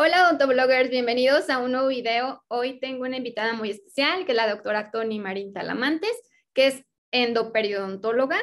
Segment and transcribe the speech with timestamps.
[0.00, 2.44] Hola odontobloggers, bienvenidos a un nuevo video.
[2.46, 6.16] Hoy tengo una invitada muy especial, que es la doctora Tony Marín Talamantes,
[6.54, 8.38] que es endoperioodontóloga,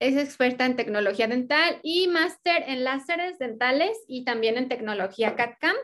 [0.00, 5.76] es experta en tecnología dental y máster en láseres dentales y también en tecnología CAD-CAM.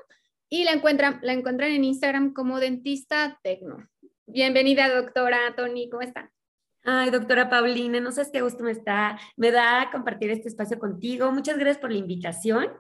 [0.49, 3.89] Y la encuentran, la encuentran en Instagram como dentista tecno.
[4.27, 6.32] Bienvenida, doctora Tony, ¿cómo está?
[6.85, 11.31] Ay, doctora Paulina, no sabes qué gusto me está, me da compartir este espacio contigo.
[11.31, 12.73] Muchas gracias por la invitación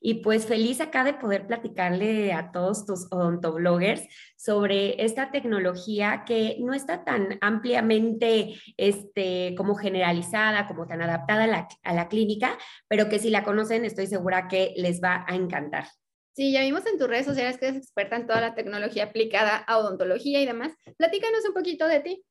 [0.00, 4.02] y pues feliz acá de poder platicarle a todos tus odontobloggers
[4.34, 11.46] sobre esta tecnología que no está tan ampliamente este, como generalizada, como tan adaptada a
[11.46, 12.56] la, a la clínica,
[12.88, 15.84] pero que si la conocen estoy segura que les va a encantar.
[16.32, 19.56] Sí, ya vimos en tus redes sociales que eres experta en toda la tecnología aplicada
[19.56, 20.72] a odontología y demás.
[20.96, 22.24] Platícanos un poquito de ti.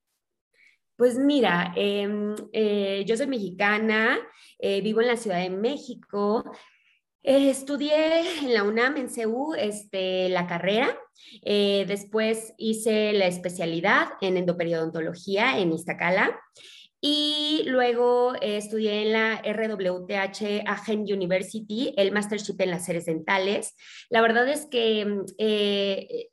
[0.99, 4.19] Pues mira, em, eh, yo soy mexicana,
[4.59, 6.43] eh, vivo en la Ciudad de México.
[7.23, 10.99] Eh, estudié en la UNAM, en CEU, este, la carrera.
[11.41, 16.37] después hice la especialidad en endoperidontología en Iztacala.
[17.01, 23.75] Y luego eh, estudié en la RWTH Agen University, el Mastership en láseres dentales.
[24.09, 26.29] La verdad es que mm, eh,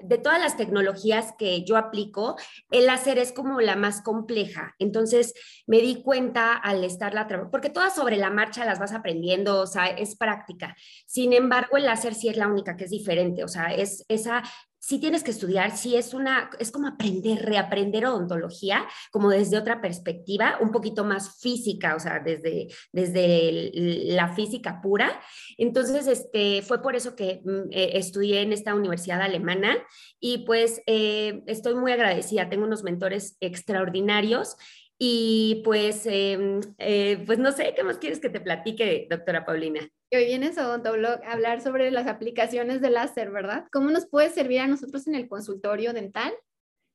[0.00, 2.36] de todas las tecnologías que yo aplico,
[2.70, 4.74] el láser es como la más compleja.
[4.78, 5.32] Entonces
[5.66, 9.86] me di cuenta al estarla porque todas sobre la marcha las vas aprendiendo, o sea,
[9.86, 10.76] es práctica.
[11.06, 14.42] Sin embargo, el láser sí es la única que es diferente, o sea, es esa
[14.90, 19.80] si tienes que estudiar, si es una, es como aprender, reaprender odontología, como desde otra
[19.80, 23.70] perspectiva, un poquito más física, o sea, desde, desde
[24.16, 25.20] la física pura.
[25.56, 29.78] Entonces, este, fue por eso que mm, eh, estudié en esta universidad alemana
[30.18, 34.56] y pues eh, estoy muy agradecida, tengo unos mentores extraordinarios
[35.02, 39.80] y pues, em, eh, pues no sé, ¿qué más quieres que te platique, doctora Paulina?
[40.12, 43.64] Hoy vienes a Odontoblog a hablar sobre las aplicaciones de láser, ¿verdad?
[43.72, 46.34] ¿Cómo nos puede servir a nosotros en el consultorio dental?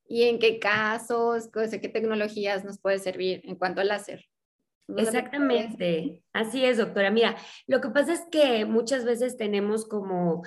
[0.08, 4.24] ¿Y en qué casos, qué tecnologías nos puede servir en cuanto al láser?
[4.96, 7.10] Exactamente, así es, doctora.
[7.10, 7.36] Mira,
[7.66, 10.44] lo que pasa es que muchas veces tenemos como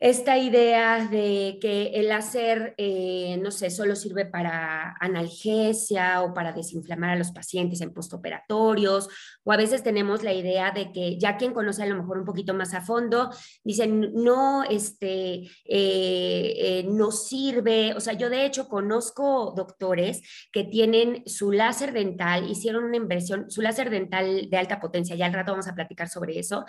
[0.00, 6.52] esta idea de que el láser, eh, no sé, solo sirve para analgesia o para
[6.52, 9.10] desinflamar a los pacientes en postoperatorios,
[9.44, 12.24] o a veces tenemos la idea de que ya quien conoce a lo mejor un
[12.24, 13.30] poquito más a fondo,
[13.64, 17.94] dicen, no, este, eh, eh, no sirve.
[17.94, 23.50] O sea, yo de hecho conozco doctores que tienen su láser dental, hicieron una inversión,
[23.50, 26.64] su láser dental de alta potencia, ya al rato vamos a platicar sobre eso,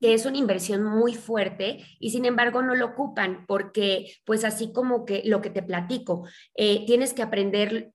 [0.00, 4.72] que es una inversión muy fuerte y sin embargo no lo ocupan porque pues así
[4.72, 7.90] como que lo que te platico, eh, tienes que aprender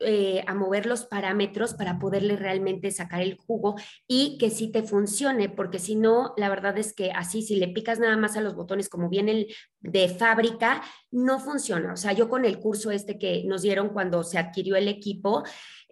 [0.46, 3.76] a mover los parámetros para poderle realmente sacar el jugo
[4.08, 7.68] y que sí te funcione, porque si no, la verdad es que así, si le
[7.68, 9.48] picas nada más a los botones como viene
[9.80, 11.94] de fábrica, no funciona.
[11.94, 15.44] O sea, yo con el curso este que nos dieron cuando se adquirió el equipo,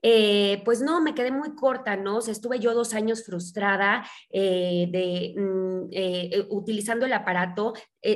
[0.01, 2.17] eh, pues no, me quedé muy corta, ¿no?
[2.17, 7.73] O sea, estuve yo dos años frustrada eh, de, mm, eh, utilizando el aparato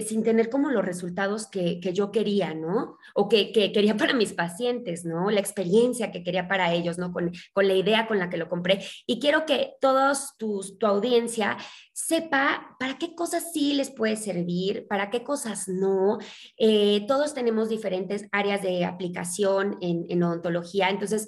[0.07, 2.97] sin tener como los resultados que, yo quería, ¿no?
[3.15, 5.29] O que, quería para mis pacientes, ¿no?
[5.29, 7.11] La experiencia que quería para ellos, ¿no?
[7.11, 8.79] Con, con la idea con la que lo compré.
[9.05, 11.57] Y quiero que todos tus, tu audiencia
[11.93, 16.17] sepa para qué cosas sí les puede servir, para qué cosas no.
[17.07, 21.27] todos tenemos diferentes áreas de aplicación en, en odontología, entonces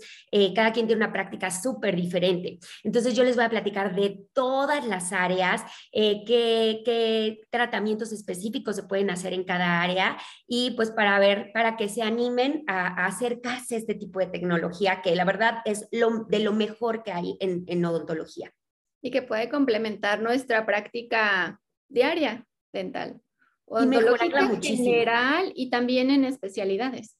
[0.55, 2.59] cada quien tiene una práctica súper diferente.
[2.83, 8.83] Entonces yo les voy a platicar de todas las áreas, eh, qué, tratamientos específicos se
[8.83, 10.17] pueden hacer en cada área
[10.47, 15.01] y pues para ver, para que se animen a, acercarse a este tipo de tecnología
[15.01, 18.53] que la verdad es lo, de lo mejor que hay en, en odontología.
[19.05, 22.43] Y que puede complementar nuestra práctica diaria
[22.73, 23.21] dental.
[23.65, 27.15] Odontológica en general y también en especialidades.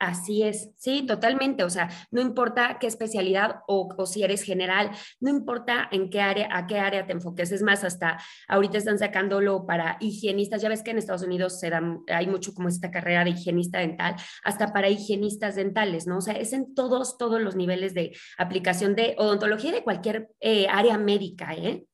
[0.00, 1.62] Así es, sí, totalmente.
[1.62, 4.90] O sea, no importa qué especialidad o, si eres general,
[5.20, 7.52] no importa en qué área, a qué área te enfoques.
[7.52, 8.18] Es más, hasta
[8.48, 10.60] ahorita están sacándolo para higienistas.
[10.62, 13.78] Ya ves que en Estados Unidos se dan, hay mucho como esta carrera de higienista
[13.78, 16.18] dental, hasta para higienistas dentales, ¿no?
[16.18, 20.28] O sea, es en todos, todos los niveles de aplicación de odontología y de cualquier
[20.40, 21.86] eh, área médica, ¿eh?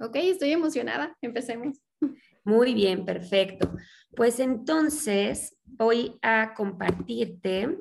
[0.00, 1.16] Ok, estoy emocionada.
[1.20, 1.78] Empecemos.
[2.44, 3.72] Muy bien, perfecto.
[4.16, 7.78] Pues entonces voy a compartirte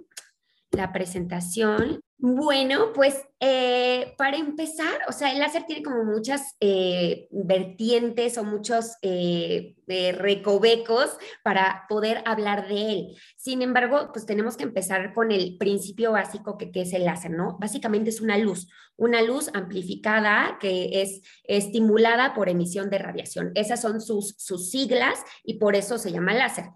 [0.71, 2.01] la presentación.
[2.25, 8.45] Bueno, pues eh, para empezar, o sea, el láser tiene como muchas eh, vertientes o
[8.45, 13.17] muchos eh, recovecos para poder hablar de él.
[13.35, 17.31] Sin embargo, pues tenemos que empezar con el principio básico que, que es el láser,
[17.31, 17.57] ¿no?
[17.59, 23.51] Básicamente es una luz, una luz amplificada que es estimulada por emisión de radiación.
[23.55, 26.67] Esas son sus, sus siglas y por eso se llama láser.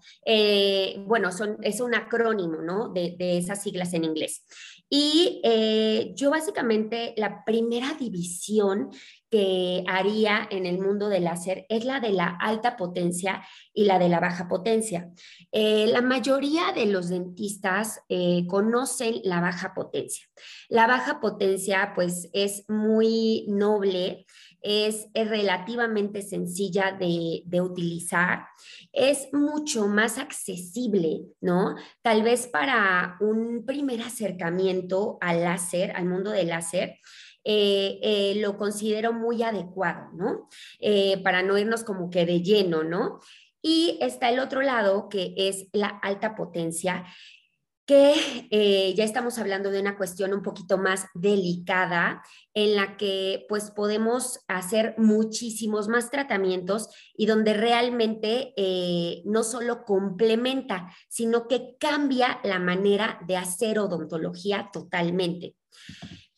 [1.06, 2.90] bueno, son, es un acrónimo, ¿no?
[2.90, 4.44] De, de esas siglas en inglés.
[4.90, 5.42] Y
[6.14, 8.90] yo básicamente la primera división
[9.30, 13.42] que haría en el mundo del láser es la de la alta potencia
[13.74, 15.10] y la de la baja potencia.
[15.52, 20.26] Eh, la mayoría de los dentistas eh, conocen la baja potencia.
[20.68, 24.26] La baja potencia pues es muy noble,
[24.62, 28.46] es, relativamente sencilla de, de, utilizar,
[28.92, 31.76] es mucho más accesible, ¿no?
[32.02, 36.98] Tal vez para un primer acercamiento al láser, al mundo del láser,
[37.50, 40.48] eh, eh, lo considero muy adecuado, ¿no?
[40.80, 43.20] Eh, para no irnos como que de lleno, ¿no?
[43.62, 47.06] Y está el otro lado, que es la alta potencia,
[47.88, 53.70] que ya estamos hablando de una cuestión un poquito más delicada, en la que pues
[53.70, 58.52] podemos hacer muchísimos más tratamientos y donde realmente
[59.24, 65.56] no solo complementa, sino que cambia la manera de hacer odontología totalmente.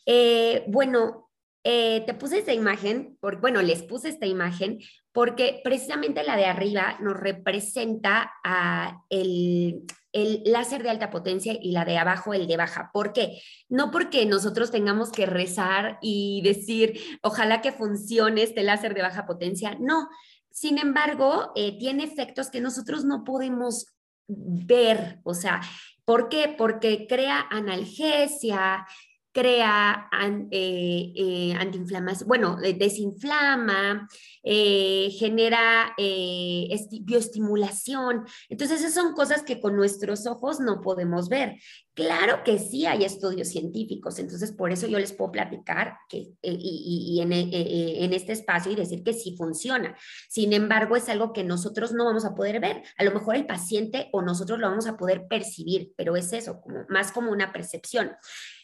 [0.07, 1.30] Eh, bueno,
[1.63, 4.79] eh, te puse esta imagen, por, bueno, les puse esta imagen
[5.13, 11.73] porque precisamente la de arriba nos representa a el, el láser de alta potencia y
[11.73, 12.91] la de abajo el de baja.
[12.93, 13.43] ¿Por qué?
[13.69, 19.27] No porque nosotros tengamos que rezar y decir, ojalá que funcione este láser de baja
[19.27, 20.09] potencia, no.
[20.51, 23.87] Sin embargo, eh, tiene efectos que nosotros no podemos
[24.27, 25.61] ver, o sea,
[26.05, 26.55] ¿por qué?
[26.57, 28.87] Porque crea analgesia,
[29.33, 30.09] crea
[30.51, 34.09] eh, eh, antiinflamación, bueno, desinflama,
[34.43, 38.25] eh, genera bioestimulación.
[38.49, 41.57] Entonces, esas son cosas que con nuestros ojos no podemos ver.
[41.95, 47.21] Claro que sí hay estudios científicos, entonces por eso yo les puedo platicar que, y,
[47.21, 49.95] en, en, este espacio y decir que sí funciona.
[50.29, 52.83] Sin embargo, es algo que nosotros no vamos a poder ver.
[52.97, 56.63] A lo mejor el paciente o nosotros lo vamos a poder percibir, pero es eso,
[56.89, 58.13] más como una percepción.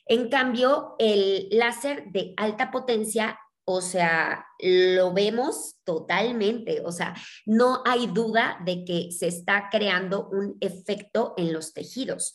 [0.06, 7.14] En cambio, el láser de alta potencia, o sea, lo vemos totalmente, o sea,
[7.44, 12.32] no hay duda de que se está creando un efecto en los tejidos.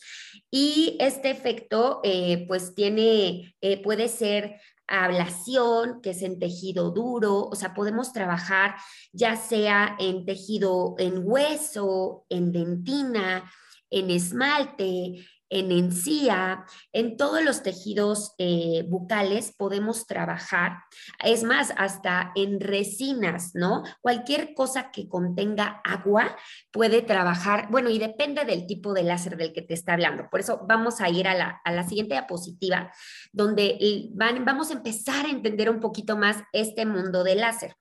[0.50, 7.44] Y este efecto, eh, pues tiene, eh, puede ser ablación, que es en tejido duro,
[7.44, 8.74] o sea, podemos trabajar
[9.12, 13.50] ya sea en tejido en hueso, en dentina,
[13.88, 20.78] en esmalte, en encía, en todos los tejidos eh, bucales podemos trabajar.
[21.22, 23.82] Es más, hasta en resinas, ¿no?
[24.00, 26.36] Cualquier cosa que contenga agua
[26.70, 30.28] puede trabajar, bueno, y depende del tipo de láser del que te está hablando.
[30.30, 32.90] Por eso vamos a ir a la, a la siguiente diapositiva,
[33.32, 37.76] donde van, vamos a empezar a entender un poquito más este mundo del láser.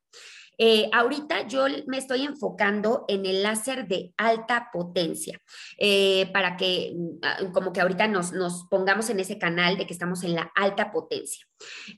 [0.58, 5.40] Eh, ahorita yo me estoy enfocando en el láser de alta potencia,
[5.78, 8.32] eh, para que mm, como que ahorita nos,
[8.70, 11.46] pongamos en ese canal de que estamos en la alta potencia.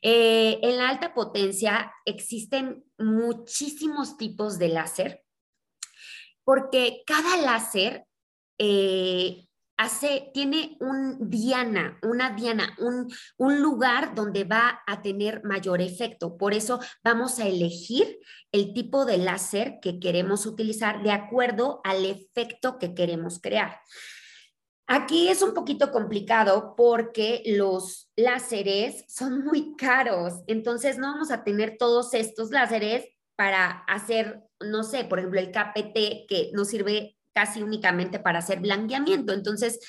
[0.01, 5.23] Eh, en la alta potencia existen muchísimos tipos de láser,
[6.43, 8.05] porque cada láser
[9.83, 16.37] hace, tiene un diana, una diana, un, un, lugar donde va a tener mayor efecto.
[16.37, 18.19] Por eso vamos a elegir
[18.51, 23.79] el tipo de láser que queremos utilizar de acuerdo al efecto que queremos crear.
[24.87, 31.43] Aquí es un poquito complicado porque los láseres son muy caros, entonces no vamos a
[31.43, 37.17] tener todos estos láseres para hacer, no sé, por ejemplo, el KPT que nos sirve
[37.33, 39.33] casi únicamente para hacer blanqueamiento.
[39.33, 39.79] Entonces,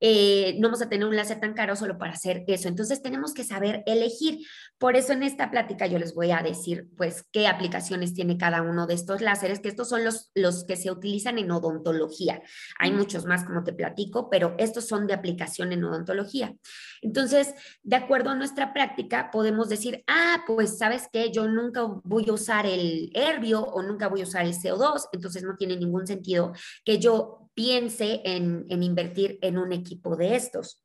[0.00, 2.68] eh, no vamos a tener un láser tan caro solo para hacer eso.
[2.68, 4.46] Entonces tenemos que saber elegir.
[4.78, 8.62] Por eso en esta plática yo les voy a decir pues qué aplicaciones tiene cada
[8.62, 12.42] uno de estos láseres, que estos son los, los que se utilizan en odontología.
[12.78, 16.54] Hay muchos más como te platico, pero estos son de aplicación en odontología.
[17.02, 22.26] Entonces, de acuerdo a nuestra práctica, podemos decir, ah, pues sabes que yo nunca voy
[22.28, 26.06] a usar el herbio o nunca voy a usar el CO2, entonces no tiene ningún
[26.06, 26.52] sentido
[26.84, 30.84] que yo piense en, invertir en un equipo de estos.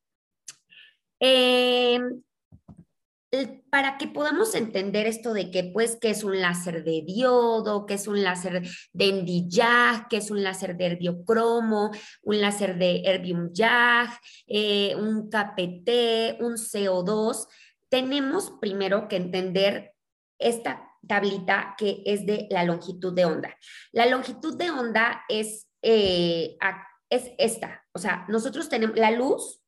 [1.20, 2.22] Em,
[3.70, 7.96] para que podamos entender esto de que, pues, que es un láser de diodo, que
[7.96, 8.62] es un láser
[8.94, 11.92] de ND-YAG, que es un láser de erbiocromo,
[12.24, 14.10] un láser de erbium-YAG,
[14.48, 17.48] eh, un KPT, un CO2,
[17.90, 19.94] tenemos primero que entender
[20.40, 23.56] esta tablita que es de la longitud de onda.
[23.92, 26.58] La longitud de onda es, eh,
[27.10, 29.62] es esta, o sea, nosotros tenemos la luz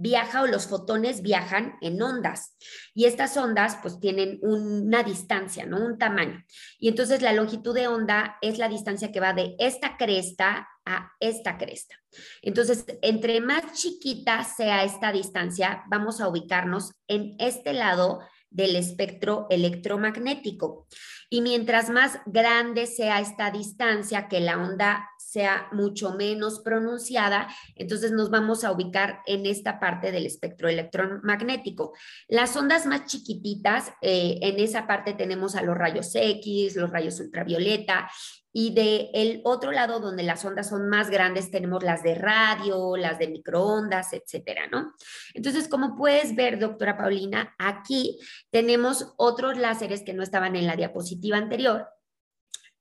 [0.00, 2.56] viaja o los fotones viajan en ondas
[2.94, 5.84] y estas ondas pues tienen una distancia, ¿no?
[5.84, 6.42] Un tamaño.
[6.78, 11.12] Y entonces la longitud de onda es la distancia que va de esta cresta a
[11.20, 11.96] esta cresta.
[12.40, 19.46] Entonces, entre más chiquita sea esta distancia, vamos a ubicarnos en este lado del espectro
[19.50, 20.86] electromagnético.
[21.28, 27.46] Y mientras más grande sea esta distancia, que la onda sea mucho menos pronunciada,
[27.76, 31.92] entonces nos vamos a ubicar en esta parte del espectro electromagnético.
[32.26, 37.20] Las ondas más chiquititas, eh, en esa parte tenemos a los rayos X, los rayos
[37.20, 38.10] ultravioleta,
[38.52, 42.96] y de el otro lado donde las ondas son más grandes tenemos las de radio,
[42.96, 44.94] las de microondas, etcétera, ¿no?
[45.34, 48.18] Entonces, como puedes ver, doctora Paulina, aquí
[48.50, 51.86] tenemos otros láseres que no estaban en la diapositiva anterior.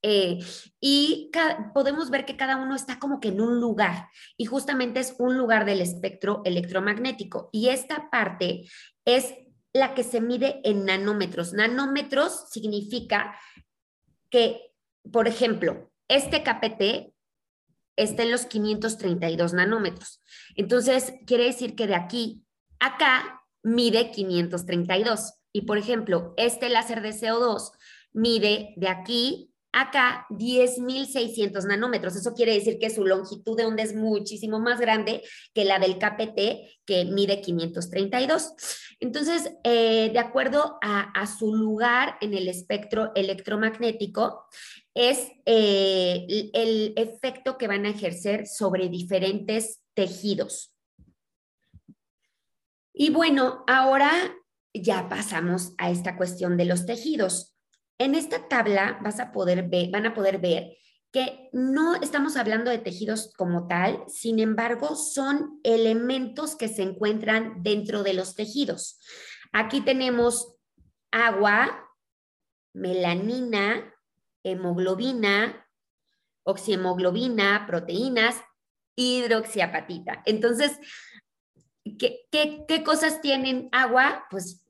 [0.01, 0.39] Eh,
[0.79, 1.29] y
[1.73, 5.37] podemos ver que cada uno está como que en un lugar y justamente es un
[5.37, 8.69] lugar del espectro electromagnético y esta parte
[9.03, 9.33] es
[9.73, 11.51] la que se mide en nanómetros.
[11.51, 13.37] Nanómetros significa
[14.29, 14.69] que
[15.11, 17.13] por ejemplo, este KPT
[17.95, 20.21] está en los 532 nanómetros.
[20.55, 22.43] Entonces, quiere decir que de aquí
[22.79, 25.33] a acá mide 532.
[25.51, 27.71] Y por ejemplo, este láser de CO2
[28.13, 32.15] mide de aquí acá 10.600 nanómetros.
[32.15, 35.21] Eso quiere decir que su longitud de onda es muchísimo más grande
[35.53, 38.53] que la del KPT, que mide 532.
[38.99, 44.45] Entonces, eh, de acuerdo a, su lugar en el espectro electromagnético,
[44.93, 50.73] es eh, el efecto que van a ejercer sobre diferentes tejidos.
[52.93, 54.11] Y bueno, ahora
[54.73, 57.55] ya pasamos a esta cuestión de los tejidos.
[57.99, 60.77] En esta tabla vas a poder ver, van a poder ver
[61.11, 67.61] que no estamos hablando de tejidos como tal, sin embargo, son elementos que se encuentran
[67.63, 68.99] dentro de los tejidos.
[69.51, 70.55] Aquí tenemos
[71.11, 71.89] agua,
[72.73, 73.93] melanina,
[74.43, 75.67] hemoglobina,
[76.43, 78.37] oxihemoglobina, proteínas,
[78.95, 80.21] hidroxiapatita.
[80.25, 80.77] Entonces,
[81.97, 84.25] ¿qué, qué cosas tienen agua?
[84.29, 84.63] Pues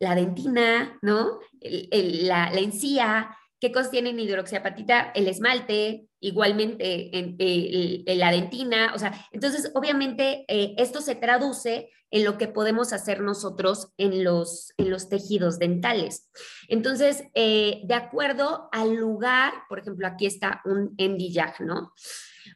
[0.00, 1.38] la dentina, ¿no?
[1.60, 5.12] la, encía, ¿qué cosas tienen hidroxiapatita?
[5.14, 12.24] El esmalte, igualmente en, la dentina, o sea, entonces obviamente eh, esto se traduce en
[12.24, 16.28] lo que podemos hacer nosotros en los, en los tejidos dentales.
[16.68, 21.92] Entonces, eh, de acuerdo al lugar, por ejemplo, aquí está un endillag, ¿no?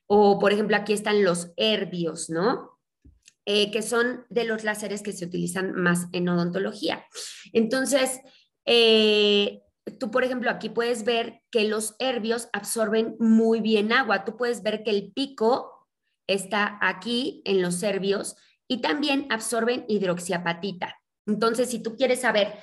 [0.07, 2.74] O, por ejemplo, aquí están los herbios, ¿no?
[3.47, 7.05] Eh, que son de los láseres que se utilizan más en odontología.
[7.53, 8.21] Entonces,
[8.65, 9.61] eh,
[9.99, 14.25] tú, por ejemplo, aquí puedes ver que los herbios absorben muy bien agua.
[14.25, 15.89] Tú puedes ver que el pico
[16.27, 18.35] está aquí en los herbios
[18.67, 20.99] y también absorben hidroxiapatita.
[21.27, 22.55] Entonces, si tú quieres saber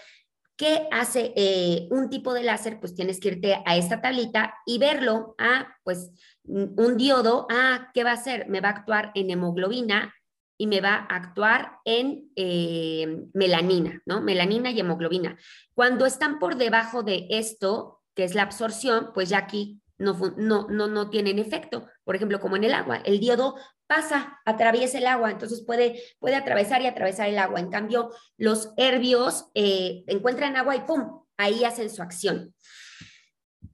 [0.57, 4.79] qué hace eh, un tipo de láser, pues tienes que irte a esta tablita y
[4.79, 5.35] verlo.
[5.37, 6.09] Ah, pues
[6.43, 8.47] un diodo, ah, ¿qué va a hacer?
[8.49, 10.13] Me va a actuar en hemoglobina,
[10.61, 14.21] y me va a actuar en eh, melanina, ¿no?
[14.21, 15.39] Melanina y hemoglobina.
[15.73, 20.67] Cuando están por debajo de esto, que es la absorción, pues ya aquí no, no,
[20.69, 21.87] no, no tienen efecto.
[22.03, 23.55] Por ejemplo, como en el agua, el diodo
[23.87, 27.59] pasa, atraviesa el agua, entonces puede, puede atravesar y atravesar el agua.
[27.59, 31.23] En cambio, los herbios eh, encuentran agua y ¡pum!
[31.37, 32.53] Ahí hacen su acción.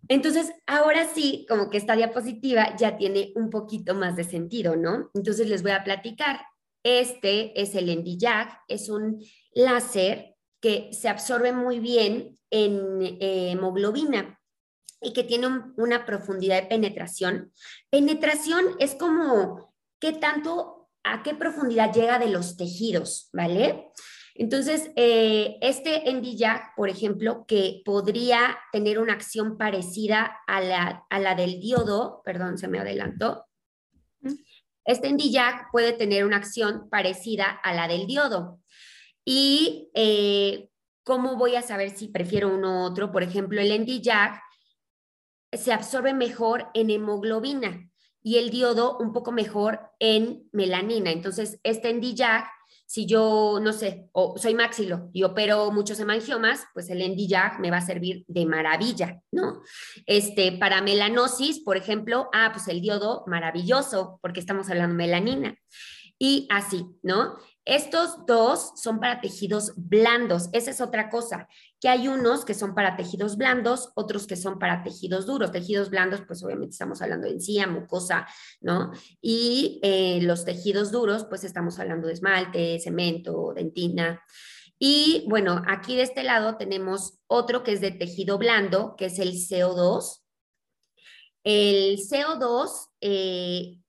[0.07, 5.11] Entonces, ahora sí, como que esta diapositiva ya tiene un poquito más de sentido, ¿no?
[5.13, 6.39] Entonces les voy a platicar.
[6.83, 14.39] Este es el Endillac, es un láser que se absorbe muy bien en eh, hemoglobina
[15.01, 17.53] y que tiene una profundidad de penetración.
[17.89, 23.91] Penetración es como qué tanto, a qué profundidad llega de los tejidos, ¿vale?
[24.35, 31.19] Entonces, eh, este NDJAG, por ejemplo, que podría tener una acción parecida a la, a
[31.19, 33.46] la del diodo, perdón, se me adelantó,
[34.87, 38.61] este NDJAG puede tener una acción parecida a la del diodo.
[39.25, 40.69] Y eh,
[41.03, 43.11] ¿cómo voy a saber si prefiero uno u otro?
[43.11, 44.41] Por ejemplo, el NDJAG
[45.51, 47.89] se absorbe mejor en hemoglobina
[48.23, 51.11] y el diodo un poco mejor en melanina.
[51.11, 52.49] Entonces, este NDJAG
[52.89, 57.69] Si yo, no sé, o soy maxilo y opero muchos hemangiomas, pues el NDJAG me
[57.69, 59.61] va a servir de maravilla, ¿no?
[60.05, 65.57] Este, para melanosis, por ejemplo, ah, pues el diodo maravilloso, porque estamos hablando de melanina.
[66.17, 67.37] Y así, ¿no?
[67.65, 70.47] Estos dos son para tejidos blandos.
[70.53, 74.57] Esa es otra cosa, que hay unos que son para tejidos blandos, otros que son
[74.57, 75.51] para tejidos duros.
[75.51, 78.27] Tejidos blandos, pues obviamente estamos hablando de encía, mucosa,
[78.61, 78.91] ¿no?
[79.21, 84.21] Y eh, los tejidos duros, pues estamos hablando de esmalte, cemento, dentina.
[84.79, 89.19] Y bueno, aquí de este lado tenemos otro que es de tejido blando, que es
[89.19, 90.23] el CO2.
[91.43, 93.79] El CO2 eh,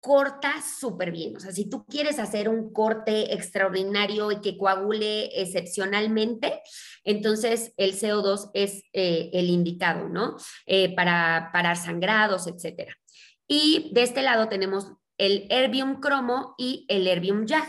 [0.00, 1.36] corta súper bien.
[1.36, 6.60] O sea, si tú quieres hacer un corte extraordinario y que coagule excepcionalmente,
[7.04, 10.36] entonces el CO2 es eh, el indicado, ¿no?
[10.66, 12.96] Eh, para parar sangrados, etcétera.
[13.46, 17.68] Y de este lado tenemos el Herbium cromo y el Herbium YAG.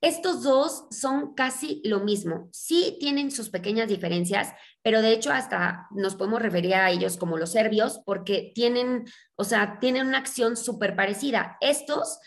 [0.00, 2.48] Estos dos son casi lo mismo.
[2.52, 4.52] Sí tienen sus pequeñas diferencias,
[4.82, 9.44] pero de hecho hasta nos podemos referir a ellos como los serbios porque tienen, o
[9.44, 11.56] sea, tienen una acción súper parecida.
[11.60, 12.18] Estos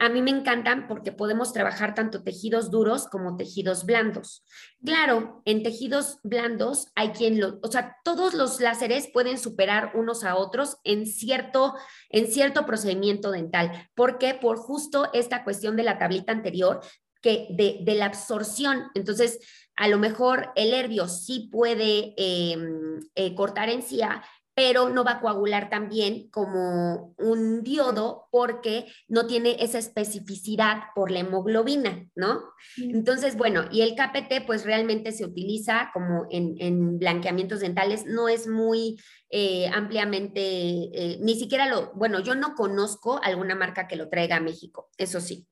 [0.00, 4.44] a mí me encantan porque podemos trabajar tanto tejidos duros como tejidos blandos.
[4.82, 10.24] Claro, en tejidos blandos hay quien lo, o sea, todos los láseres pueden superar unos
[10.24, 11.74] a otros en cierto,
[12.08, 13.90] en cierto procedimiento dental.
[13.94, 14.32] ¿Por qué?
[14.32, 16.80] Por justo esta cuestión de la tablita anterior,
[17.20, 18.84] que de, la absorción.
[18.94, 19.40] Entonces,
[19.76, 24.22] a lo mejor el herbio sí puede em, eh, cortar encía,
[24.56, 30.84] pero no va a coagular tan bien como un diodo porque no tiene esa especificidad
[30.94, 32.40] por la hemoglobina, ¿no?
[32.78, 38.48] Entonces, bueno, y el KPT pues realmente se utiliza como en, blanqueamientos dentales, no es
[38.48, 38.98] muy
[39.28, 44.36] eh, ampliamente, eh, ni siquiera lo, bueno, yo no conozco alguna marca que lo traiga
[44.36, 45.46] a México, eso sí.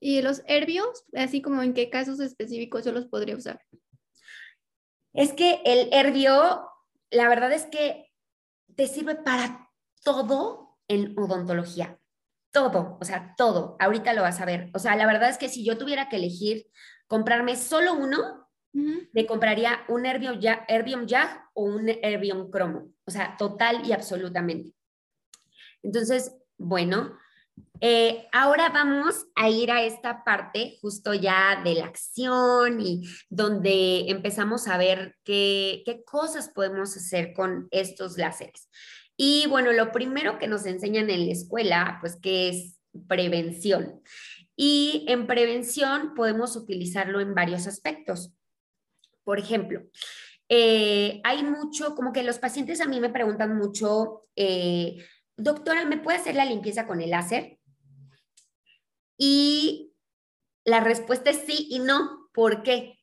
[0.00, 3.60] ¿Y los herbios, así como en qué casos específicos yo los podría usar?
[5.12, 6.68] Es que el herbio,
[7.10, 8.10] la verdad es que
[8.76, 9.70] te sirve para
[10.02, 11.98] todo en odontología.
[12.52, 13.76] Todo, o sea, todo.
[13.80, 14.70] Ahorita lo vas a ver.
[14.74, 16.66] O sea, la verdad es que si yo tuviera que elegir
[17.06, 22.90] comprarme solo uno, me compraría un Herbium Jag, Herbium Jag o un Herbium Cromo.
[23.06, 24.74] O sea, total y absolutamente.
[25.82, 27.16] Entonces, bueno,
[27.80, 34.08] eh, ahora vamos a ir a esta parte justo ya de la acción y donde
[34.08, 38.68] empezamos a ver qué, qué cosas podemos hacer con estos láseres.
[39.16, 44.00] Y bueno, lo primero que nos enseñan en la escuela, pues que es prevención.
[44.56, 48.32] Y en prevención podemos utilizarlo en varios aspectos.
[49.24, 49.82] Por ejemplo,
[50.48, 55.04] eh, hay mucho, como que los pacientes a mí me preguntan mucho, eh,
[55.36, 57.58] doctora, ¿me puede hacer la limpieza con el láser?
[59.16, 59.94] Y
[60.64, 62.28] la respuesta es sí y no.
[62.32, 62.98] ¿Por qué?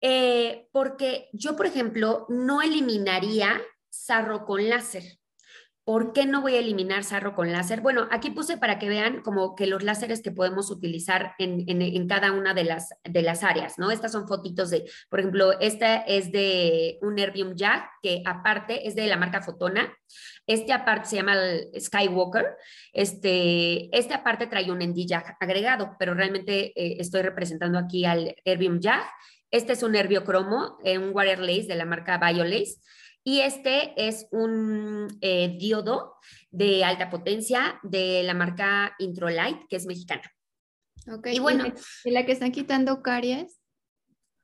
[0.00, 5.04] Eh, porque yo, por ejemplo, no eliminaría sarro con láser.
[5.84, 7.80] ¿Por qué no voy a eliminar sarro con láser?
[7.80, 12.30] Bueno, aquí puse para que vean como que los láseres que podemos utilizar en, cada
[12.30, 13.90] una de las, de las áreas, ¿no?
[13.90, 18.94] Estas son fotitos de, por ejemplo, esta es de un Nervium Jack, que aparte es
[18.94, 19.92] de la marca Fotona.
[20.46, 21.34] Este aparte se llama
[21.76, 22.46] Skywalker.
[22.92, 28.36] Este, este aparte trae un ND Jack agregado, pero realmente eh, estoy representando aquí al
[28.44, 29.04] Nervium Jack.
[29.50, 32.76] Este es un Nervio Cromo, eh, un Water Lace de la marca BioLace.
[33.24, 36.16] Y este es un eh, diodo
[36.50, 40.24] de alta potencia de la marca Introlight, que es mexicana.
[41.10, 41.64] Ok, y bueno.
[42.04, 43.61] ¿Y la que están quitando caries?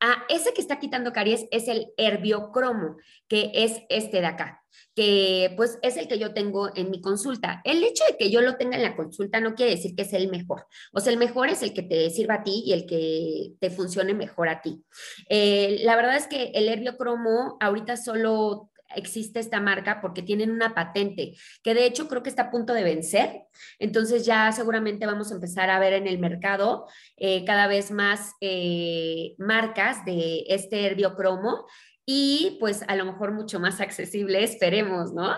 [0.00, 4.62] Ah, ese que está quitando caries es el herbiocromo, que es este de acá,
[4.94, 7.61] que pues es el que yo tengo en mi consulta.
[7.64, 10.12] El hecho de que yo lo tenga en la consulta no quiere decir que es
[10.12, 10.66] el mejor.
[10.92, 13.70] O sea, el mejor es el que te sirva a ti y el que te
[13.70, 14.84] funcione mejor a ti.
[15.28, 20.74] Eh, la verdad es que el herbiocromo ahorita solo existe esta marca porque tienen una
[20.74, 23.42] patente que de hecho creo que está a punto de vencer.
[23.79, 28.33] Entonces ya seguramente vamos a empezar a ver en el mercado eh, cada vez más
[28.40, 31.66] eh, marcas de este herbiocromo
[32.07, 35.37] y pues a lo mejor mucho más accesible, esperemos, ¿no?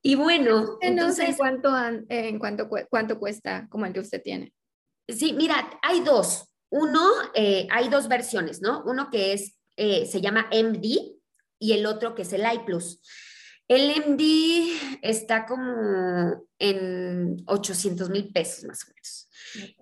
[0.00, 1.30] Y bueno, entonces...
[1.30, 1.70] ¿En cuánto,
[2.08, 4.52] en cuánto, cuánto cuesta como el que usted tiene?
[5.08, 6.48] Sí, mira, hay dos.
[6.70, 8.82] Uno, eh, hay dos versiones, ¿no?
[8.86, 11.21] Uno que es, se llama MD,
[11.62, 13.00] y el otro que es el iPlus.
[13.68, 19.28] El MD está como en 800 mil pesos más o menos.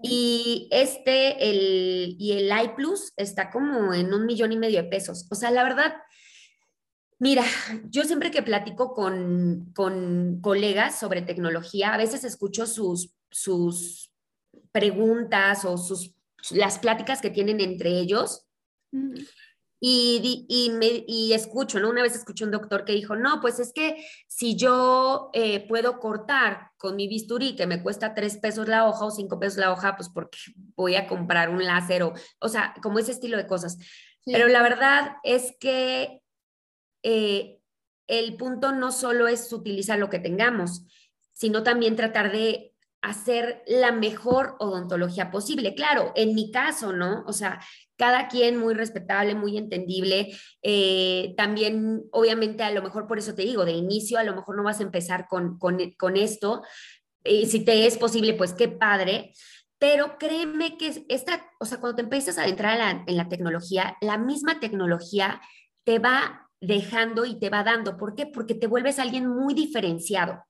[0.02, 5.26] Y este, el, y el iPlus está como en un millón y medio de pesos.
[5.30, 5.94] O sea, la verdad,
[7.18, 7.44] mira,
[7.88, 14.12] yo siempre que platico con, con colegas sobre tecnología, a veces escucho sus, sus
[14.70, 16.14] preguntas o sus
[16.50, 18.46] las pláticas que tienen entre ellos.
[19.82, 21.88] Y, y, me, y, escucho, ¿no?
[21.88, 25.98] Una vez escuché un doctor que dijo, no, pues es que si yo eh, puedo
[25.98, 29.72] cortar con mi bisturí, que me cuesta tres pesos la hoja o cinco pesos la
[29.72, 30.38] hoja, pues porque
[30.76, 33.78] voy a comprar un láser o, o sea, como ese estilo de cosas.
[34.26, 36.22] Pero la verdad es que
[37.02, 37.60] eh,
[38.06, 40.84] el punto no solo es utilizar lo que tengamos,
[41.32, 42.69] sino también tratar de
[43.02, 45.74] hacer la mejor odontología posible.
[45.74, 47.24] Claro, en mi caso, ¿no?
[47.26, 47.60] O sea,
[47.96, 50.36] cada quien muy respetable, muy entendible.
[50.62, 54.56] Eh, también, obviamente, a lo mejor por eso te digo, de inicio, a lo mejor
[54.56, 56.62] no vas a empezar con, con, esto.
[57.24, 59.32] Y si te es posible, pues qué padre.
[59.78, 64.18] Pero créeme que esta, o sea, cuando te empiezas a entrar en la tecnología, la
[64.18, 65.40] misma tecnología
[65.84, 67.96] te va dejando y te va dando.
[67.96, 68.26] ¿Por qué?
[68.26, 70.44] Porque te vuelves alguien muy diferenciado.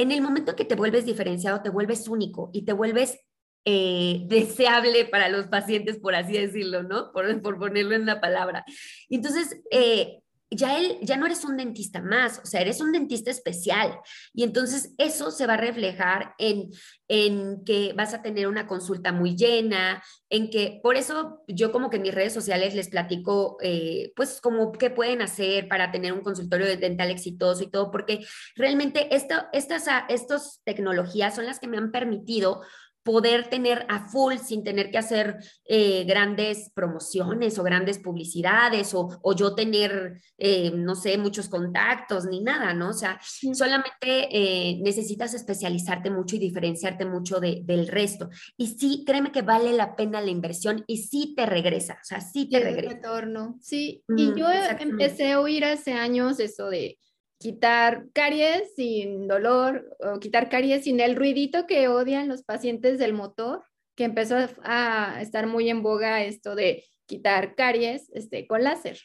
[0.00, 3.18] En el momento que te vuelves diferenciado, te vuelves único y te vuelves
[3.66, 7.12] eh, deseable para los pacientes, por así decirlo, ¿no?
[7.12, 8.64] Por, por ponerlo en la palabra.
[9.10, 13.30] Entonces, eh, ya, él, ya no eres un dentista más, o sea, eres un dentista
[13.30, 14.00] especial.
[14.34, 16.70] Y entonces eso se va a reflejar en,
[17.08, 21.88] en que vas a tener una consulta muy llena, en que, por eso yo como
[21.88, 26.12] que en mis redes sociales les platico, eh, pues, como qué pueden hacer para tener
[26.12, 31.68] un consultorio dental exitoso y todo, porque realmente esto, estas, estas tecnologías son las que
[31.68, 32.62] me han permitido
[33.02, 39.08] poder tener a full sin tener que hacer eh, grandes promociones o grandes publicidades o,
[39.22, 42.90] o yo tener, eh, no sé, muchos contactos ni nada, ¿no?
[42.90, 43.18] O sea,
[43.54, 48.28] solamente eh, necesitas especializarte mucho y diferenciarte mucho de, del resto.
[48.56, 52.20] Y sí, créeme que vale la pena la inversión y sí te regresa, o sea,
[52.20, 52.94] sí te regresa.
[52.94, 54.04] retorno, sí.
[54.16, 54.46] y mm, yo
[54.78, 56.98] empecé a oír hace años eso de
[57.40, 63.14] quitar caries sin dolor o quitar caries sin el ruidito que odian los pacientes del
[63.14, 63.64] motor,
[63.96, 69.00] que empezó a estar muy en boga esto de quitar caries este, con láser.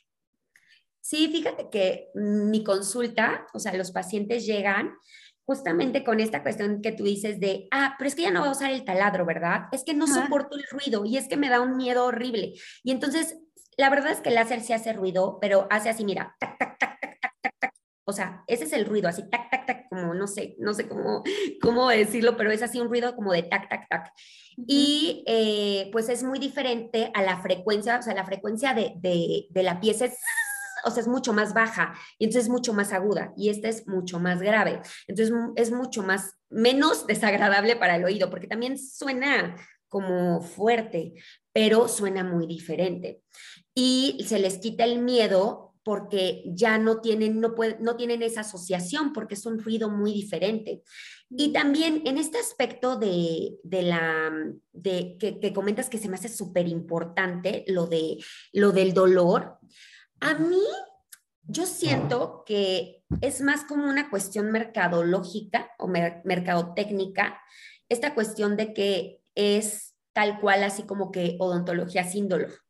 [1.00, 4.92] Sí, fíjate que mi consulta, o sea, los pacientes llegan
[5.46, 8.50] justamente con esta cuestión que tú dices de, ah, pero es que ya no voy
[8.50, 9.68] a usar el taladro, ¿verdad?
[9.72, 12.54] Es que no soporto el ruido y es que me da un miedo horrible.
[12.84, 13.38] Y entonces,
[13.78, 16.80] la verdad es que el láser sí hace ruido, pero hace así, mira, tac, tac,
[16.80, 17.00] tac,
[18.08, 20.88] o sea, ese es el ruido, así tac, tac, tac, como no sé, no sé
[20.88, 21.24] cómo,
[21.62, 24.12] cómo decirlo, pero es así un ruido como de tac, tac, tac.
[24.56, 29.48] Y eh, pues es muy diferente a la frecuencia, o sea, la frecuencia de, de,
[29.50, 30.18] de, la pieza es,
[30.86, 33.88] o sea, es mucho más baja y entonces es mucho más aguda y esta es
[33.88, 34.82] mucho más grave.
[35.08, 39.56] Entonces es mucho más, menos desagradable para el oído, porque también suena
[39.88, 41.14] como fuerte,
[41.54, 43.22] pero suena muy diferente.
[43.74, 49.14] Y se les quita el miedo porque ya no tienen, no, no tienen esa asociación,
[49.14, 50.82] porque es un ruido muy diferente.
[51.30, 54.32] Y también en este aspecto de, la,
[54.74, 58.18] de, que, comentas que se me hace súper importante, lo, de,
[58.52, 59.60] lo del dolor,
[60.22, 60.64] a mí
[61.44, 67.40] yo siento que es más como una cuestión mercadológica o mercadotécnica,
[67.90, 72.65] esta cuestión de que es tal cual así como que odontología sin dolor.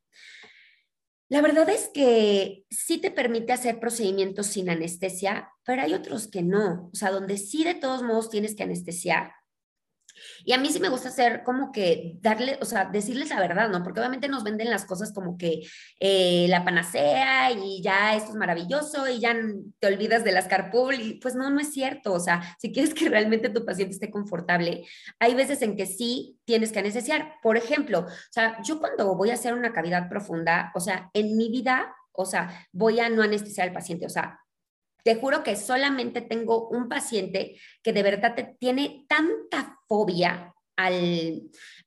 [1.28, 6.44] La verdad es que sí te permite hacer procedimientos sin anestesia, pero hay otros que
[6.44, 9.32] no, o sea, donde sí de todos modos tienes que anestesiar.
[10.44, 13.70] Y a mí sí me gusta hacer como que darle, o sea, decirles la verdad,
[13.70, 13.84] ¿no?
[13.84, 15.62] Porque obviamente nos venden las cosas como que
[16.00, 19.36] eh, la panacea y ya esto es maravilloso y ya
[19.80, 22.14] te olvidas de las carpool y pues no, no es cierto.
[22.14, 24.86] O sea, si quieres que realmente tu paciente esté confortable,
[25.20, 27.36] hay veces en que sí tienes que anestesiar.
[27.42, 31.38] Por ejemplo, o sea, yo cuando voy a hacer una cavidad profunda, o sea, en
[31.38, 34.40] mi vida, o sea, voy a no anestesiar al paciente, o sea,
[35.06, 41.44] te juro que solamente tengo un paciente que de verdad tiene tanta fobia al,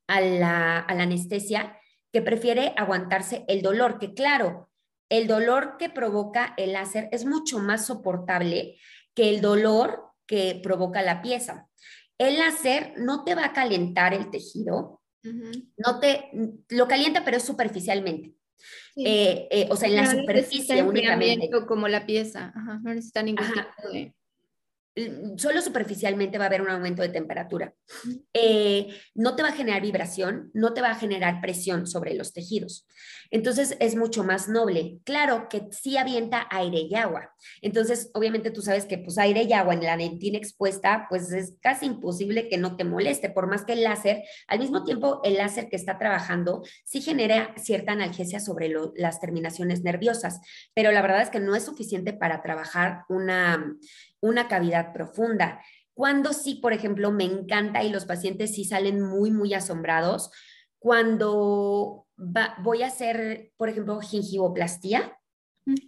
[0.06, 1.76] a, la, anestesia
[2.12, 4.70] que prefiere aguantarse el dolor, que claro,
[5.08, 8.76] el dolor que provoca el láser es mucho más soportable
[9.14, 11.68] que el dolor que provoca la pieza.
[12.18, 16.30] El láser no te va a calentar el tejido, no te
[16.68, 18.37] lo calienta, pero es superficialmente.
[18.96, 21.48] Eh, eh, o sea, en la superficie únicamente.
[21.66, 24.14] Como la pieza, no necesita ningún tipo de
[25.36, 27.74] solo superficialmente va a haber un aumento de temperatura.
[28.32, 32.32] Eh, no te va a generar vibración, no te va a generar presión sobre los
[32.32, 32.86] tejidos.
[33.30, 35.00] Entonces es mucho más noble.
[35.04, 37.34] Claro que sí avienta aire y agua.
[37.60, 41.54] Entonces, obviamente tú sabes que pues aire y agua en la dentina expuesta, pues es
[41.60, 45.34] casi imposible que no te moleste, por más que el láser, al mismo tiempo el
[45.34, 50.40] láser que está trabajando sí genera cierta analgesia sobre las terminaciones nerviosas,
[50.74, 53.76] pero la verdad es que no es suficiente para trabajar una
[54.20, 55.62] una cavidad profunda.
[55.94, 60.30] Cuando sí, por ejemplo, me encanta y los pacientes sí salen muy, muy asombrados,
[60.78, 65.18] cuando voy a hacer, por ejemplo, gingivoplastía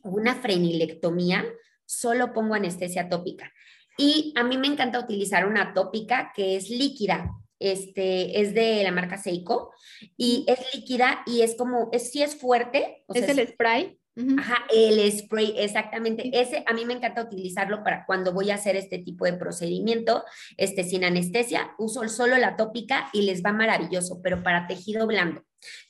[0.02, 1.44] o una frenilectomía,
[1.84, 3.52] solo pongo anestesia tópica.
[3.96, 7.30] Y a mí me encanta utilizar una tópica que es líquida.
[7.58, 9.72] Este es de la marca Seiko
[10.16, 13.04] y es líquida y es como, es, sí es fuerte.
[13.12, 13.99] ¿Es el spray?
[14.38, 16.30] Ajá, el spray, exactamente.
[16.38, 20.24] Ese a mí me encanta utilizarlo para cuando voy a hacer este tipo de procedimiento,
[20.56, 25.44] este sin anestesia, uso solo la tópica y les va maravilloso, pero para tejido blando.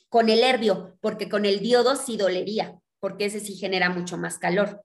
[0.07, 4.37] Con el herbio, porque con el diodo sí dolería, porque ese sí genera mucho más
[4.37, 4.83] calor.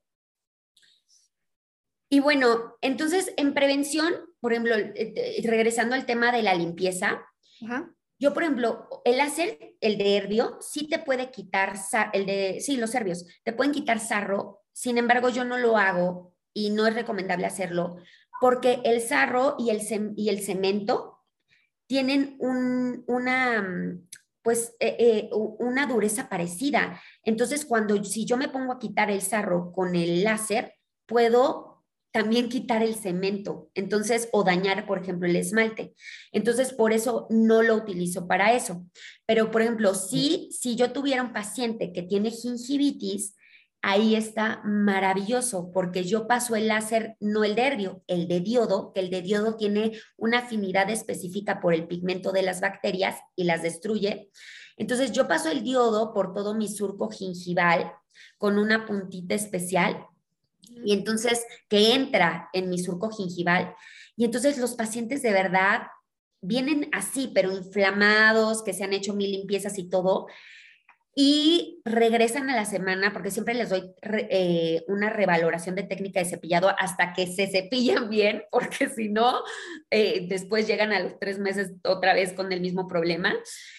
[2.09, 7.23] Y bueno, entonces en prevención, por ejemplo, eh, eh, regresando al tema de la limpieza,
[7.65, 7.91] Ajá.
[8.19, 11.75] Yo, por ejemplo, el láser, el de herbio, sí te puede quitar,
[12.13, 16.35] el de, sí, los herbios, te pueden quitar sarro, sin embargo, yo no lo hago
[16.55, 17.97] y no es recomendable hacerlo,
[18.41, 19.83] porque el sarro y el,
[20.17, 21.19] y el cemento
[21.87, 23.99] tienen un, una,
[24.43, 27.01] pues, eh, eh, una dureza parecida.
[27.23, 30.75] Entonces, cuando, si yo me pongo a quitar el sarro con el láser,
[31.07, 31.76] puedo
[32.17, 35.95] también quitar el cemento, entonces, o dañar, por ejemplo, el esmalte.
[36.33, 38.87] Entonces, por eso no lo utilizo para eso.
[39.27, 43.35] Pero, por ejemplo, si, si yo tuviera un paciente que tiene gingivitis,
[43.83, 48.95] ahí está maravilloso, porque yo paso el láser, no el de herbio, el de diodo,
[48.95, 53.45] que el de diodo tiene una afinidad específica por el pigmento de las bacterias y
[53.45, 54.31] las destruye.
[54.79, 57.93] Entonces, yo paso el diodo por todo mi surco gingival
[58.39, 60.07] con una puntita especial
[60.85, 63.75] y entonces que entra en mi surco gingival.
[64.17, 65.83] Y entonces los pacientes de verdad
[66.41, 70.27] vienen así, pero inflamados, que se han hecho mil limpiezas y todo,
[71.19, 76.27] y regresan a la semana, porque siempre les doy eh, una revaloración de técnica de
[76.27, 79.43] cepillado hasta que se cepillan bien, porque si no,
[79.91, 83.35] eh, después llegan a los tres meses otra vez con el mismo problema.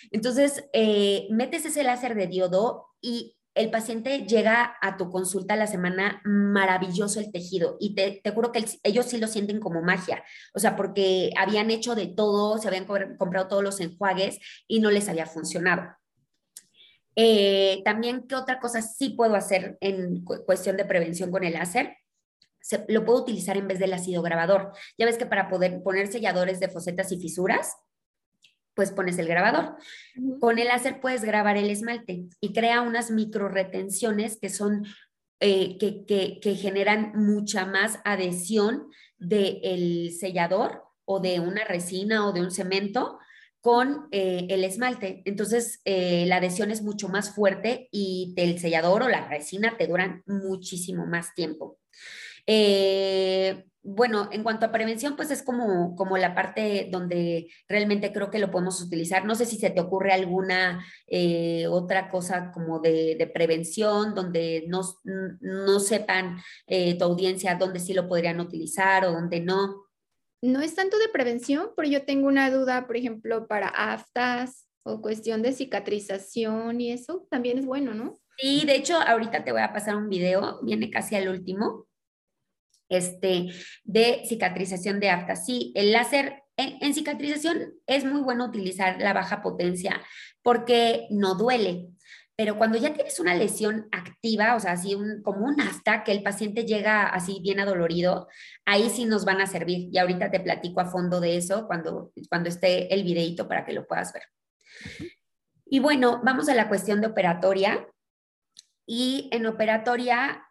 [0.10, 5.68] Entonces, eh, metes ese láser de diodo y el paciente llega a tu consulta la
[5.68, 10.24] semana maravilloso el tejido y te, te juro que ellos sí lo sienten como magia,
[10.54, 14.92] o sea, porque habían hecho de todo, se habían comprado todos los enjuagues y no
[14.92, 15.96] les había funcionado.
[17.16, 21.98] Eh, también, ¿qué otra cosa sí puedo hacer en cuestión de prevención con el láser?
[22.90, 24.74] lo puedo utilizar en vez del ácido grabador.
[24.98, 27.78] Ya ves que para poder poner selladores de fosetas y fisuras,
[28.78, 29.76] pues pones el grabador.
[30.40, 34.86] Con el láser puedes grabar el esmalte y crea unas micro retenciones que son,
[35.40, 38.88] eh, que, generan mucha más adhesión
[39.18, 43.18] del sellador o de una resina o de un cemento
[43.62, 45.24] con eh, el esmalte.
[45.26, 49.88] Entonces, eh, la adhesión es mucho más fuerte y el sellador o la resina te
[49.88, 51.80] duran muchísimo más tiempo.
[52.48, 58.30] Eh, bueno, en cuanto a prevención, pues es como, como la parte donde realmente creo
[58.30, 59.24] que lo podemos utilizar.
[59.24, 64.82] No sé si se te ocurre alguna eh, otra cosa como de, prevención, donde no,
[65.40, 69.86] no sepan eh, tu audiencia dónde sí lo podrían utilizar o dónde no.
[70.42, 75.02] No es tanto de prevención, pero yo tengo una duda, por ejemplo, para aftas o
[75.02, 78.20] cuestión de cicatrización y eso también es bueno, ¿no?
[78.38, 81.87] Sí, de hecho, ahorita te voy a pasar un video, viene casi al último,
[82.90, 83.48] este,
[83.84, 85.36] de cicatrización de afta.
[85.36, 90.02] Sí, el láser en, cicatrización es muy bueno utilizar la baja potencia
[90.42, 91.90] porque no duele.
[92.36, 96.22] Pero cuando ya tienes una lesión activa, o sea, así como un afta, que el
[96.22, 98.28] paciente llega así bien adolorido,
[98.66, 99.90] ahí sí nos van a servir.
[99.92, 103.74] Y ahorita te platico a fondo de eso cuando, cuando esté el videito para que
[103.74, 104.24] lo puedas ver.
[105.66, 107.88] Y bueno, vamos a la cuestión de operatoria.
[108.86, 110.48] Y en operatoria,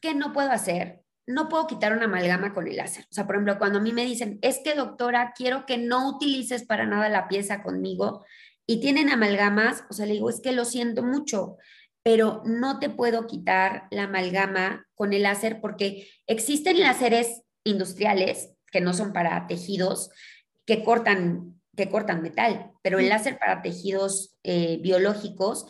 [0.00, 0.97] ¿qué no puedo hacer?
[1.28, 3.04] No puedo quitar una amalgama con el láser.
[3.04, 6.08] O sea, por ejemplo, cuando a mí me dicen, es que doctora, quiero que no
[6.08, 8.24] utilices para nada la pieza conmigo
[8.66, 11.58] y tienen amalgamas, o sea, le digo, es que lo siento mucho,
[12.02, 18.80] pero no te puedo quitar la amalgama con el láser porque existen láseres industriales que
[18.80, 20.10] no son para tejidos
[20.64, 25.66] que cortan que cortan metal, pero el láser para tejidos eh, biológicos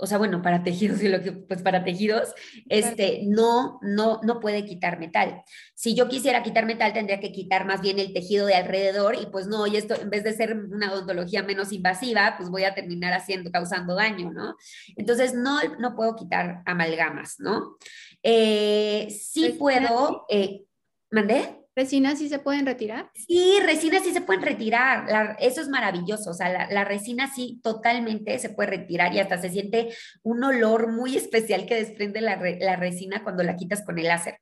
[0.00, 2.34] o sea, bueno, para tejidos y lo que, pues para tejidos,
[2.68, 5.42] este, no, no, no puede quitar metal.
[5.74, 9.26] Si yo quisiera quitar metal, tendría que quitar más bien el tejido de alrededor y
[9.26, 12.74] pues no, y esto en vez de ser una odontología menos invasiva, pues voy a
[12.74, 14.56] terminar haciendo, causando daño, ¿no?
[14.96, 17.76] Entonces, no, no puedo quitar amalgamas, ¿no?
[18.22, 20.64] Eh, sí puedo, eh,
[21.10, 21.59] ¿mandé?
[21.80, 23.10] ¿Resinas sí se pueden retirar?
[23.14, 25.36] Sí, resinas sí se pueden retirar.
[25.40, 26.28] eso es maravilloso.
[26.28, 29.88] O sea, la, resina sí totalmente se puede retirar y hasta se siente
[30.22, 32.36] un olor muy especial que desprende la,
[32.76, 34.40] resina cuando la quitas con el láser.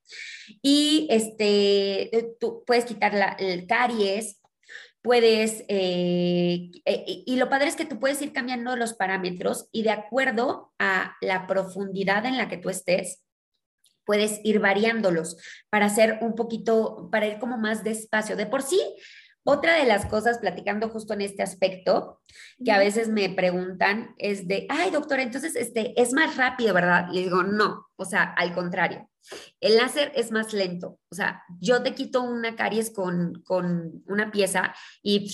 [0.62, 4.40] Y este, tú puedes quitar el caries,
[5.00, 9.84] puedes, eh, eh, y lo padre es que tú puedes ir cambiando los parámetros y
[9.84, 13.22] de acuerdo a la profundidad en la que tú estés,
[14.08, 15.36] puedes ir variándolos
[15.68, 18.36] para hacer un poquito, para ir como más despacio.
[18.36, 18.80] De por sí,
[19.50, 22.20] otra de las cosas, platicando justo en este aspecto,
[22.62, 27.06] que a veces me preguntan es de, ay, doctora, entonces este, es más rápido, ¿verdad?
[27.10, 29.08] Y digo, no, o sea, al contrario.
[29.60, 34.30] El láser es más lento, o sea, yo te quito una caries con, con una
[34.30, 35.30] pieza y,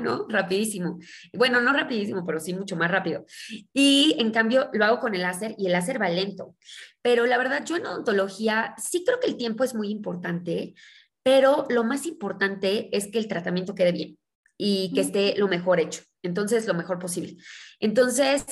[0.00, 0.26] ¿no?
[0.28, 0.98] Rapidísimo.
[1.32, 3.26] Bueno, no rapidísimo, pero sí mucho más rápido.
[3.72, 6.56] Y en cambio lo hago con el láser y el láser va lento.
[7.00, 10.74] Pero la verdad, yo en odontología sí creo que el tiempo es muy importante,
[11.28, 14.18] pero lo más importante es que el tratamiento quede bien
[14.56, 16.00] y que esté lo mejor hecho.
[16.22, 17.36] Entonces, lo mejor posible.
[17.80, 18.46] Entonces,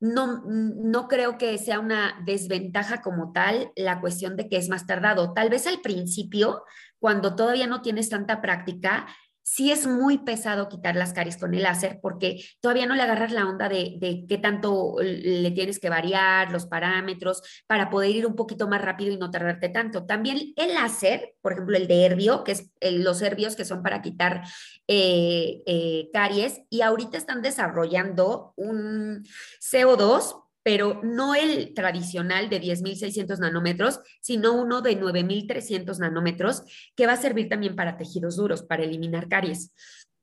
[0.00, 4.86] no, no creo que sea una desventaja como tal la cuestión de que es más
[4.86, 5.34] tardado.
[5.34, 6.64] Tal vez al principio,
[6.98, 9.06] cuando todavía no tienes tanta práctica,
[9.44, 13.30] sí es muy pesado quitar las caries con el láser porque todavía no le agarras
[13.30, 18.34] la onda de, qué tanto le tienes que variar, los parámetros, para poder ir un
[18.34, 20.06] poquito más rápido y no tardarte tanto.
[20.06, 24.00] También el láser, por ejemplo, el de Herbio, que es los herbios que son para
[24.00, 24.42] quitar
[24.88, 29.24] eh, eh, caries, y ahorita están desarrollando un
[29.60, 36.62] CO2 pero no el tradicional de 10.600 nanómetros, sino uno de 9.300 nanómetros,
[36.96, 39.72] que va a servir también para tejidos duros, para eliminar caries.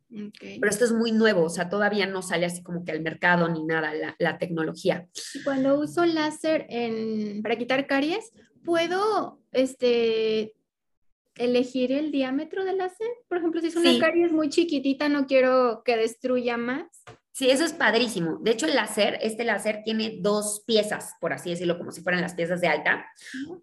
[0.10, 3.48] Pero esto es muy nuevo, o sea, todavía no sale así como que al mercado
[3.48, 5.08] ni nada la, tecnología.
[5.46, 6.68] Cuando uso láser
[7.42, 8.34] para quitar caries,
[8.66, 10.54] ¿puedo este,
[11.36, 13.08] elegir el diámetro del láser?
[13.30, 16.88] Por ejemplo, si es una caries muy chiquitita, no quiero que destruya más.
[17.34, 18.40] Sí, eso es padrísimo.
[18.42, 22.22] De hecho, el láser, este láser tiene dos piezas, por así decirlo, como si fueran
[22.22, 23.06] las piezas de alta.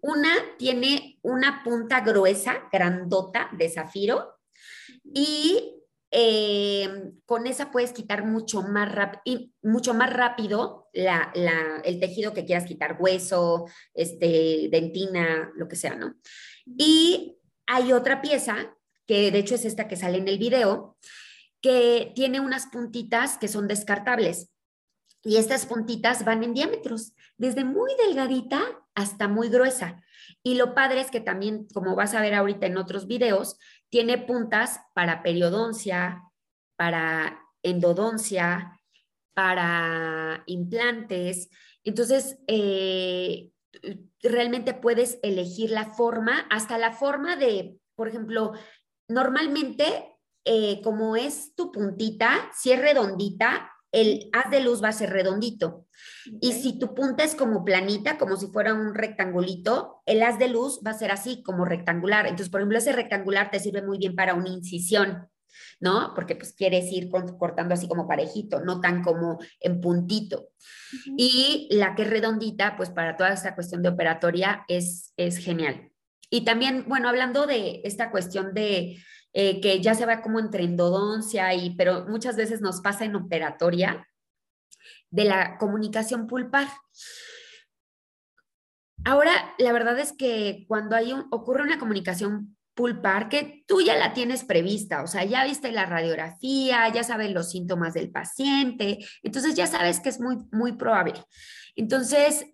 [0.01, 4.39] Una tiene una punta gruesa, grandota de zafiro
[5.03, 5.75] y
[6.11, 8.89] eh, con esa puedes quitar mucho más,
[9.23, 15.95] y mucho más rápido el tejido que quieras quitar, hueso, este, dentina, lo que sea,
[15.95, 16.15] ¿no?
[16.65, 20.97] Y hay otra pieza, que de hecho es esta que sale en el video,
[21.61, 24.51] que tiene unas puntitas que son descartables.
[25.23, 28.61] Y estas puntitas van en diámetros, desde muy delgadita
[28.95, 30.01] hasta muy gruesa.
[30.43, 33.57] Y lo padre es que también, como vas a ver ahorita en otros videos,
[33.89, 36.23] tiene puntas para periodoncia,
[36.77, 38.79] para endodoncia,
[39.33, 41.49] para implantes.
[41.83, 43.49] Entonces, eh,
[44.21, 48.53] realmente puedes elegir la forma, hasta la forma de, por ejemplo,
[49.07, 54.93] normalmente eh, como es tu puntita, si es redondita, el haz de luz va a
[54.93, 55.85] ser redondito.
[56.41, 60.47] Y si tu punta es como planita, como si fuera un rectangulito, el haz de
[60.47, 62.25] luz va a ser así, como rectangular.
[62.25, 65.27] Entonces, por ejemplo, ese rectangular te sirve muy bien para una incisión,
[65.79, 66.13] ¿no?
[66.13, 70.49] Porque pues quieres ir cortando así como parejito, no tan como en puntito.
[71.17, 75.91] Y la que es redondita, pues para toda esta cuestión de operatoria es, es genial.
[76.29, 78.97] Y también, bueno, hablando de esta cuestión de
[79.33, 83.15] eh, que ya se va como entre endodoncia y, pero muchas veces nos pasa en
[83.15, 84.07] operatoria,
[85.11, 86.67] de la comunicación pulpar.
[89.05, 94.13] Ahora, la verdad es que cuando hay ocurre una comunicación pulpar, que tú ya la
[94.13, 99.55] tienes prevista, o sea, ya viste la radiografía, ya sabes los síntomas del paciente, entonces
[99.55, 101.13] ya sabes que es muy, muy probable.
[101.75, 102.45] Entonces,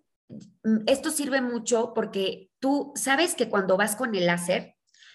[0.64, 4.74] mm, esto sirve mucho porque tú sabes que cuando vas con el láser,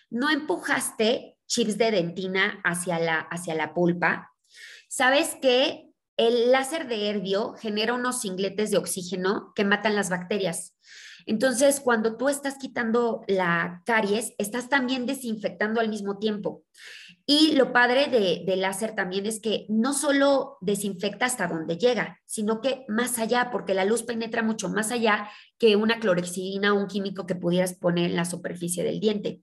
[0.10, 4.32] no empujaste chips de dentina hacia la, hacia la pulpa,
[4.88, 10.78] sabes que el láser de herbio genera unos singletes de oxígeno que matan las bacterias.
[11.26, 16.64] Entonces, cuando tú estás quitando la caries, estás también desinfectando al mismo tiempo.
[17.26, 22.20] Y lo padre de, del láser también es que no solo desinfecta hasta donde llega,
[22.26, 26.80] sino que más allá, porque la luz penetra mucho más allá que una clorexidina o
[26.80, 29.42] un químico que pudieras poner en la superficie del diente.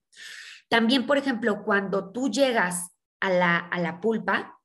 [0.68, 4.58] También, por ejemplo, cuando tú llegas a la, pulpa,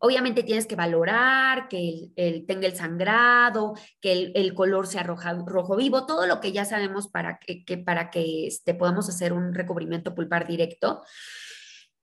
[0.00, 6.06] obviamente tienes que valorar que el, tenga el sangrado, que el, color sea rojo vivo,
[6.06, 10.46] todo lo que ya sabemos para que, para que este, podamos hacer un recubrimiento pulpar
[10.46, 11.02] directo.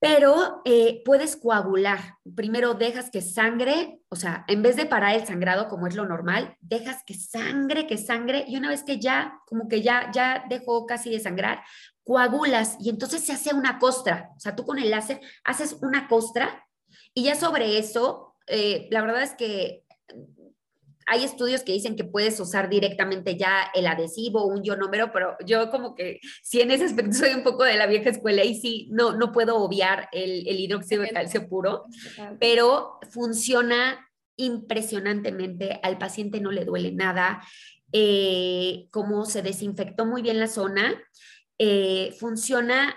[0.02, 2.16] Pero eh, puedes coagular.
[2.34, 6.04] Primero dejas que sangre, o sea, en vez de parar el sangrado como es lo
[6.04, 10.44] normal, dejas que sangre, que sangre, y una vez que ya, como que ya, ya
[10.48, 11.62] dejó casi de sangrar,
[12.04, 14.30] coagulas y entonces se hace una costra.
[14.36, 16.66] O sea, tú con el láser haces una costra
[17.14, 19.84] y ya sobre eso, eh, la verdad es que
[21.06, 25.70] hay estudios que dicen que puedes usar directamente ya el adhesivo, un ionómero, pero yo
[25.70, 28.88] como que sí en ese aspecto soy un poco de la vieja escuela y sí,
[28.92, 31.84] no, no puedo obviar el, el hidróxido de calcio puro,
[32.38, 37.42] pero funciona impresionantemente, al paciente no le duele nada,
[37.92, 40.98] eh, como se desinfectó muy bien la zona,
[41.64, 42.92] eh, funciona,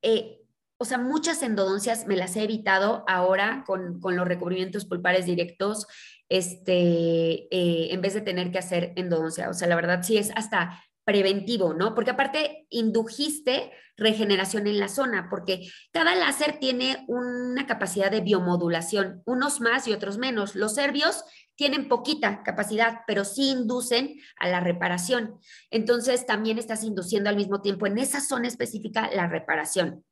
[0.00, 0.38] eh,
[0.78, 5.88] o sea, muchas endodoncias me las he evitado ahora con, con los recubrimientos pulpares directos,
[6.28, 7.48] este,
[7.92, 9.50] en vez de tener que hacer endodoncia.
[9.50, 11.96] O sea, la verdad sí es hasta preventivo, ¿no?
[11.96, 19.22] Porque aparte indujiste regeneración en la zona, porque cada láser tiene una capacidad de biomodulación,
[19.24, 20.54] unos más y otros menos.
[20.54, 21.24] Los serbios
[21.56, 25.38] tienen poquita capacidad, pero sí inducen a la reparación.
[25.70, 30.04] Entonces, también estás induciendo al mismo tiempo en esa zona específica la reparación.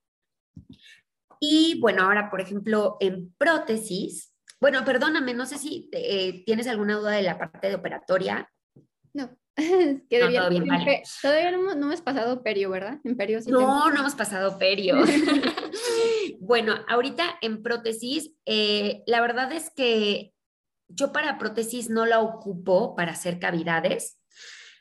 [1.40, 6.96] Y bueno, ahora, por ejemplo, en prótesis, bueno, perdóname, no sé si eh, tienes alguna
[6.96, 8.50] duda de la parte de operatoria.
[9.12, 9.36] No.
[10.10, 12.98] Todavía no, hemos pasado perio, ¿verdad?
[13.04, 14.96] En perio No, no hemos pasado perio.
[16.40, 20.33] bueno, ahorita en prótesis, eh, la verdad es que
[20.94, 24.18] yo para prótesis no la ocupo para hacer cavidades.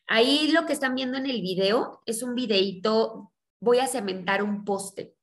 [0.08, 4.66] Ahí lo que están viendo en el video es un videito, voy a cementar un
[4.66, 5.16] poste.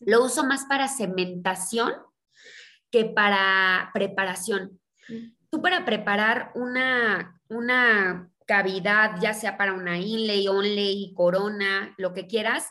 [0.00, 1.92] Lo uso más para cementación
[2.90, 4.80] que para preparación.
[5.50, 12.26] Tú para preparar una, una cavidad, ya sea para una inlay, onlay, corona, lo que
[12.26, 12.68] quieras,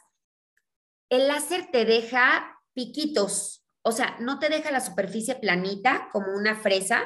[1.10, 6.56] el láser te deja piquitos, o sea, no te deja la superficie planita como una
[6.56, 7.04] fresa,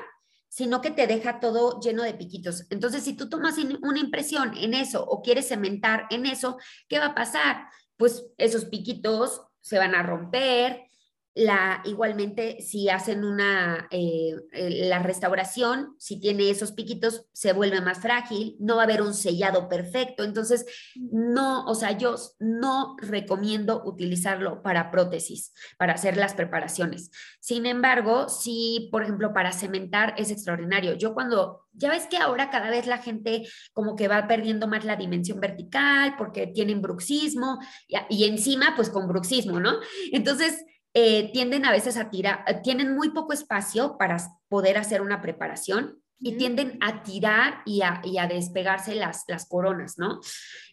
[0.53, 2.67] sino que te deja todo lleno de piquitos.
[2.69, 7.07] Entonces, si tú tomas una impresión en eso o quieres cementar en eso, ¿qué va
[7.07, 7.65] a pasar?
[7.97, 10.91] Pues esos piquitos se van a romper,
[11.35, 17.81] la, igualmente, si hacen una, eh, eh, la restauración, si tiene esos piquitos, se vuelve
[17.81, 20.23] más frágil, no va a haber un sellado perfecto.
[20.23, 20.65] Entonces,
[20.95, 27.09] no, o sea, yo no recomiendo utilizarlo para prótesis, para hacer las preparaciones.
[27.39, 30.93] Sin embargo, si, por ejemplo, para cementar es extraordinario.
[30.93, 34.85] Yo cuando, ya ves que ahora cada vez la gente como que va perdiendo más
[34.85, 37.57] la dimensión vertical porque tienen bruxismo
[37.87, 39.79] y, y encima, pues con bruxismo, ¿no?
[40.11, 40.63] Entonces,
[40.93, 44.17] eh, tienden a veces a tirar, eh, tienen muy poco espacio para
[44.47, 50.21] poder hacer una preparación y tienden a tirar y a, despegarse las, las coronas, ¿no?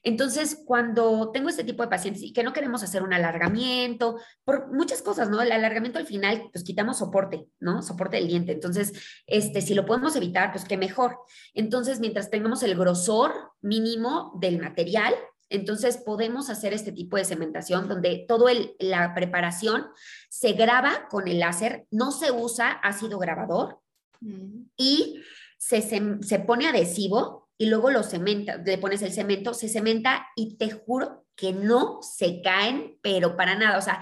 [0.05, 4.73] Entonces, cuando tengo este tipo de pacientes y que no queremos hacer un alargamiento, por
[4.73, 5.43] muchas cosas, ¿no?
[5.43, 7.83] El alargamiento al final, pues quitamos soporte, ¿no?
[7.83, 8.53] Soporte del diente.
[8.53, 8.93] Entonces,
[9.27, 11.19] este, si lo podemos evitar, pues qué mejor.
[11.53, 15.15] Entonces, mientras tengamos el grosor mínimo del material,
[15.51, 19.87] entonces podemos hacer este tipo de cementación donde toda la preparación
[20.29, 23.81] se graba con el láser, no se usa ácido grabador
[24.21, 24.63] mm.
[24.77, 25.21] y
[25.59, 30.57] se, se, pone adhesivo y luego lo cementa, le pones el cemento, se cementa y
[30.57, 34.01] te juro que no se caen, pero para nada, o sea,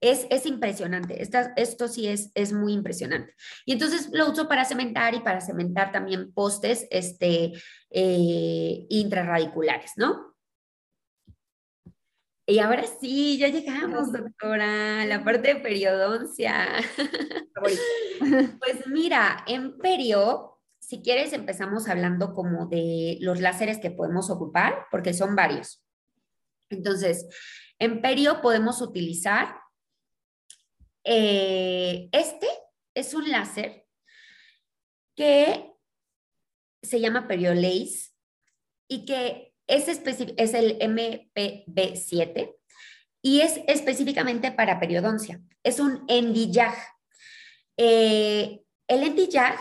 [0.00, 1.26] es, es impresionante,
[1.56, 3.34] esto sí es, es muy impresionante.
[3.64, 7.52] Y entonces lo uso para cementar y para cementar también postes este,
[7.90, 10.33] eh, intrarradiculares, ¿no?
[12.46, 16.66] Y ahora sí, ya llegamos, doctora, la parte de periodoncia.
[18.60, 24.86] pues mira, en perio, si quieres, empezamos hablando como de los láseres que podemos ocupar,
[24.90, 25.82] porque son varios.
[26.68, 27.26] Entonces,
[27.78, 29.56] en perio podemos utilizar
[31.04, 32.48] eh, este
[32.94, 33.86] es un láser
[35.14, 35.72] que
[36.82, 38.12] se llama Periolace
[38.88, 42.54] y que es, es el MPB7
[43.22, 45.40] y es específicamente para periodoncia.
[45.62, 46.74] Es un endillag.
[47.76, 49.58] Eh, el endillag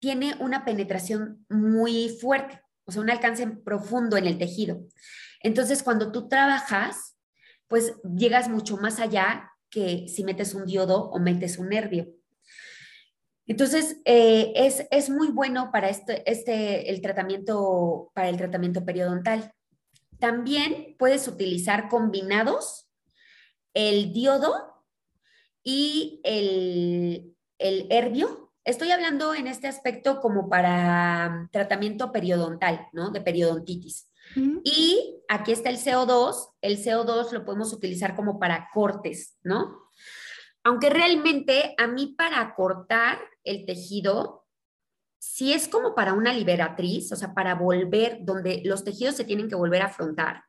[0.00, 4.86] tiene una penetración muy fuerte, o sea, un alcance profundo en el tejido.
[5.42, 7.16] Entonces, cuando tú trabajas,
[7.66, 12.08] pues llegas mucho más allá que si metes un diodo o metes un nervio.
[13.48, 14.52] Entonces, eh,
[14.90, 19.52] es, muy bueno para este, este, el tratamiento, para el tratamiento periodontal.
[20.18, 22.90] También puedes utilizar combinados
[23.72, 24.84] el diodo
[25.64, 28.52] y el, el herbio.
[28.66, 33.10] Estoy hablando en este aspecto como para tratamiento periodontal, ¿no?
[33.10, 34.10] De periodontitis.
[34.62, 36.50] Y aquí está el CO2.
[36.60, 39.87] El CO2 lo podemos utilizar como para cortes, ¿no?
[40.68, 44.46] Aunque realmente a mí para cortar el tejido,
[45.18, 49.48] si es como para una liberatriz, o sea, para volver, donde los tejidos se tienen
[49.48, 50.44] que volver a afrontar,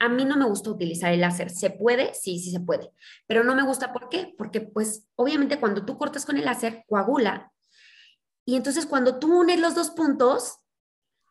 [0.00, 1.50] a mí no me gusta utilizar el láser.
[1.50, 2.14] ¿Se puede?
[2.14, 2.90] Sí, sí se puede.
[3.28, 4.34] Pero no me gusta, ¿por qué?
[4.36, 7.52] Porque pues obviamente cuando tú cortas con el láser, coagula
[8.44, 10.58] Y entonces cuando tú unes los dos puntos,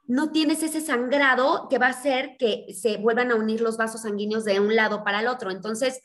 [0.07, 4.03] no tienes ese sangrado que va a hacer que se vuelvan a unir los vasos
[4.03, 5.51] sanguíneos de un lado para el otro.
[5.51, 6.01] Entonces,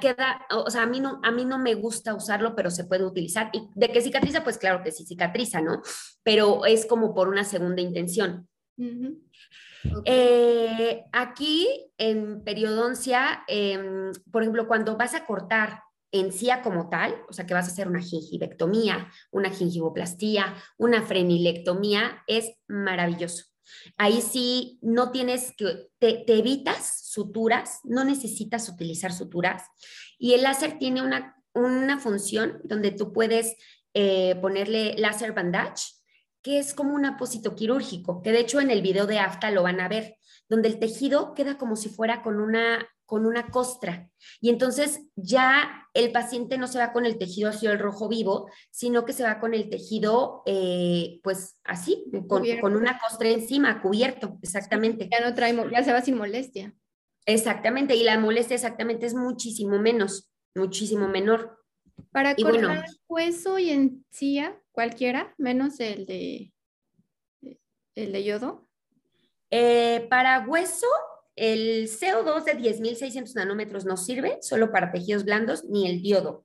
[0.00, 3.04] queda, o sea, a mí no, a mí no me gusta usarlo, pero se puede
[3.04, 3.50] utilizar.
[3.52, 5.82] Y de que cicatriza, pues claro que sí cicatriza, ¿no?
[6.22, 8.48] Pero es como por una segunda intención.
[10.04, 17.32] Eh, aquí en periodoncia, em, por ejemplo, cuando vas a cortar encía como tal, o
[17.32, 23.49] sea que vas a hacer una gingivectomía, una gingivoplastía, una frenilectomía, es maravilloso.
[23.96, 29.64] Ahí sí no tienes que, te, evitas suturas, no necesitas utilizar suturas.
[30.18, 33.56] Y el láser tiene una, una función donde tú puedes
[33.94, 35.84] eh, ponerle láser bandage,
[36.42, 39.62] que es como un apósito quirúrgico, que de hecho en el video de AFTA lo
[39.62, 40.16] van a ver,
[40.48, 44.08] donde el tejido queda como si fuera con una con una costra.
[44.40, 48.48] Y entonces ya el paciente no se va con el tejido hacia el rojo vivo,
[48.70, 53.82] sino que se va con el tejido, eh, pues así, con, con, una costra encima,
[53.82, 55.08] cubierto, exactamente.
[55.10, 56.72] Ya no trae, ya se va sin molestia.
[57.26, 61.58] Exactamente, y la molestia exactamente es muchísimo menos, muchísimo menor.
[62.12, 66.52] Para cortar hueso y encía, cualquiera, menos el de,
[67.96, 68.68] el de yodo.
[69.50, 70.86] Eh, para hueso,
[71.36, 76.44] el CO2 de 10.600 nanómetros no sirve solo para tejidos blandos, ni el diodo.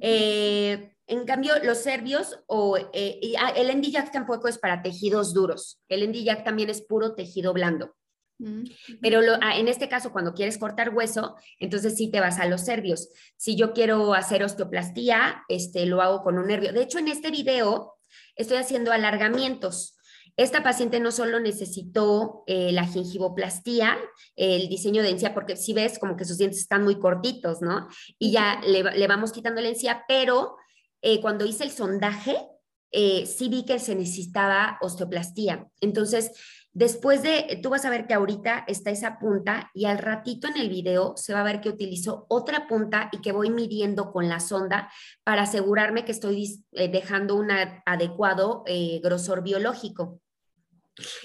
[0.00, 5.82] Eh, en cambio, los serbios o eh, ah, el NDJAC tampoco es para tejidos duros.
[5.88, 7.94] El NDJAC también es puro tejido blando.
[8.38, 8.64] Mm,
[9.00, 12.62] Pero ah, en este caso, cuando quieres cortar hueso, entonces sí te vas a los
[12.62, 13.10] serbios.
[13.36, 16.72] Si yo quiero hacer osteoplastía, este, lo hago con un nervio.
[16.72, 17.94] De hecho, en este video
[18.34, 19.96] estoy haciendo alargamientos.
[20.36, 23.98] Esta paciente no solo necesitó eh, la gingivoplastía,
[24.34, 27.88] el diseño de encía, porque si ves como que sus dientes están muy cortitos, ¿no?
[28.18, 30.56] Y ya le, vamos quitando la encía, pero
[31.02, 32.36] eh, cuando hice el sondaje,
[32.92, 35.66] eh, sí vi que se necesitaba osteoplastía.
[35.80, 36.30] Entonces,
[36.72, 40.56] después de, tú vas a ver que ahorita está esa punta y al ratito en
[40.56, 44.28] el video se va a ver que utilizo otra punta y que voy midiendo con
[44.28, 44.90] la sonda
[45.24, 47.50] para asegurarme que estoy dejando un
[47.86, 48.64] adecuado
[49.02, 50.20] grosor biológico.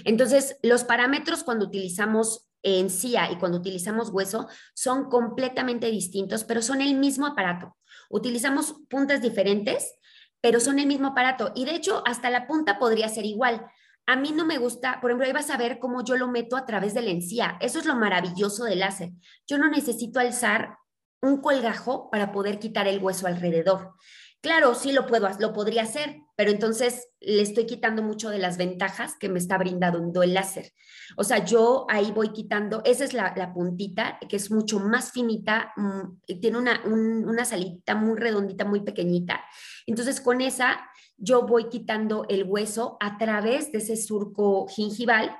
[0.06, 6.82] Entonces, los parámetros cuando utilizamos encía y cuando utilizamos hueso son completamente distintos, pero son
[6.82, 7.76] el mismo aparato.
[8.10, 9.94] Utilizamos puntas diferentes,
[10.42, 11.52] pero son el mismo aparato.
[11.56, 13.66] Y de hecho, hasta la punta podría ser igual.
[14.08, 16.56] A mí no me gusta, por ejemplo, ahí vas a ver cómo yo lo meto
[16.56, 17.58] a través de la encía.
[17.60, 19.12] Eso es lo maravilloso del láser.
[19.46, 20.78] Yo no necesito alzar
[21.22, 23.96] un colgajo para poder quitar el hueso alrededor.
[24.40, 28.56] Claro, sí lo puedo, lo podría hacer, pero entonces le estoy quitando mucho de las
[28.56, 30.72] ventajas que me está brindando el láser.
[31.18, 35.74] O sea, yo ahí voy quitando, esa es la, puntita, que es mucho más finita,
[35.76, 39.44] mm, tiene una, una salita muy redondita, muy pequeñita.
[39.86, 40.88] Entonces, con esa
[41.18, 45.36] yo voy quitando el hueso a través de ese surco gingival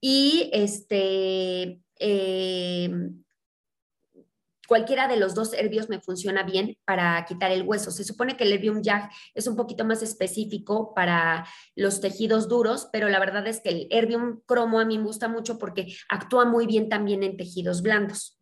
[0.00, 1.80] y este...
[2.00, 2.90] Eh,
[4.68, 7.90] cualquiera de los dos herbios me funciona bien para quitar el hueso.
[7.90, 12.88] Se supone que el herbium YAG es un poquito más específico para los tejidos duros,
[12.92, 16.44] pero la verdad es que el herbium cromo a mí me gusta mucho porque actúa
[16.44, 18.37] muy bien también en tejidos blandos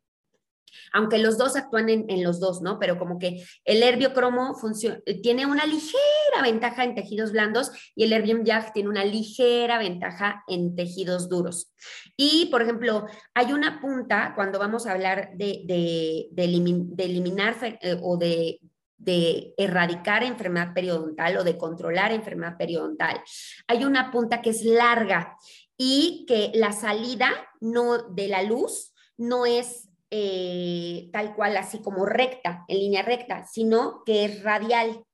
[0.93, 2.79] aunque los dos actúan en, los dos, ¿no?
[2.79, 8.13] Pero como que el herbiocromo funciona, tiene una ligera ventaja en tejidos blandos y el
[8.13, 11.73] herbium YAG tiene una ligera ventaja en tejidos duros.
[12.17, 18.17] Y, por ejemplo, hay una punta cuando vamos a hablar de, de, eliminar eh, o
[18.17, 18.61] de
[18.99, 23.23] de erradicar enfermedad periodontal o de controlar enfermedad periodontal.
[23.67, 25.37] Hay una punta que es larga
[25.77, 32.07] y que la salida no de la luz no es eh, tal cual, así como
[32.07, 35.05] recta, en línea recta, sino que es radial.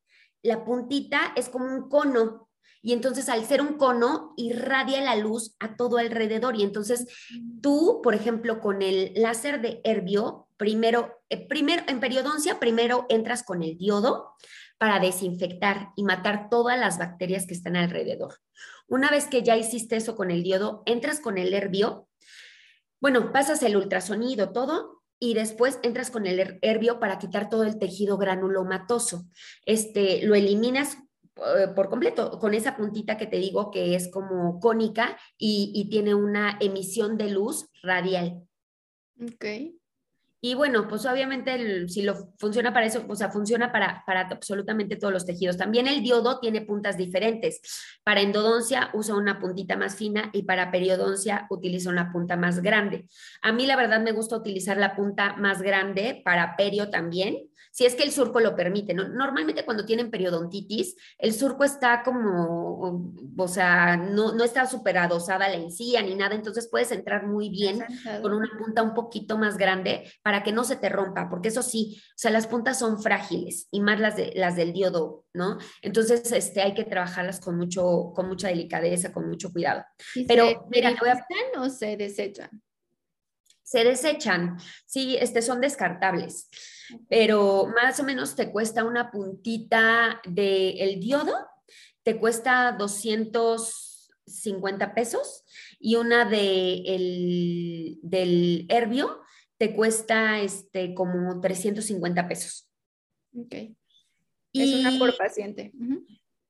[0.42, 2.48] La puntita es como un cono
[2.82, 7.06] y entonces al ser un cono irradia la luz a todo alrededor y entonces
[7.62, 13.44] tú, por ejemplo, con el láser de Herbio, primero, eh, primero en periodoncia, primero entras
[13.44, 14.34] con el diodo
[14.78, 18.34] para desinfectar y matar todas las bacterias que están alrededor.
[18.88, 22.08] Una vez que ya hiciste eso con el diodo, entras con el Herbio
[23.02, 27.76] bueno, pasas el ultrasonido, todo, y después entras con el herbio para quitar todo el
[27.76, 29.24] tejido granulomatoso.
[29.66, 30.98] Este, lo eliminas
[31.36, 35.90] eh, por completo con esa puntita que te digo que es como cónica y, y
[35.90, 38.46] tiene una emisión de luz radial.
[39.20, 39.44] Ok.
[40.44, 44.96] Y bueno, pues obviamente si lo funciona para eso, o sea, funciona para, para absolutamente
[44.96, 45.56] todos los tejidos.
[45.56, 47.60] También el diodo tiene puntas diferentes.
[48.02, 53.06] Para endodoncia usa una puntita más fina y para periodoncia utiliza una punta más grande.
[53.40, 57.51] A mí la verdad me gusta utilizar la punta más grande para perio también.
[57.72, 58.94] Si es que el surco lo permite.
[58.94, 59.08] ¿no?
[59.08, 65.48] Normalmente cuando tienen periodontitis, el surco está como, o sea, no, no está súper adosada
[65.48, 67.82] la encía ni nada, entonces puedes entrar muy bien
[68.20, 71.62] con una punta un poquito más grande para que no se te rompa, porque eso
[71.62, 75.56] sí, o sea, las puntas son frágiles y más las, de, las del diodo, ¿no?
[75.80, 79.82] Entonces, este, hay que trabajarlas con, mucho, con mucha delicadeza, con mucho cuidado.
[80.28, 81.24] Pero, mira, voy a...
[81.58, 82.50] o se desechan?
[83.72, 86.50] Se desechan, sí, este, son descartables,
[87.08, 91.32] pero más o menos te cuesta una puntita del el diodo,
[92.02, 95.44] te cuesta 250 pesos
[95.80, 99.22] y una de el, del herbio
[99.56, 102.68] te cuesta este, como 350 pesos.
[103.34, 103.54] Ok.
[104.52, 105.72] Es una por paciente.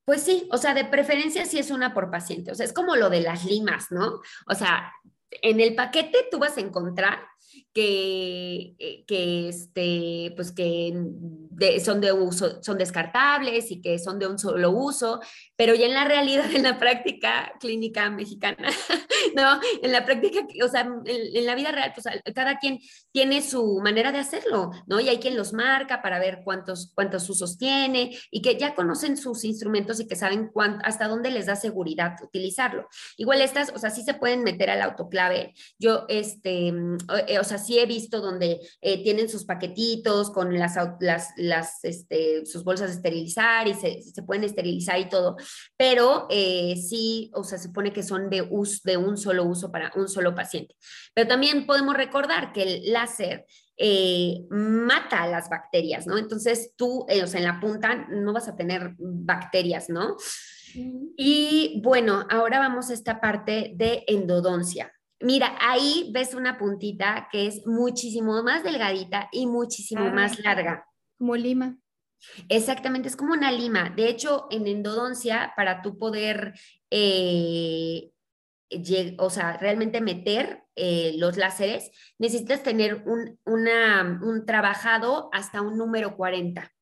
[0.05, 2.51] Pues sí, o sea, de preferencia sí es una por paciente.
[2.51, 4.21] O sea, es como lo de las limas, ¿no?
[4.49, 4.93] O sea,
[5.43, 7.32] en el paquete tú vas a encontrar
[7.73, 10.93] que, eh, que, este, pues que
[11.83, 15.21] son de uso, son descartables y que son de un solo uso,
[15.57, 18.69] pero ya en la realidad, en la práctica clínica mexicana,
[19.37, 19.61] ¿no?
[19.83, 22.79] En la práctica, o sea, en, la vida real, pues cada quien
[23.11, 25.01] tiene su manera de hacerlo, ¿no?
[25.01, 29.17] Y hay quien los marca para ver cuántos, cuántos usos tiene y que ya conocen
[29.17, 30.51] sus instrumentos y que saben
[30.85, 32.89] hasta dónde les da seguridad utilizarlo.
[33.17, 35.55] Igual estas, o sea, sí se pueden meter al autoclave.
[35.79, 40.77] Yo, este, eh, o sea, sí he visto donde eh, tienen sus paquetitos con las,
[41.01, 45.37] las, las este, sus bolsas de esterilizar y se, se pueden esterilizar y todo,
[45.77, 49.71] pero eh, sí, o sea, se supone que son de, uso, de un solo uso
[49.71, 50.77] para un solo paciente.
[51.15, 53.47] Pero también podemos recordar que el láser
[53.77, 56.19] eh, mata a las bacterias, ¿no?
[56.19, 60.17] Entonces tú, o sea, en la punta no vas a tener bacterias, ¿no?
[60.75, 64.93] Y bueno, ahora vamos a esta parte de endodoncia.
[65.23, 70.85] Mira, ahí ves una puntita que es muchísimo más delgadita y muchísimo ah, más larga.
[71.17, 71.79] Como lima.
[72.49, 73.91] Exactamente, es como una lima.
[73.91, 76.55] De hecho, en endodoncia, para tú poder,
[76.91, 78.11] eh,
[79.19, 86.17] o sea, realmente meter eh, los láseres, necesitas tener un, un trabajado hasta un número
[86.17, 86.73] 40.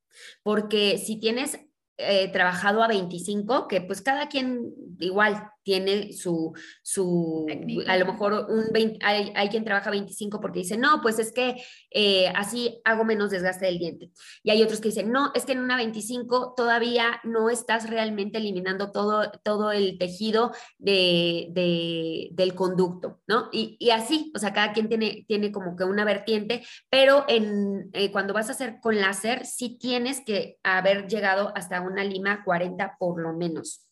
[0.43, 1.59] Porque si tienes
[2.03, 6.53] eh, trabajado a 25, que pues cada quien igual tiene su,
[6.83, 7.47] su
[7.87, 11.31] a lo mejor un 20, hay, hay, quien trabaja 25 porque dice, no, pues es
[11.31, 11.63] que
[11.93, 14.11] eh, así hago menos desgaste del diente.
[14.43, 18.39] Y hay otros que dicen, no, es que en una 25 todavía no estás realmente
[18.39, 23.49] eliminando todo, todo el tejido de, de, del conducto, ¿no?
[23.53, 27.91] Y, y, así, o sea, cada quien tiene, tiene como que una vertiente, pero en,
[27.93, 32.43] eh, cuando vas a hacer con láser, sí tienes que haber llegado hasta una lima
[32.43, 33.87] 40 por lo menos.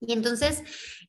[0.00, 0.62] Y entonces,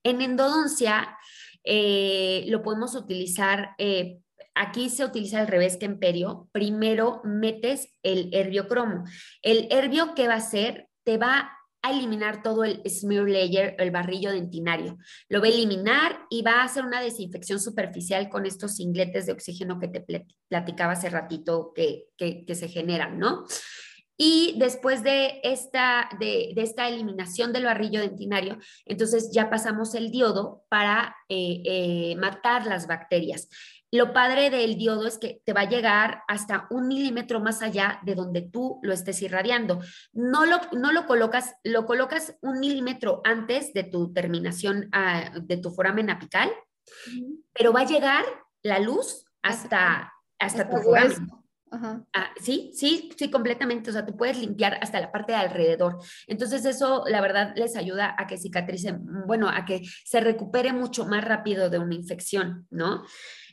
[0.03, 1.17] en endodoncia
[1.63, 4.19] eh, lo podemos utilizar, eh,
[4.55, 6.49] aquí se utiliza al revés que en perio.
[6.51, 9.03] Primero metes el herbiocromo.
[9.41, 10.87] El herbio, ¿qué va a hacer?
[11.03, 14.97] Te va a eliminar todo el smear layer, el barrillo dentinario.
[15.29, 19.33] Lo va a eliminar y va a hacer una desinfección superficial con estos singletes de
[19.33, 23.45] oxígeno que te platicaba hace ratito que, que, que se generan, ¿no?
[24.17, 30.63] Y después de esta, de, esta eliminación del barrillo dentinario, entonces ya pasamos el diodo
[30.69, 33.47] para eh, eh, matar las bacterias.
[33.91, 37.99] Lo padre del diodo es que te va a llegar hasta un milímetro más allá
[38.03, 39.79] de donde tú lo estés irradiando.
[40.11, 45.57] No lo, no lo colocas, lo colocas un milímetro antes de tu terminación ah, de
[45.57, 46.51] tu foramen apical,
[47.53, 48.25] pero va a llegar
[48.61, 51.29] la luz hasta, hasta, tu foramen.
[51.71, 53.89] Ah, sí, sí, sí, completamente.
[53.89, 55.99] O sea, tú puedes limpiar hasta la parte de alrededor.
[56.27, 58.95] Entonces eso, la verdad, les ayuda a que cicatrice,
[59.25, 63.03] bueno, a que se recupere mucho más rápido de una infección, ¿no?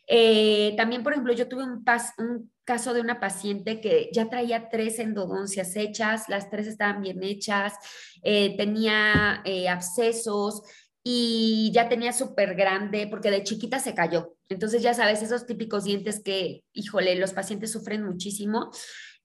[0.07, 1.83] Eh, también, por ejemplo, yo tuve un,
[2.19, 7.23] un caso de una paciente que ya traía tres endodoncias hechas, las tres estaban bien
[7.23, 7.75] hechas,
[8.23, 10.63] eh, tenía eh, abscesos,
[11.07, 14.35] y ya tenía súper grande porque de chiquita se cayó.
[14.49, 18.71] Entonces ya sabes, esos típicos dientes que, híjole, los pacientes sufren muchísimo.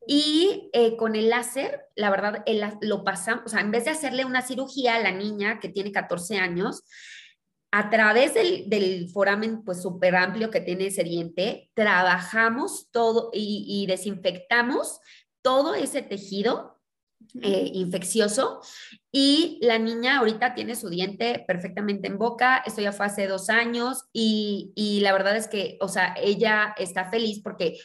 [0.06, 3.92] Y eh, con el láser, la verdad, el, lo pasamos, o sea, en vez de
[3.92, 6.84] hacerle una cirugía a la niña que tiene 14 años,
[7.72, 13.66] a través del, del foramen pues súper amplio que tiene ese diente, trabajamos todo y,
[13.68, 15.00] y desinfectamos
[15.42, 16.79] todo ese tejido
[17.42, 18.62] eh, infeccioso.
[19.12, 23.50] Y la niña ahorita tiene su diente perfectamente en boca, esto ya fue hace dos
[23.50, 27.80] años y, y, la verdad es que, o sea, ella está feliz porque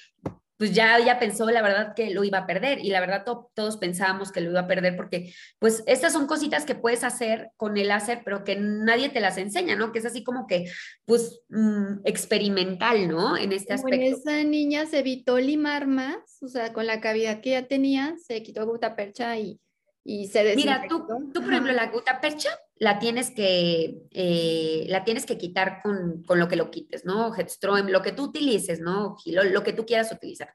[0.57, 3.77] pues ya ella pensó la verdad que lo iba a perder y la verdad todos
[3.77, 7.77] pensábamos que lo iba a perder porque pues estas son cositas que puedes hacer con
[7.77, 9.93] el láser pero que nadie te las enseña, ¿no?
[9.93, 10.67] Que es así como que
[11.05, 13.37] pues mm, experimental, ¿no?
[13.37, 13.99] En este aspecto.
[13.99, 18.15] Bueno, esa niña se evitó limar más, o sea, con la cavidad que ya tenía,
[18.25, 19.61] se quitó gota percha y,
[20.05, 21.07] y se desinfectó.
[21.07, 25.39] Mira, tú, tú por ejemplo la gota percha la tienes que, eh, la tienes que
[25.39, 27.35] quitar con, con, lo que lo quites, ¿no?
[27.35, 29.17] Headstrom, lo que tú utilices, ¿no?
[29.27, 30.55] Lo, lo que tú quieras utilizar.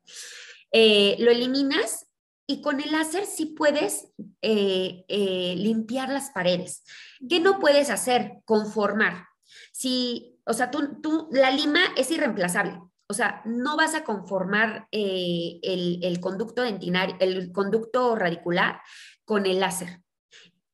[0.72, 2.08] Eh, lo eliminas
[2.46, 6.84] y con el láser sí puedes eh, limpiar las paredes.
[7.28, 8.34] ¿Qué no puedes hacer?
[8.46, 9.26] Conformar.
[9.72, 12.80] Si, o sea, tú, tú, la lima es irreemplazable.
[13.08, 18.82] O sea, no vas a conformar el, el conducto dentinario, el conducto radicular
[19.30, 20.02] con el láser.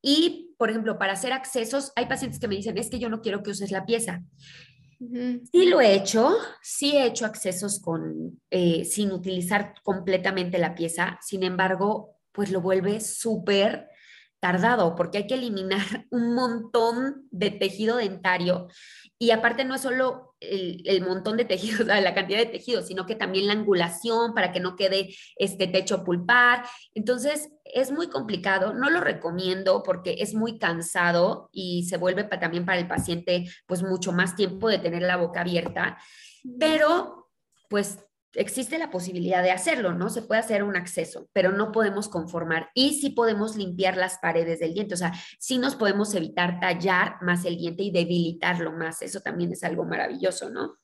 [0.01, 3.19] Y, por ejemplo, para hacer accesos, hay pacientes que me dicen, es que yo no
[3.19, 4.23] quiero que uses la pieza.
[4.97, 11.19] Sí lo he hecho, sí he hecho accesos con, eh, sin utilizar completamente la pieza,
[11.21, 13.89] sin embargo, pues lo vuelve súper
[14.39, 18.69] tardado porque hay que eliminar un montón de tejido dentario
[19.19, 23.15] y aparte no es solo el, montón de tejidos, la cantidad de tejidos, sino que
[23.15, 26.65] también la angulación para que no quede este techo pulpar.
[26.93, 32.65] Entonces, es muy complicado, no lo recomiendo porque es muy cansado y se vuelve también
[32.65, 35.97] para el paciente pues mucho más tiempo de tener la boca abierta,
[36.59, 37.29] pero
[37.69, 38.04] pues
[38.35, 40.09] existe la posibilidad de hacerlo, ¿no?
[40.09, 44.59] Se puede hacer un acceso, pero no podemos conformar y sí podemos limpiar las paredes
[44.59, 49.01] del diente, o sea, sí nos podemos evitar tallar más el diente y debilitarlo más,
[49.01, 50.77] eso también es algo maravilloso, ¿no?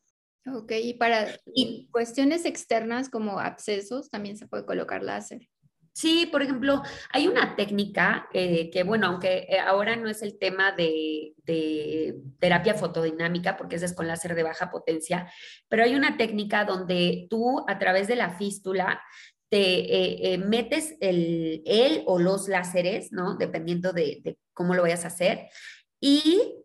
[0.47, 5.47] Ok, y para y, cuestiones externas como accesos también se puede colocar láser.
[5.93, 6.81] Sí, por ejemplo,
[7.11, 11.33] hay una técnica eh, que, bueno, aunque eh, ahora no es el tema de,
[12.39, 15.29] terapia fotodinámica, porque ese es con láser de baja potencia,
[15.67, 19.01] pero hay una técnica donde tú a través de la fístula
[19.49, 23.35] te eh, metes el, el, o los láseres, ¿no?
[23.35, 25.49] Dependiendo de, de cómo lo vayas a hacer,
[25.99, 26.55] y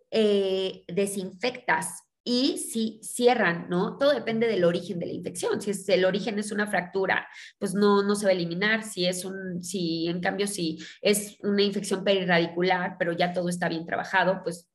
[0.88, 3.96] desinfectas y si cierran, ¿no?
[3.98, 5.62] Todo depende del origen de la infección.
[5.62, 8.82] Si es, el origen es una fractura, pues no, no se va a eliminar.
[8.82, 13.68] Si es un, si en cambio, si es una infección perirradicular, pero ya todo está
[13.68, 14.68] bien trabajado, pues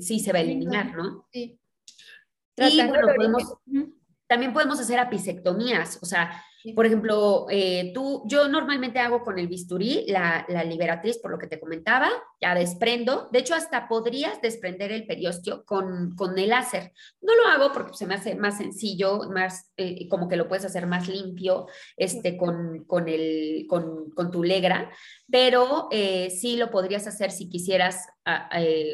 [0.00, 1.28] sí se va a eliminar, ¿no?
[1.30, 1.60] Sí.
[2.56, 3.54] Y bueno, podemos,
[4.26, 6.42] también podemos hacer apicectomías, o sea,
[6.72, 11.46] por ejemplo, eh, tú, yo normalmente hago con el bisturí la, liberatriz, por lo que
[11.46, 12.08] te comentaba,
[12.40, 13.28] ya desprendo.
[13.30, 16.92] De hecho, hasta podrías desprender el periósteo con, con el láser.
[17.20, 20.64] No lo hago porque se me hace más sencillo, más eh, como que lo puedes
[20.64, 21.66] hacer más limpio
[21.98, 24.90] este, con, con, el, con, con tu legra,
[25.30, 28.06] pero eh, sí lo podrías hacer si quisieras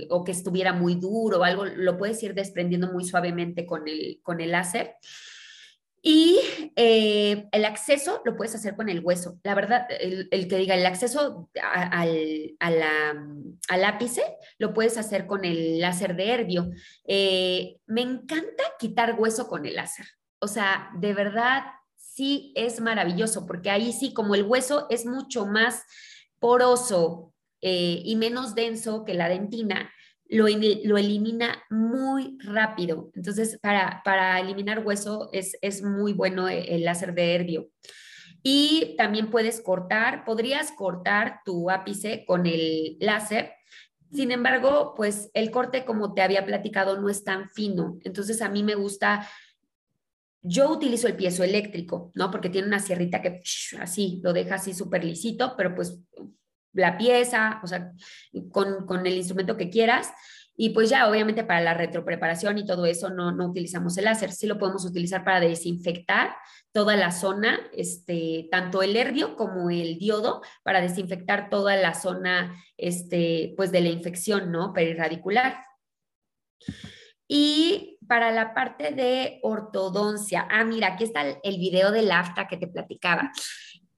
[0.08, 4.18] o que estuviera muy duro o algo, lo puedes ir desprendiendo muy suavemente con el,
[4.24, 4.96] con el láser.
[6.02, 6.38] Y
[6.76, 9.38] eh, el acceso lo puedes hacer con el hueso.
[9.42, 14.22] La verdad, el, que diga el acceso al, al, ápice
[14.58, 16.70] lo puedes hacer con el láser de Herbio.
[17.06, 20.06] Eh, me encanta quitar hueso con el láser.
[20.38, 21.64] O sea, de verdad,
[21.96, 25.84] sí es maravilloso, porque ahí sí, como el hueso es mucho más
[26.38, 29.92] poroso eh, y menos denso que la dentina,
[30.30, 33.10] lo, elimina muy rápido.
[33.14, 37.68] Entonces, para, para eliminar hueso es, es, muy bueno el láser de Herbio.
[38.42, 43.52] Y también puedes cortar, podrías cortar tu ápice con el láser.
[44.12, 47.98] Sin embargo, pues el corte, como te había platicado, no es tan fino.
[48.02, 49.28] Entonces, a mí me gusta
[50.42, 52.30] yo utilizo el piezo eléctrico, ¿no?
[52.30, 53.42] Porque tiene una sierrita que
[53.78, 55.98] así lo deja así súper lisito, pero pues
[56.72, 57.92] la pieza, o sea,
[58.50, 60.12] con, con, el instrumento que quieras.
[60.56, 64.30] Y pues ya, obviamente para la retropreparación y todo eso no, no utilizamos el láser,
[64.30, 66.36] sí lo podemos utilizar para desinfectar
[66.72, 72.54] toda la zona, este, tanto el herbio como el diodo, para desinfectar toda la zona
[72.76, 74.74] este, pues de la infección, ¿no?
[74.74, 75.64] Perirradicular.
[77.26, 82.48] Y para la parte de ortodoncia, ah, mira, aquí está el, el video del AFTA
[82.48, 83.30] que te platicaba.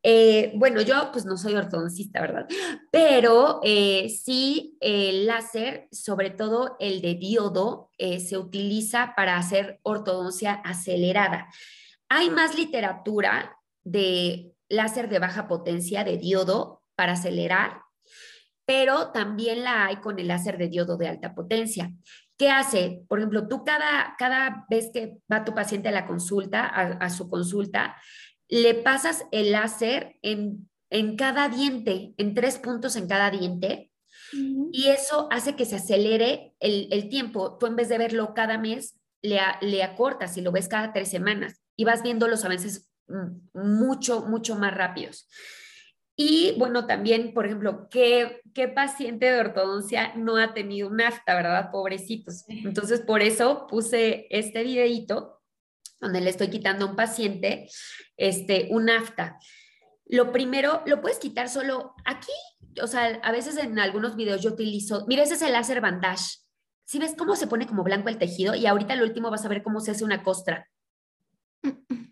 [0.02, 2.48] Eh, bueno, yo pues no soy ortodoncista, ¿verdad?
[2.90, 9.78] Pero eh, sí el láser, sobre todo el de diodo, eh, se utiliza para hacer
[9.82, 11.48] ortodoncia acelerada.
[12.08, 17.80] Hay más literatura de láser de baja potencia, de diodo, para acelerar,
[18.64, 21.92] pero también la hay con el láser de diodo de alta potencia.
[22.36, 23.02] ¿Qué hace?
[23.08, 27.28] Por ejemplo, tú cada, cada vez que va tu paciente a la consulta, a su
[27.28, 27.96] consulta,
[28.52, 30.68] le pasas el láser en,
[31.16, 33.90] cada diente, en tres puntos en cada diente,
[34.70, 37.56] y eso hace que se acelere el, tiempo.
[37.56, 41.08] Tú en vez de verlo cada mes, le, le acortas y lo ves cada tres
[41.10, 42.90] semanas y vas viendo los avances
[43.54, 45.30] mucho, mucho más rápidos.
[46.14, 51.34] Y bueno, también, por ejemplo, ¿qué, ¿qué, paciente de ortodoncia no ha tenido un afta,
[51.34, 51.70] verdad?
[51.70, 52.44] Pobrecitos.
[52.48, 55.41] Entonces, por eso puse este videito
[56.02, 57.70] donde le estoy quitando a un paciente
[58.16, 59.38] este, un afta.
[60.04, 62.32] Lo primero, lo puedes quitar solo aquí,
[62.82, 66.40] o sea, a veces en algunos videos yo utilizo, mira, ese es el láser bandage.
[66.84, 69.48] Si ves cómo se pone como blanco el tejido y ahorita lo último vas a
[69.48, 70.68] ver cómo se hace una costra.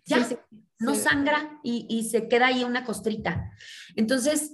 [0.05, 0.27] Ya,
[0.79, 3.51] no sangra y, y se queda ahí una costrita.
[3.95, 4.53] Entonces,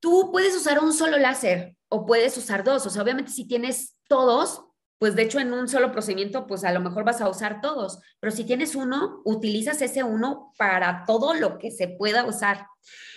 [0.00, 2.86] tú puedes usar un solo láser o puedes usar dos.
[2.86, 4.64] O sea, obviamente si tienes todos,
[4.98, 8.00] pues de hecho en un solo procedimiento, pues a lo mejor vas a usar todos,
[8.20, 12.66] pero si tienes uno, utilizas ese uno para todo lo que se pueda usar.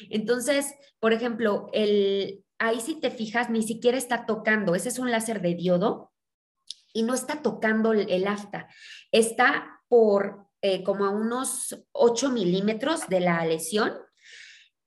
[0.09, 5.11] Entonces, por ejemplo, el, ahí si te fijas, ni siquiera está tocando, ese es un
[5.11, 6.11] láser de diodo
[6.93, 8.67] y no está tocando el, afta,
[9.11, 13.93] está por eh, como a unos 8 milímetros de la lesión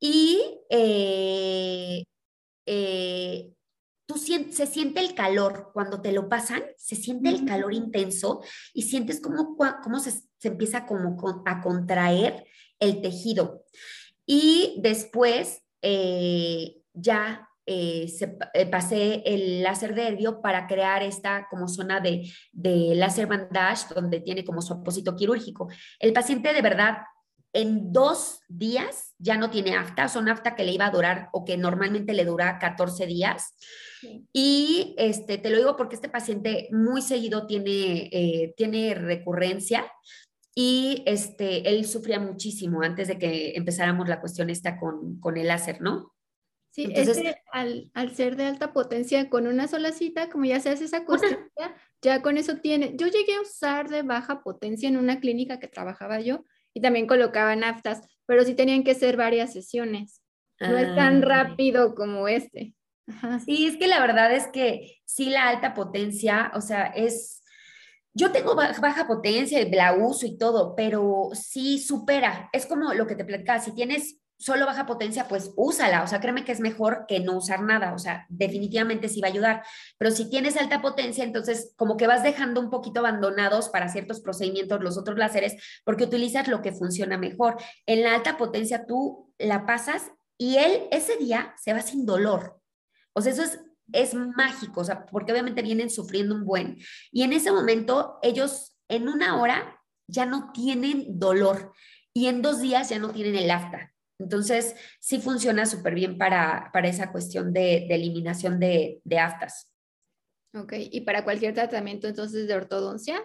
[0.00, 2.04] y eh,
[2.66, 3.52] eh,
[4.16, 8.42] se siente el calor cuando te lo pasan, se siente el calor intenso
[8.74, 12.44] y sientes como, cómo se, empieza como a contraer
[12.78, 13.64] el tejido.
[14.26, 21.46] Y después eh, ya eh, se, eh, pasé el láser de herdio para crear esta
[21.48, 25.68] como zona de, de láser bandage donde tiene como su apósito quirúrgico.
[25.98, 26.98] El paciente de verdad
[27.52, 31.44] en dos días ya no tiene afta, son afta que le iba a durar o
[31.44, 33.54] que normalmente le dura 14 días.
[34.32, 39.90] Y este, te lo digo porque este paciente muy seguido tiene, eh, tiene recurrencia
[40.54, 45.48] y este, él sufría muchísimo antes de que empezáramos la cuestión esta con, con el
[45.48, 46.12] láser, ¿no?
[46.72, 50.70] Sí, Entonces, al, al, ser de alta potencia con una sola cita, como ya se
[50.70, 51.36] hace esa cosita,
[52.00, 52.94] ya con eso tiene.
[52.96, 56.44] Yo llegué a usar de baja potencia en una clínica que trabajaba yo
[56.74, 60.22] y también colocaban naftas, pero sí tenían que ser varias sesiones.
[60.60, 62.74] No es tan ah, rápido como este.
[63.44, 67.42] Sí, es que la verdad es que sí la alta potencia, o sea, es,
[68.14, 73.16] yo tengo baja potencia la uso y todo, pero sí supera, es como lo que
[73.16, 76.02] te platicaba, si tienes solo baja potencia, pues úsala.
[76.02, 77.92] O sea, créeme que es mejor que no usar nada.
[77.92, 79.62] O sea, definitivamente sí va a ayudar.
[79.98, 84.20] Pero si tienes alta potencia, entonces como que vas dejando un poquito abandonados para ciertos
[84.20, 87.58] procedimientos los otros láseres porque utilizas lo que funciona mejor.
[87.86, 92.58] En la alta potencia tú la pasas y él ese día se va sin dolor.
[93.12, 93.60] O sea, eso es,
[93.92, 96.78] es mágico, o sea, porque obviamente vienen sufriendo un buen.
[97.12, 101.72] Y en ese momento ellos en una hora ya no tienen dolor
[102.14, 103.92] y en dos días ya no tienen el afta.
[104.20, 109.72] Entonces, sí funciona súper bien para, esa cuestión de, eliminación de, aftas.
[110.54, 113.22] Ok, y para cualquier tratamiento entonces de ortodoncia,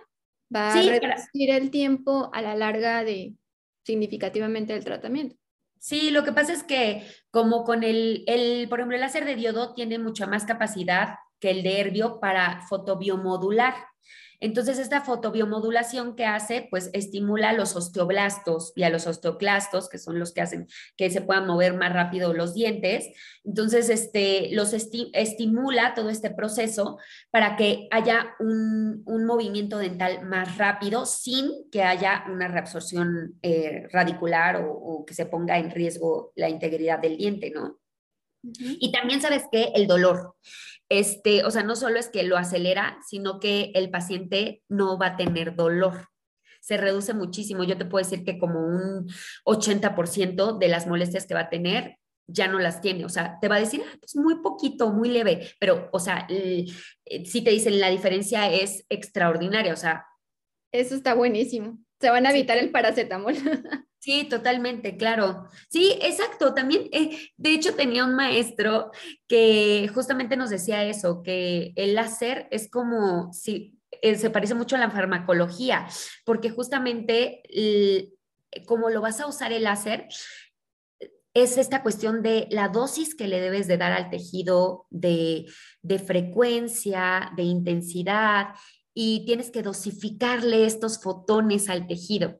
[0.54, 3.34] va a reducir el tiempo a la larga de
[3.84, 5.36] significativamente el tratamiento.
[5.80, 9.36] Sí, lo que pasa es que como con el, el, por ejemplo, el láser de
[9.36, 13.76] diodo tiene mucha más capacidad que el de herbio para fotobiomodular.
[14.40, 19.98] Entonces, esta fotobiomodulación que hace, pues estimula a los osteoblastos y a los osteoclastos, que
[19.98, 20.68] son los que hacen
[20.98, 23.10] que se puedan mover más rápido los dientes.
[23.44, 26.98] Entonces, este, los estimula todo este proceso
[27.32, 34.58] para que haya un, movimiento dental más rápido sin que haya una reabsorción eh, radicular
[34.58, 37.80] o, o, que se ponga en riesgo la integridad del diente, ¿no?
[38.60, 40.36] Y también sabes que el dolor
[40.90, 45.08] este, o sea, no solo es que lo acelera, sino que el paciente no va
[45.08, 46.10] a tener dolor.
[46.62, 47.64] Se reduce muchísimo.
[47.64, 49.08] Yo te puedo decir que como un
[49.46, 53.06] 80% de las molestias que va a tener ya no las tiene.
[53.06, 56.26] O sea, te va a decir, ah, pues muy poquito, muy leve, pero, o sea,
[56.30, 56.66] eh,
[57.26, 59.74] si te dicen la diferencia es extraordinaria.
[59.74, 60.06] O sea,
[60.72, 61.78] eso está buenísimo.
[62.00, 63.36] Se van a evitar el paracetamol.
[64.06, 65.48] Sí, totalmente, claro.
[65.68, 66.54] Sí, exacto.
[66.54, 68.92] También, eh, de hecho, tenía un maestro
[69.28, 74.76] que justamente nos decía eso, que el láser es como, si eh, se parece mucho
[74.76, 75.88] a la farmacología,
[76.24, 77.42] porque justamente
[78.68, 80.08] como lo vas a usar el láser,
[81.34, 85.48] es esta cuestión de la dosis que le debes de dar al tejido, de,
[86.06, 88.50] frecuencia, de intensidad,
[88.94, 92.40] y tienes que dosificarle estos fotones al tejido.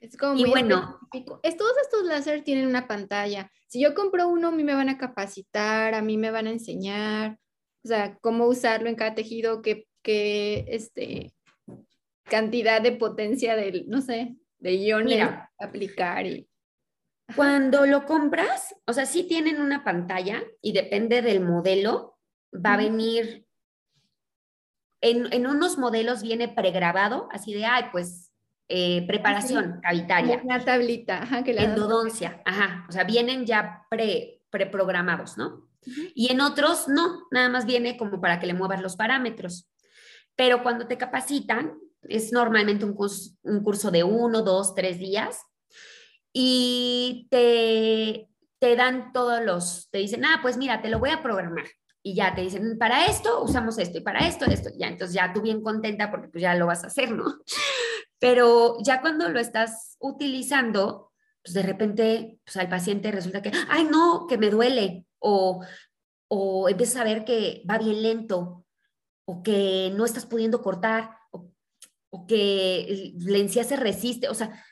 [0.00, 3.50] Es como muy bueno, todos estos láser tienen una pantalla.
[3.66, 6.52] Si yo compro uno, a mí me van a capacitar, a mí me van a
[6.52, 7.38] enseñar,
[7.84, 11.34] o sea, cómo usarlo en cada tejido, qué, qué este,
[12.24, 15.28] cantidad de potencia del, no sé, de iones
[15.58, 16.48] aplicar y...
[17.36, 22.16] Cuando lo compras, o sea, sí tienen una pantalla y depende del modelo,
[22.54, 23.44] va a venir,
[25.02, 28.27] en, en unos modelos viene pregrabado, así de, ay, pues
[28.68, 30.40] eh, preparación cavitaria.
[30.44, 35.68] Una tablita, ajá, que la endodoncia, ajá, o sea, vienen ya pre, preprogramados, ¿no?
[36.14, 39.70] Y en otros no, nada más viene como para que le muevas los parámetros.
[40.36, 45.40] Pero cuando te capacitan, es normalmente un curso, un curso de uno, dos, tres días
[46.32, 51.22] y te, te dan todos los, te dicen, ah, pues mira, te lo voy a
[51.22, 51.66] programar.
[52.02, 54.70] Y ya te dicen, para esto usamos esto y para esto, esto.
[54.78, 57.24] Ya, entonces ya tú bien contenta porque pues ya lo vas a hacer, ¿no?
[58.18, 63.84] Pero ya cuando lo estás utilizando, pues de repente, pues al paciente resulta que, ay,
[63.84, 65.04] no, que me duele.
[65.18, 65.64] O,
[66.28, 68.64] o empiezas a ver que va bien lento
[69.24, 71.50] o que no estás pudiendo cortar o,
[72.10, 74.28] o que la encía se resiste.
[74.28, 74.64] O sea,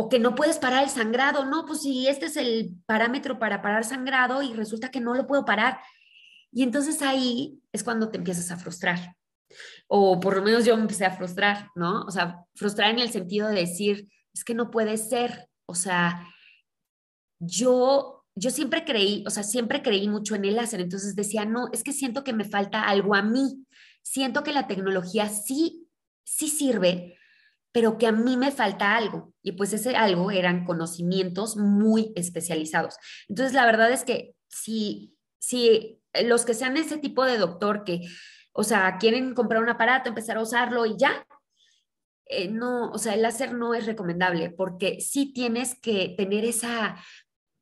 [0.00, 3.62] o que no puedes parar el sangrado, no, pues si este es el parámetro para
[3.62, 5.80] parar sangrado y resulta que no lo puedo parar.
[6.52, 9.16] Y entonces ahí es cuando te empiezas a frustrar.
[9.86, 12.02] O por lo menos yo me empecé a frustrar, ¿no?
[12.02, 15.48] O sea, frustrar en el sentido de decir, es que no puede ser.
[15.66, 16.26] O sea,
[17.38, 20.80] yo, yo siempre creí, o sea, siempre creí mucho en el láser.
[20.80, 23.64] Entonces decía, no, es que siento que me falta algo a mí.
[24.02, 25.88] Siento que la tecnología sí,
[26.24, 27.18] sí sirve,
[27.72, 29.32] pero que a mí me falta algo.
[29.42, 32.96] Y pues ese algo eran conocimientos muy especializados.
[33.28, 38.00] Entonces, la verdad es que si, si los que sean ese tipo de doctor que,
[38.52, 41.26] o sea, quieren comprar un aparato, empezar a usarlo y ya,
[42.26, 46.96] eh, no, o sea, el láser no es recomendable porque sí tienes que tener esa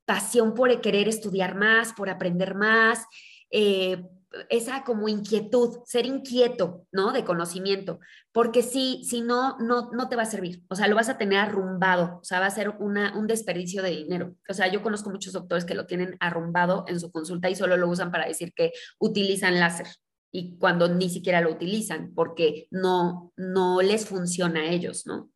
[0.05, 3.07] pasión por querer estudiar más, por aprender más,
[3.51, 4.03] eh,
[4.51, 7.13] esa como inquietud, ser inquieto, ¿no?
[7.13, 8.01] De conocimiento,
[8.33, 11.19] porque si, si no, no, no te va a servir, o sea, lo vas a
[11.19, 14.35] tener arrumbado, o sea, va a ser una, un desperdicio de dinero.
[14.49, 17.77] O sea, yo conozco muchos doctores que lo tienen arrumbado en su consulta y solo
[17.77, 19.87] lo usan para decir que utilizan láser
[20.33, 25.31] y cuando ni siquiera lo utilizan porque no, no les funciona a ellos, ¿no?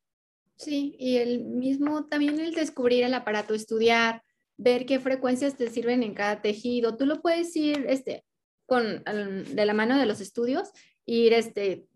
[0.57, 4.23] Sí, y el mismo, también el descubrir el aparato, estudiar,
[4.59, 6.99] ver qué frecuencias te sirven en cada tejido.
[6.99, 8.27] Tú lo puedes ir, este,
[8.71, 10.71] con, de la mano de los estudios,
[11.05, 11.89] ir este,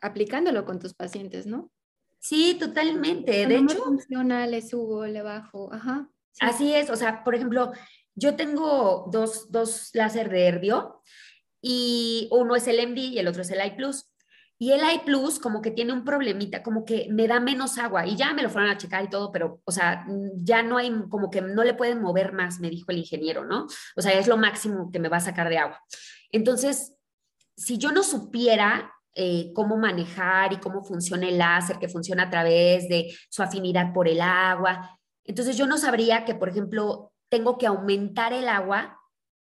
[0.00, 1.72] aplicándolo con tus pacientes, ¿no?
[2.20, 3.48] Sí, totalmente.
[3.48, 6.08] De hecho, funciona, le subo, le bajo, ajá.
[6.38, 7.72] Así es, o sea, por ejemplo,
[8.14, 11.02] yo tengo dos, dos láser de Herbio
[11.60, 14.08] y uno es el MD y el otro es el I Plus.
[14.62, 18.06] Y el I Plus como que tiene un problemita, como que me da menos agua
[18.06, 20.06] y ya me lo fueron a checar y todo, pero, o sea,
[20.36, 23.66] ya no hay, como que no le pueden mover más, me dijo el ingeniero, ¿no?
[23.96, 25.80] O sea, es lo máximo que me va a sacar de agua.
[26.30, 26.94] Entonces,
[27.56, 32.30] si yo no supiera eh, cómo manejar y cómo funciona el láser, que funciona a
[32.30, 37.58] través de su afinidad por el agua, entonces yo no sabría que, por ejemplo, tengo
[37.58, 39.00] que aumentar el agua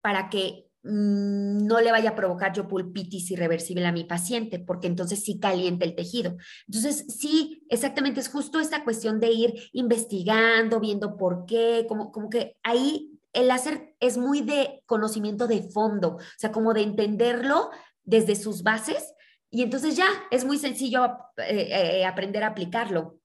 [0.01, 4.87] para que Mm, no le vaya a provocar yo pulpitis irreversible a mi paciente, porque
[4.87, 6.37] entonces sí calienta el tejido.
[6.67, 12.29] Entonces, sí, exactamente, es justo esta cuestión de ir investigando, viendo por qué, como, como
[12.29, 17.71] que ahí el láser es muy de conocimiento de fondo, o sea, como de entenderlo
[18.03, 19.15] desde sus bases
[19.49, 21.05] y entonces ya es muy sencillo
[21.37, 23.19] eh, eh, aprender a aplicarlo.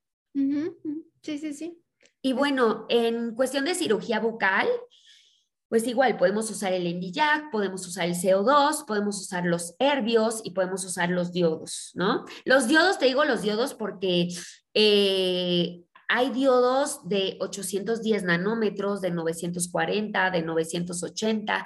[1.22, 1.82] Sí, sí, sí.
[2.22, 4.68] Y bueno, en cuestión de cirugía bucal,
[5.70, 10.50] pues igual podemos usar el NDJAK, podemos usar el CO2, podemos usar los herbios y
[10.50, 12.24] podemos usar los diodos, ¿no?
[12.44, 14.28] Los diodos, te digo los diodos porque
[14.74, 21.64] eh, hay diodos de 810 nanómetros, de 940, de 980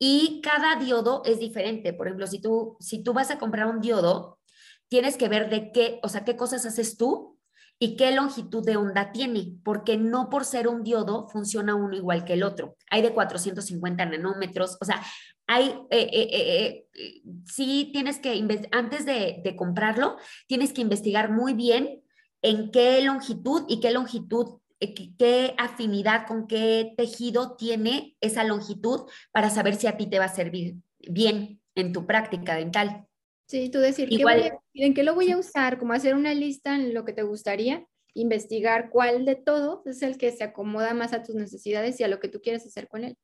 [0.00, 1.92] y cada diodo es diferente.
[1.92, 4.40] Por ejemplo, si tú, si tú vas a comprar un diodo,
[4.88, 7.35] tienes que ver de qué, o sea, qué cosas haces tú
[7.78, 12.24] y qué longitud de onda tiene, porque no por ser un diodo funciona uno igual
[12.24, 12.76] que el otro.
[12.90, 15.02] Hay de 450 nanómetros, o sea,
[15.46, 20.16] hay, eh, eh, eh, sí tienes que, antes de, de comprarlo,
[20.46, 22.02] tienes que investigar muy bien
[22.42, 29.50] en qué longitud y qué longitud qué afinidad con qué tejido tiene esa longitud para
[29.50, 33.06] saber si a ti te va a servir bien en tu práctica dental.
[33.46, 35.78] Sí, tú decir, Igual, ¿en qué lo voy a usar?
[35.78, 40.18] Como hacer una lista en lo que te gustaría, investigar cuál de todos es el
[40.18, 43.04] que se acomoda más a tus necesidades y a lo que tú quieres hacer con
[43.04, 43.16] él.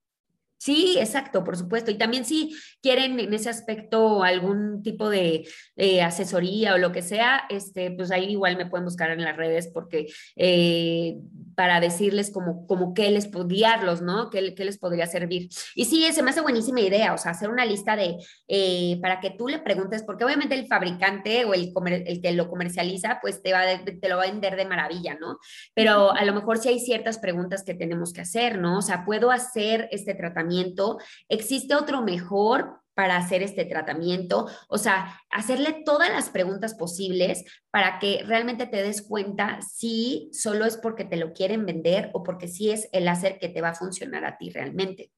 [0.62, 1.90] Sí, exacto, por supuesto.
[1.90, 5.44] Y también si quieren en ese aspecto algún tipo de,
[6.00, 9.72] asesoría o lo que sea, este, pues ahí igual me pueden buscar en las redes
[9.74, 10.06] porque
[10.36, 11.16] eh,
[11.62, 14.30] para decirles como, como qué les, guiarlos, ¿no?
[14.30, 15.48] ¿Qué, ¿Qué, les podría servir?
[15.76, 18.16] Y sí, se me hace buenísima idea, o sea, hacer una lista de,
[18.48, 21.72] eh, para que tú le preguntes, porque obviamente el fabricante o el,
[22.04, 25.38] el que lo comercializa, pues te, va te lo va a vender de maravilla, ¿no?
[25.72, 28.78] Pero a lo mejor sí hay ciertas preguntas que tenemos que hacer, ¿no?
[28.78, 30.98] O sea, ¿puedo hacer este tratamiento?
[31.28, 32.81] ¿Existe otro mejor?
[32.94, 34.48] Para hacer este tratamiento?
[34.68, 40.64] O sea, hacerle todas las preguntas posibles para que realmente te des cuenta si solo
[40.64, 43.70] es porque te lo quieren vender o porque sí es el láser que te va
[43.70, 45.10] a funcionar a ti realmente.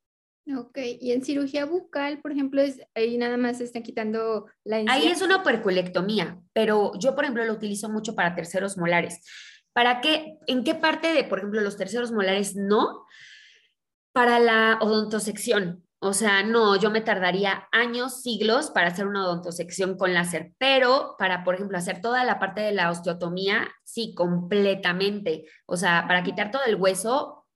[0.55, 4.81] Ok, y en cirugía bucal, por ejemplo, es, ahí nada más se están quitando la
[4.81, 4.95] encía.
[4.95, 9.25] Ahí es una operculectomía, pero yo, por ejemplo, lo utilizo mucho para terceros molares.
[9.73, 10.37] ¿Para qué?
[10.47, 13.07] ¿En qué parte de, por ejemplo, los terceros molares no?
[14.13, 15.83] Para la odontosección.
[16.05, 21.17] O sea, no, yo me tardaría años, siglos para hacer una odontosección con láser, pero
[21.19, 25.47] para, por ejemplo, hacer toda la parte de la osteotomía, sí, completamente.
[25.65, 27.47] O sea, para quitar todo el hueso,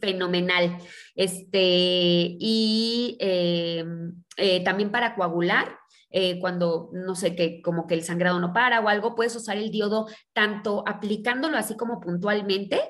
[0.00, 0.78] fenomenal.
[1.16, 5.76] Este, y em, eh, también para coagular,
[6.10, 9.56] eh, cuando no sé qué, como que el sangrado no para o algo, puedes usar
[9.56, 12.80] el diodo tanto aplicándolo así como puntualmente,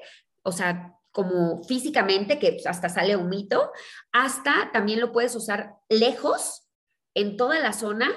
[0.43, 3.73] o sea, como físicamente, que hasta sale un mito,
[4.13, 6.69] hasta también lo puedes usar lejos
[7.15, 8.11] en toda la zona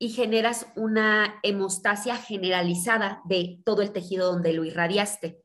[0.00, 5.42] y generas una hemostasia generalizada de todo el tejido donde lo irradiaste.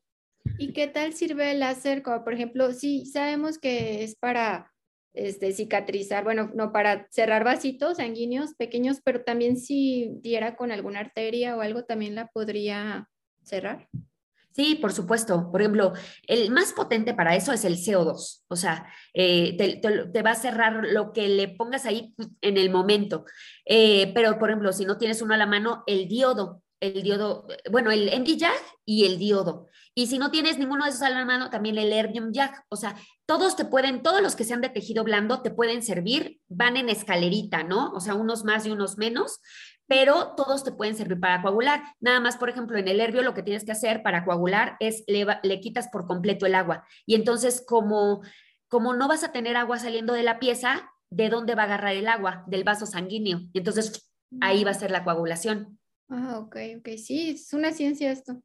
[0.57, 2.01] ¿Y qué tal sirve el láser?
[2.01, 4.71] Como por ejemplo, sí, sabemos que es para
[5.11, 11.01] este, cicatrizar, bueno, no para cerrar vasitos sanguíneos pequeños, pero también si diera con alguna
[11.01, 13.09] arteria o algo, también la podría
[13.43, 13.89] cerrar.
[14.53, 15.51] Sí, por supuesto.
[15.51, 15.93] Por ejemplo,
[16.27, 18.43] el más potente para eso es el CO2.
[18.47, 23.25] O sea, eh, te, va a cerrar lo que le pongas ahí en el momento.
[23.65, 27.47] Eh, pero, por ejemplo, si no tienes uno a la mano, el diodo el diodo,
[27.71, 28.43] bueno, el ND
[28.85, 29.67] y el diodo.
[29.95, 32.65] Y si no tienes ninguno de esos a la mano, también el Erbium Jack.
[32.67, 32.95] O sea,
[33.25, 36.89] todos te pueden, todos los que sean de tejido blando te pueden servir, van en
[36.89, 37.93] escalerita, ¿no?
[37.93, 39.39] O sea, unos más y unos menos,
[39.87, 41.83] pero todos te pueden servir para coagular.
[41.99, 45.03] Nada más, por ejemplo, en el herbio lo que tienes que hacer para coagular es
[45.07, 46.85] le, le quitas por completo el agua.
[47.05, 48.21] Y entonces, como,
[48.67, 51.95] como no vas a tener agua saliendo de la pieza, ¿de dónde va a agarrar
[51.95, 52.43] el agua?
[52.47, 53.41] Del vaso sanguíneo.
[53.53, 54.09] Y entonces
[54.41, 55.79] ahí va a ser la coagulación.
[56.09, 56.89] Ah, ok, ok.
[56.97, 58.41] Sí, es una ciencia esto.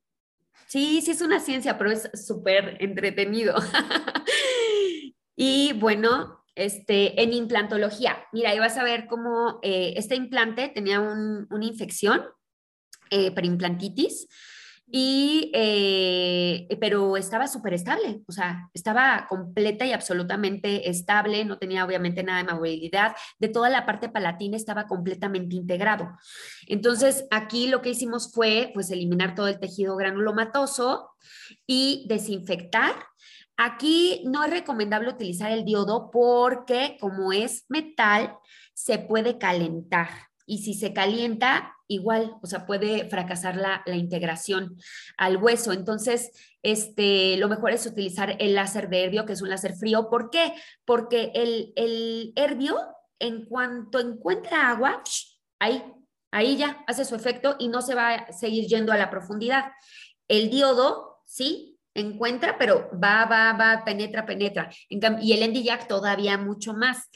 [0.66, 3.54] Sí, sí es una ciencia, pero es súper entretenido.
[5.36, 11.00] y bueno, este, en implantología, mira, ahí vas a ver cómo eh, este implante tenía
[11.00, 12.22] una infección,
[13.10, 14.28] eh, implantitis
[14.90, 21.84] y, eh, pero estaba súper estable, o sea, estaba completa y absolutamente estable, no tenía
[21.84, 26.10] obviamente nada de movilidad, de toda la parte palatina estaba completamente integrado.
[26.66, 31.10] Entonces, aquí lo que hicimos fue, pues, eliminar todo el tejido granulomatoso
[31.66, 32.94] y desinfectar.
[33.60, 38.38] Aquí no es recomendable utilizar el diodo porque como es metal,
[38.72, 40.08] se puede calentar
[40.48, 44.78] y si se calienta, igual, o sea, puede fracasar la, integración
[45.16, 45.72] al hueso.
[45.72, 46.30] Entonces,
[46.62, 50.08] este, lo mejor es utilizar el láser de herbio, que es un láser frío.
[50.08, 50.54] ¿Por qué?
[50.86, 52.78] Porque el, el herbio,
[53.18, 55.02] en cuanto encuentra agua,
[55.58, 55.82] ahí,
[56.30, 59.72] ahí ya hace su efecto y no se va a seguir yendo a la profundidad.
[60.28, 64.70] El diodo, sí, encuentra, pero va, va, va, penetra, penetra.
[64.88, 67.08] y el NDJAC todavía mucho más.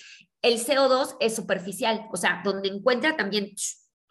[0.43, 3.53] El CO2 es superficial, o sea, donde encuentra también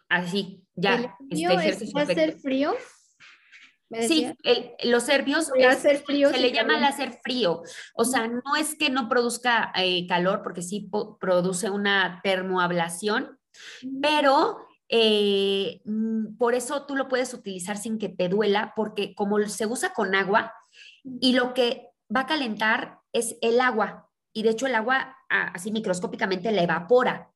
[0.08, 1.14] así, ya.
[1.30, 2.74] Este, ¿Va a ser frío?
[4.00, 4.32] Sí,
[4.84, 7.62] los serbios se le llama láser frío.
[7.94, 10.88] O sea, no es que no produzca eh, calor, porque sí
[11.20, 13.38] produce una termoablación,
[14.00, 19.38] pero eh, mm, por eso tú lo puedes utilizar sin que te duela, porque como
[19.48, 20.52] se usa con agua
[21.02, 25.72] y lo que va a calentar es el agua, y de hecho el agua así
[25.72, 27.32] microscópicamente la evapora.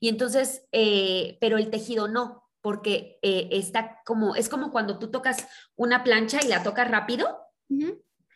[0.00, 5.08] Y entonces, eh, pero el tejido no, porque eh, está como, es como cuando tú
[5.08, 5.46] tocas
[5.76, 7.38] una plancha y la tocas rápido,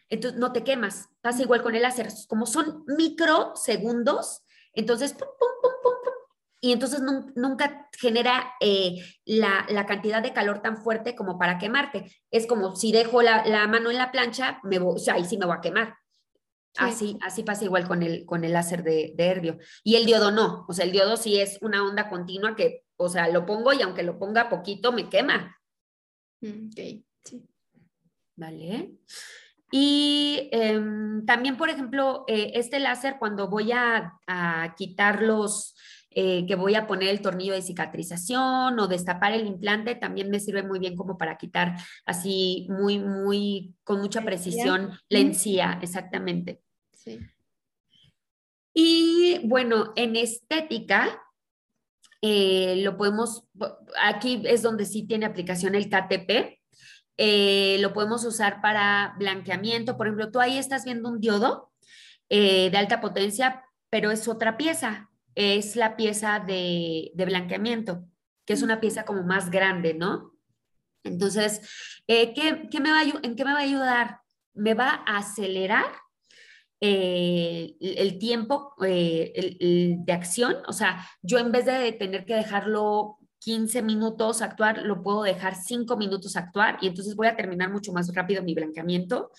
[0.09, 1.09] entonces no te quemas.
[1.21, 5.49] Pasa igual con el láser, como son microsegundos, entonces, pum, pum,
[6.61, 7.00] y entonces
[7.34, 12.11] nunca genera eh, la, cantidad de calor tan fuerte como para quemarte.
[12.30, 15.38] Es como si dejo la, mano en la plancha, me voy, o sea, ahí sí
[15.38, 15.96] me voy a quemar.
[16.76, 19.58] Así, así pasa igual con el, con el láser de, de herbio.
[19.82, 23.08] Y el diodo no, o sea, el diodo sí es una onda continua que, o
[23.08, 25.56] sea, lo pongo y aunque lo ponga poquito, me quema.
[26.40, 27.48] Mm, ok, sí.
[28.36, 28.98] Vale.
[29.70, 34.16] Y em, también, por ejemplo, eh, este láser, cuando voy a,
[34.76, 35.74] quitar los,
[36.12, 40.40] eh, que voy a poner el tornillo de cicatrización o destapar el implante, también me
[40.40, 46.62] sirve muy bien como para quitar así muy, muy, con mucha precisión la encía, exactamente.
[46.92, 47.20] Sí.
[48.74, 51.22] Y bueno, en estética,
[52.22, 53.45] eh, lo podemos,
[54.03, 56.58] aquí es donde sí tiene aplicación el KTP,
[57.18, 59.96] eh, lo podemos usar para blanqueamiento.
[59.96, 61.70] Por ejemplo, tú ahí estás viendo un diodo
[62.28, 65.09] de alta potencia, pero es otra pieza,
[65.41, 68.04] es la pieza de, blanqueamiento,
[68.45, 70.33] que es una pieza como más grande, ¿no?
[71.03, 71.61] Entonces,
[72.07, 74.21] eh, ¿qué, me va ¿en qué me va a ayudar?
[74.53, 75.87] Me va a acelerar
[76.80, 79.57] eh, el, tiempo eh,
[79.99, 80.57] de acción.
[80.67, 85.54] O sea, yo en vez de tener que dejarlo 15 minutos actuar, lo puedo dejar
[85.54, 89.30] 5 minutos actuar y entonces voy a terminar mucho más rápido mi blanqueamiento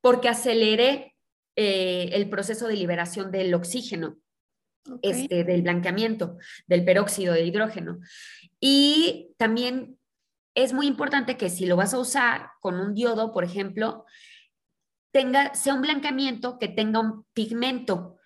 [0.00, 1.14] porque aceleré
[1.56, 4.18] eh, el proceso de liberación del oxígeno.
[5.00, 8.00] Este, del blanqueamiento, del peróxido de hidrógeno.
[8.58, 9.96] Y también
[10.54, 14.04] es muy importante que si lo vas a usar con un diodo, por ejemplo,
[15.12, 18.16] tenga, sea un blanqueamiento que tenga un pigmento,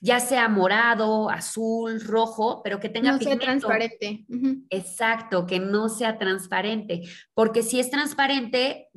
[0.00, 4.26] ya sea morado, azul, rojo, pero que tenga no sea transparente.
[4.70, 7.02] Exacto, que no sea transparente,
[7.34, 8.88] porque si es transparente,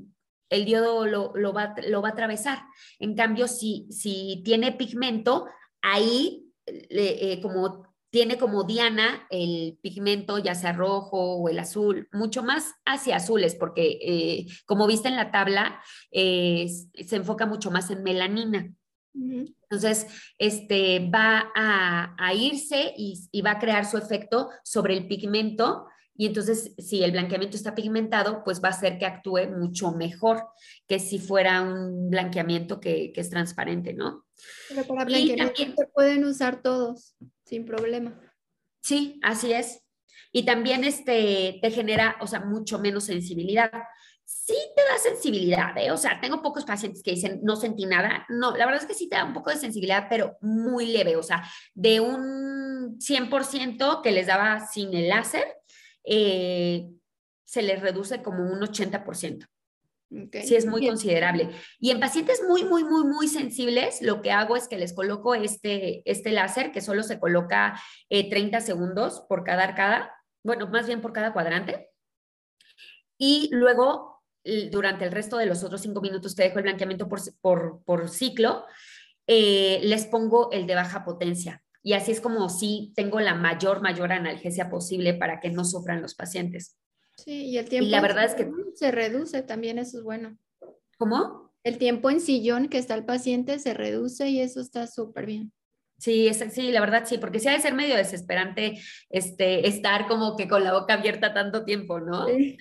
[0.49, 2.59] el diodo lo, va, lo va a atravesar.
[2.99, 5.47] En cambio, si, si tiene pigmento,
[5.81, 6.48] ahí,
[6.89, 12.73] eh, como tiene como diana el pigmento, ya sea rojo o el azul, mucho más
[12.85, 15.81] hacia azules, porque eh, como viste en la tabla,
[16.11, 16.67] eh,
[17.05, 18.73] se enfoca mucho más en melanina.
[19.13, 25.87] Entonces, este, va a, irse y, y, va a crear su efecto sobre el pigmento.
[26.19, 30.49] Y entonces, si el blanqueamiento está pigmentado, pues va a hacer que actúe mucho mejor
[30.85, 34.25] que si fuera un blanqueamiento que, que es transparente, ¿no?
[34.67, 37.15] Pero para blanqueamiento se pueden usar todos
[37.45, 38.19] sin problema.
[38.81, 39.81] Sí, así es.
[40.33, 43.71] Y también este, te genera, o sea, mucho menos sensibilidad.
[44.25, 45.89] Sí te da sensibilidad, ¿eh?
[45.89, 48.25] O sea, tengo pocos pacientes que dicen, no sentí nada.
[48.27, 51.15] No, la verdad es que sí te da un poco de sensibilidad, pero muy leve.
[51.15, 55.58] O sea, de un 100% que les daba sin el láser,
[56.03, 56.89] eh,
[57.45, 59.47] se les reduce como un 80%.
[60.43, 61.51] Sí, es muy considerable.
[61.79, 65.35] Y en pacientes muy, muy, muy, muy sensibles, lo que hago es que les coloco
[65.35, 70.11] este, este láser que solo se coloca 30 eh, segundos por cada arcada,
[70.43, 71.91] bueno, más bien por cada cuadrante.
[73.19, 74.23] Y luego,
[74.71, 78.65] durante el resto de los otros cinco minutos te dejo el blanqueamiento por, por, ciclo,
[79.27, 81.61] eh, les pongo el de baja potencia.
[81.81, 86.01] Y así es como si tengo la mayor, mayor analgesia posible para que no sufran
[86.01, 86.77] los pacientes.
[87.15, 90.37] Sí, y el tiempo y la verdad es que se reduce también, eso es bueno.
[90.97, 91.53] ¿Cómo?
[91.63, 95.51] El tiempo en sillón que está el paciente se reduce y eso está súper bien.
[95.97, 98.79] Sí, es, sí, la verdad sí, porque sí ha de ser medio desesperante
[99.09, 102.25] este, estar como que con la boca abierta tanto tiempo, ¿no?
[102.27, 102.57] Sí,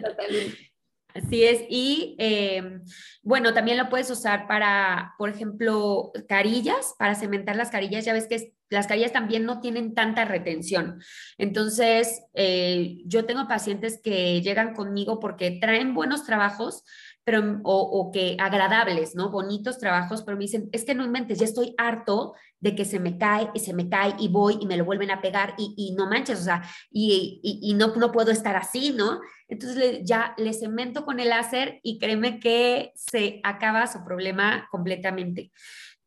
[0.00, 0.69] totalmente.
[1.14, 1.62] Así es.
[1.68, 2.82] Y em,
[3.22, 8.04] bueno, también lo puedes usar para, por ejemplo, carillas, para cementar las carillas.
[8.04, 11.02] Ya ves que las carillas también no tienen tanta retención.
[11.38, 16.84] Entonces, eh, yo tengo pacientes que llegan conmigo porque traen buenos trabajos,
[17.30, 19.30] pero, o, que agradables, ¿no?
[19.30, 22.98] Bonitos trabajos, pero me dicen, es que no inventes, ya estoy harto de que se
[22.98, 25.94] me cae y se me cae y voy y me lo vuelven a pegar y,
[25.96, 29.20] no manches, o sea, y, no, puedo estar así, ¿no?
[29.46, 35.52] Entonces ya le cemento con el láser y créeme que se acaba su problema completamente.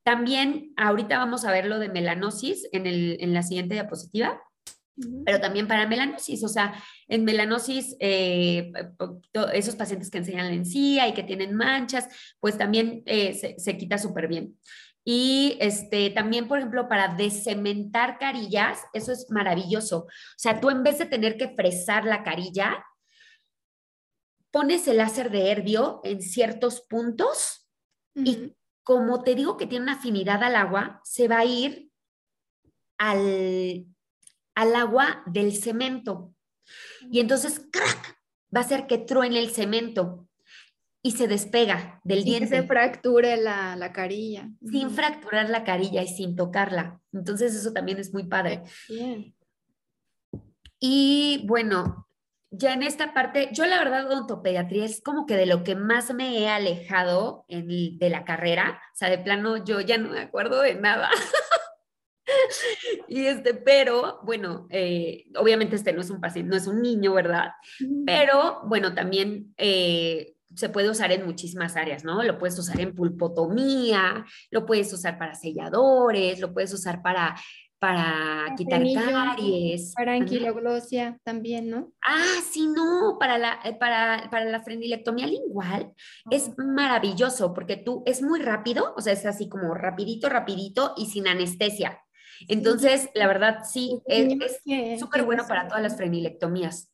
[0.03, 4.41] También ahorita vamos a ver lo de melanosis en, el, en la siguiente diapositiva
[5.25, 6.73] pero también para melanosis, o sea,
[7.07, 8.71] en melanosis, eh,
[9.53, 12.07] esos pacientes que enseñan la encía y que tienen manchas,
[12.39, 14.57] pues también eh, se, se, quita súper bien.
[15.05, 19.99] Y este, también, por ejemplo, para descementar carillas, eso es maravilloso.
[19.99, 22.85] O sea, tú en vez de tener que fresar la carilla,
[24.51, 27.67] pones el láser de herbio en ciertos puntos
[28.15, 28.53] y
[28.83, 31.89] como te digo que tiene una afinidad al agua, se va a ir
[32.99, 33.87] al,
[34.55, 36.33] al agua del cemento.
[37.11, 38.17] Y entonces, ¡crack!
[38.55, 40.27] Va a hacer que truene el cemento
[41.01, 42.47] y se despega del diente.
[42.47, 44.49] se fracture la, la, carilla.
[44.65, 47.01] Sin fracturar la carilla y sin tocarla.
[47.11, 48.63] Entonces eso también es muy padre.
[50.79, 52.07] Y bueno,
[52.51, 56.13] ya en esta parte, yo la verdad odontopediatría es como que de lo que más
[56.13, 58.79] me he alejado en, de la carrera.
[58.93, 61.09] O sea, de plano yo ya no me acuerdo de nada.
[63.07, 67.13] y este, pero bueno, eh, obviamente este no es un paciente, no es un niño,
[67.13, 67.51] ¿verdad?
[68.05, 72.23] Pero bueno, también eh, se puede usar en muchísimas áreas, ¿no?
[72.23, 77.35] Lo puedes usar en pulpotomía, lo puedes usar para selladores, lo puedes usar para,
[77.79, 79.93] para quitar caries.
[79.95, 81.91] Para anquiloglosia también, ¿no?
[82.05, 85.91] Ah, sí, no, para la, eh, para, para la frenilectomía lingual
[86.29, 91.07] es maravilloso porque tú es muy rápido, o sea, es así como rapidito, rapidito y
[91.07, 91.99] sin anestesia.
[92.47, 96.89] Entonces, la verdad, sí, es súper bueno para todas las frenilectomías.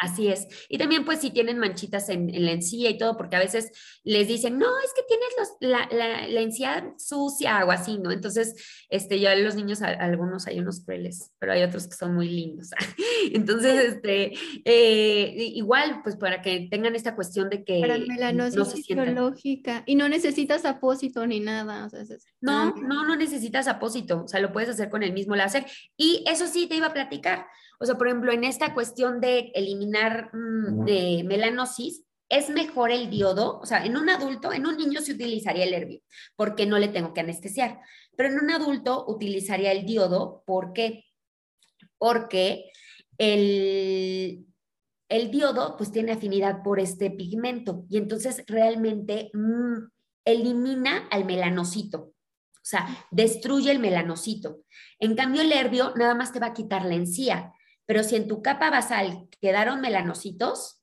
[0.00, 0.48] Así es.
[0.70, 3.70] Y también pues si tienen manchitas en, la encía y todo, porque a veces
[4.02, 5.28] les dicen, no, es que tienes
[5.60, 8.10] la, la, encía sucia o así, ¿no?
[8.10, 12.30] Entonces, este, ya los niños, algunos hay unos crueles, pero hay otros que son muy
[12.30, 12.70] lindos.
[13.34, 14.32] Entonces, este,
[14.64, 17.80] eh, igual, pues para que tengan esta cuestión de que...
[17.80, 19.82] Para melanosis no fisiológica.
[19.84, 21.90] Y no necesitas apósito ni nada.
[22.40, 24.24] no, no, no necesitas apósito.
[24.24, 25.66] O sea, lo puedes hacer con el mismo láser.
[25.98, 27.44] Y eso sí te iba a platicar.
[27.80, 33.10] O sea, por ejemplo, en esta cuestión de eliminar mm, de melanosis, es mejor el
[33.10, 36.00] diodo, o sea, en un adulto, en un niño se utilizaría el herbio,
[36.36, 37.80] porque no le tengo que anestesiar,
[38.16, 41.06] pero en un adulto utilizaría el diodo, ¿por qué?
[41.98, 42.70] Porque
[43.18, 44.46] el,
[45.08, 49.88] el diodo pues tiene afinidad por este pigmento y entonces realmente mm,
[50.24, 54.60] elimina al melanocito, o sea, destruye el melanocito.
[54.98, 57.54] En cambio, el herbio nada más te va a quitar la encía,
[57.90, 60.80] pero si en tu capa basal quedaron melanocitos,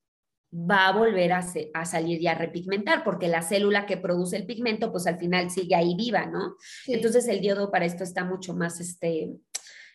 [0.53, 1.41] va a volver a,
[1.85, 5.73] salir y a repigmentar, porque la célula que produce el pigmento, pues al final sigue
[5.73, 6.57] ahí viva, ¿no?
[6.85, 9.37] Entonces el diodo para esto está mucho más este,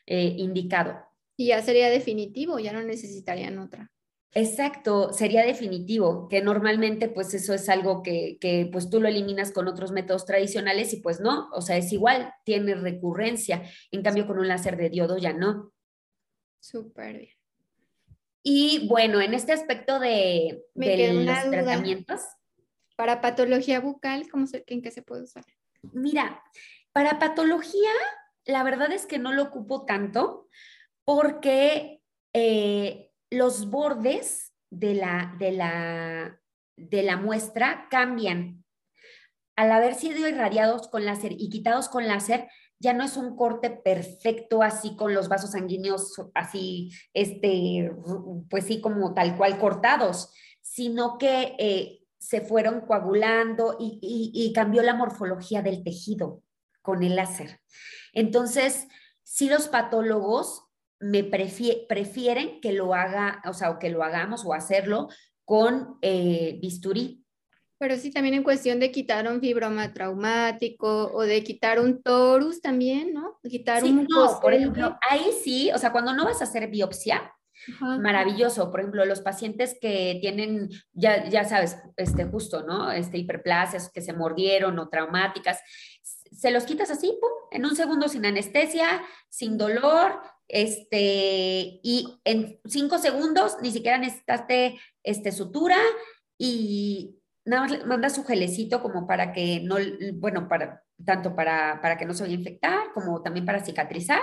[0.06, 1.00] eh, indicado.
[1.36, 3.90] Y ya sería definitivo, ya no necesitarían otra.
[4.32, 9.52] Exacto, sería definitivo, que normalmente pues eso es algo que, que, pues tú lo eliminas
[9.52, 14.26] con otros métodos tradicionales y pues no, o sea, es igual, tiene recurrencia, en cambio
[14.26, 15.74] con un láser de diodo ya no.
[16.62, 17.36] Súper bien.
[18.44, 22.20] Y bueno, en este aspecto de, los tratamientos.
[22.94, 25.44] Para patología bucal, ¿cómo se, ¿en qué se puede usar?
[25.92, 26.42] Mira,
[26.92, 27.90] para patología,
[28.44, 30.48] la verdad es que no lo ocupo tanto
[31.04, 32.00] porque
[32.32, 36.40] eh, los bordes de la, de, la,
[36.76, 38.64] de la muestra cambian.
[39.56, 42.48] Al haber sido irradiados con láser y quitados con láser,
[42.82, 47.94] ya no es un corte perfecto así con los vasos sanguíneos así, este,
[48.50, 50.32] pues sí, como tal cual cortados,
[50.62, 56.42] sino que eh, se fueron coagulando y, cambió la morfología del tejido
[56.82, 57.60] con el láser.
[58.12, 58.88] Entonces,
[59.22, 60.64] si los patólogos
[60.98, 65.08] me prefieren que lo haga, o sea, o que lo hagamos o hacerlo
[65.44, 67.21] con eh, bisturí,
[67.82, 72.62] pero sí, también en cuestión de quitar un fibroma traumático o de quitar un torus
[72.62, 73.40] también, ¿no?
[73.42, 77.34] Quitar un no, por ejemplo, ahí sí, o sea, cuando no vas a hacer biopsia,
[77.98, 78.70] maravilloso.
[78.70, 82.92] Por ejemplo, los pacientes que tienen, ya, ya sabes, este justo, ¿no?
[82.92, 85.58] Este hiperplasias que se mordieron o traumáticas,
[86.04, 92.60] se los quitas así, pum, en un segundo sin anestesia, sin dolor, este, y en
[92.64, 95.78] cinco segundos ni siquiera necesitaste este, sutura
[96.38, 99.76] y nada más manda su gelecito como para que no,
[100.14, 104.20] bueno, para, tanto para, para que no se vaya a infectar como también para cicatrizar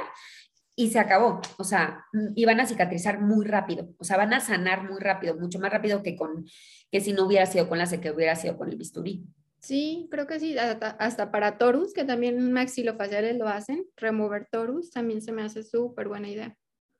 [0.75, 1.41] y se acabó.
[1.57, 2.05] O sea,
[2.35, 6.01] iban a cicatrizar muy rápido, o sea, van a sanar muy rápido, mucho más rápido
[6.01, 6.45] que, con,
[6.91, 9.25] que si no hubiera sido con la que hubiera sido con el bisturí.
[9.59, 15.21] Sí, creo que sí, hasta, para torus, que también maxilofaciales lo hacen, remover torus también
[15.21, 16.55] se me hace súper buena idea.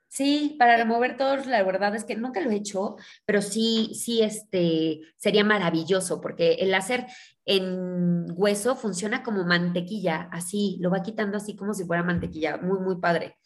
[0.10, 2.95] Sí, para remover todos, la verdad es que nunca lo he hecho,
[3.26, 7.06] pero sí, sí, este, sería maravilloso, porque el láser
[7.45, 12.80] en hueso funciona como mantequilla, así, lo va quitando así como si fuera mantequilla, muy,
[12.80, 13.38] muy padre.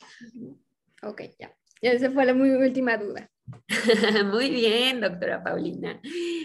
[1.02, 1.54] Ok, ya.
[1.82, 3.30] Esa fue la muy última duda.
[4.26, 6.00] Muy bien, doctora Paulina.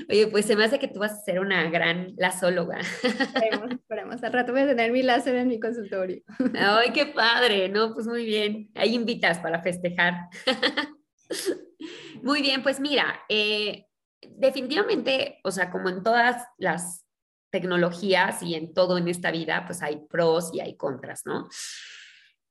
[0.08, 2.80] Oye, pues se me hace que tú vas a ser una gran lasóloga.
[2.80, 4.22] Esperemos, esperemos.
[4.22, 6.22] Al rato voy a tener mi láser en mi consultorio.
[6.58, 7.94] Ay, qué padre, ¿no?
[7.94, 8.70] Pues muy bien.
[8.74, 10.28] Ahí invitas para festejar.
[12.22, 13.86] Muy bien, pues mira, eh,
[14.36, 17.04] definitivamente, o sea, como en todas las
[17.50, 21.48] tecnologías y en todo en esta vida, pues hay pros y hay contras, ¿no?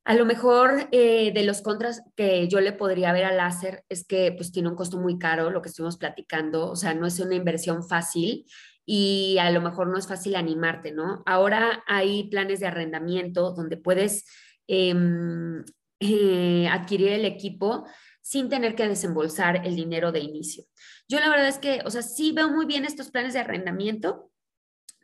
[0.08, 4.08] A lo mejor eh, de los contras que yo le podría ver al láser es
[4.08, 7.20] que pues tiene un costo muy caro, lo que estuvimos platicando, o sea, no es
[7.20, 8.46] una inversión fácil
[8.86, 11.24] y a lo mejor no es fácil animarte, ¿no?
[11.26, 14.24] Ahora hay planes de arrendamiento donde puedes
[14.68, 15.66] em,
[16.00, 17.86] eh, adquirir el equipo
[18.22, 20.64] sin tener que desembolsar el dinero de inicio.
[21.10, 24.32] Yo la verdad es que, o sea, sí veo muy bien estos planes de arrendamiento,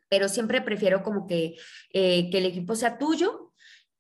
[0.08, 1.56] pero siempre prefiero como que,
[1.92, 3.43] eh, que el equipo sea tuyo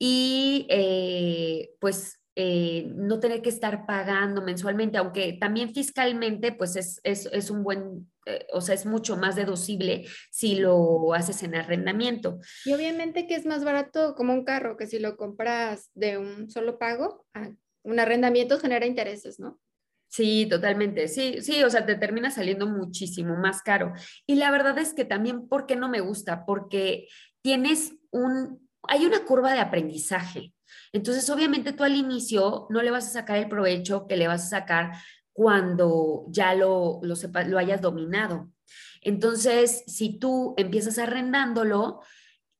[0.05, 6.99] y eh, pues eh, no tener que estar pagando mensualmente, aunque también fiscalmente pues es,
[7.05, 11.55] es, es un buen, eh, o sea, es mucho más deducible si lo haces en
[11.55, 12.41] arrendamiento.
[12.65, 16.49] Y obviamente que es más barato como un carro, que si lo compras de un
[16.49, 17.51] solo pago, ah,
[17.83, 19.61] un arrendamiento genera intereses, ¿no?
[20.09, 21.07] Sí, totalmente.
[21.07, 23.93] Sí, sí, o sea, te termina saliendo muchísimo más caro.
[24.27, 26.45] Y la verdad es que también, ¿por qué no me gusta?
[26.45, 27.07] Porque
[27.41, 30.53] tienes un, hay una curva de aprendizaje.
[30.91, 34.45] Entonces, obviamente tú al inicio no le vas a sacar el provecho que le vas
[34.45, 34.91] a sacar
[35.31, 37.15] cuando ya lo, lo,
[37.47, 38.49] lo hayas dominado.
[39.01, 42.01] Entonces, si tú empiezas arrendándolo,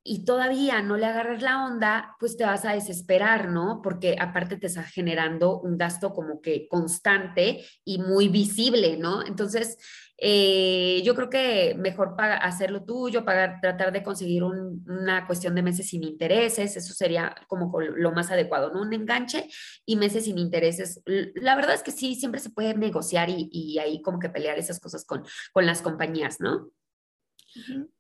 [0.06, 3.80] y todavía no le agarras la onda, pues te vas a desesperar, ¿no?
[3.82, 9.26] Porque aparte te está generando un gasto como que constante y muy visible, ¿no?
[9.26, 9.78] Entonces,
[10.26, 15.90] eh, yo creo que mejor hacerlo tuyo, pagar, tratar de conseguir una cuestión de meses
[15.90, 18.82] sin intereses, eso sería como lo más adecuado, ¿no?
[18.82, 19.50] Un enganche
[19.86, 21.02] y meses sin intereses.
[21.06, 24.58] La verdad es que sí, siempre se puede negociar y, y ahí como que pelear
[24.58, 26.70] esas cosas con, con las compañías, ¿no?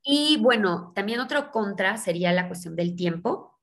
[0.02, 3.60] Y bueno, también otro contra sería la cuestión del tiempo.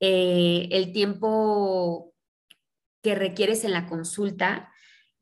[0.00, 2.14] Eh, el tiempo
[3.02, 4.72] que requieres en la consulta,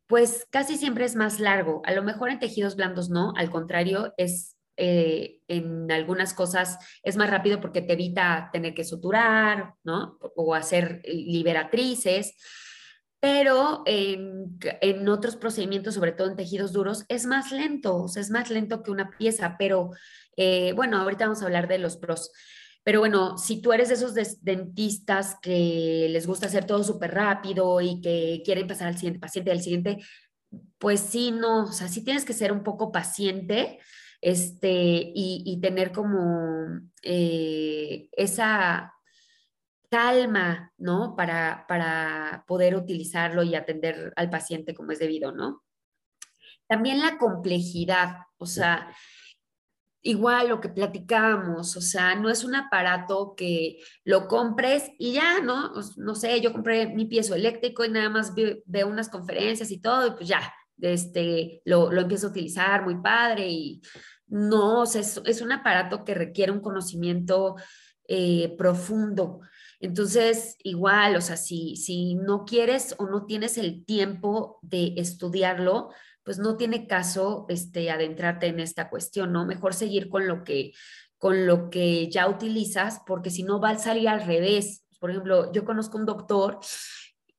[0.08, 1.82] pues casi siempre es más largo.
[1.84, 7.16] A lo mejor en tejidos blandos no, al contrario, es eh, en algunas cosas es
[7.16, 10.18] más rápido porque te evita tener que suturar, ¿no?
[10.34, 12.34] O hacer liberatrices
[13.20, 18.30] pero en, otros procedimientos, sobre todo en tejidos duros, es más lento, o sea, es
[18.30, 19.90] más lento que una pieza, pero
[20.36, 22.30] eh, bueno, ahorita vamos a hablar de los pros.
[22.88, 27.82] Pero bueno, si tú eres de esos dentistas que les gusta hacer todo súper rápido
[27.82, 29.98] y que quieren pasar al siguiente paciente, al siguiente,
[30.78, 33.78] pues sí, no, o sea, sí tienes que ser un poco paciente
[34.22, 38.94] este, y, tener como eh, esa
[39.90, 41.14] calma, ¿no?
[41.14, 45.62] Para, para poder utilizarlo y atender al paciente como es debido, ¿no?
[46.66, 48.90] También la complejidad, o sea,
[50.02, 55.40] igual lo que platicamos, o sea, no es un aparato que lo compres y ya,
[55.40, 55.72] ¿no?
[55.96, 60.06] No sé, yo compré mi piezo eléctrico y nada más veo, unas conferencias y todo,
[60.06, 63.82] y pues ya, este, lo, lo empiezo a utilizar muy padre y
[64.28, 67.56] no, o sea, es, un aparato que requiere un conocimiento
[68.06, 69.40] eh, profundo.
[69.80, 75.90] Entonces, igual, o sea, si, si no quieres o no tienes el tiempo de estudiarlo,
[76.28, 79.46] pues no tiene caso este, adentrarte en esta cuestión, ¿no?
[79.46, 80.72] Mejor seguir con lo que,
[81.16, 84.84] con lo que ya utilizas, porque si no va a salir al revés.
[85.00, 86.58] Por ejemplo, yo conozco un doctor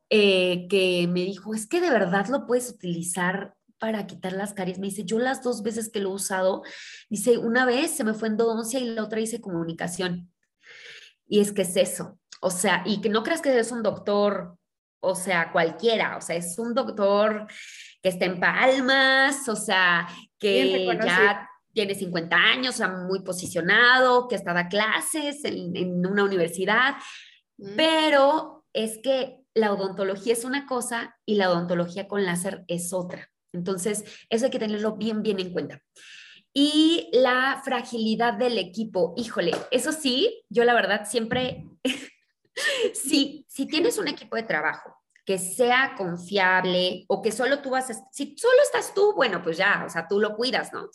[0.09, 4.79] eh, que me dijo, es que de verdad lo puedes utilizar para quitar las caries.
[4.79, 6.63] Me dice, yo las dos veces que lo he usado,
[7.11, 10.33] dice, una vez se me fue endodoncia y la otra hice comunicación.
[11.27, 14.57] Y es que es eso, o sea, y que no creas que es un doctor,
[14.99, 17.45] o sea, cualquiera, o sea, es un doctor
[18.01, 20.07] que está en palmas, o sea,
[20.37, 26.23] que ya tiene 50 años, o sea, muy posicionado, que está da clases en, una
[26.23, 26.95] universidad,
[27.57, 27.75] mm.
[27.75, 33.29] pero es que la odontología es una cosa y la odontología con láser es otra.
[33.51, 35.81] Entonces, eso hay que tenerlo bien, bien en cuenta.
[36.53, 41.65] Y la fragilidad del equipo, híjole, eso sí, yo la verdad siempre
[42.93, 44.98] si, si tienes un equipo de trabajo
[45.29, 49.57] que sea confiable o que solo tú vas a, si solo estás tú, bueno, pues
[49.57, 50.89] ya, o sea, tú lo cuidas, ¿no?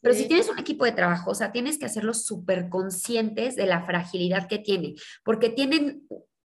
[0.00, 3.66] Pero si tienes un equipo de trabajo, o sea, tienes que hacerlos súper conscientes de
[3.66, 6.08] la fragilidad que tiene, porque tienen,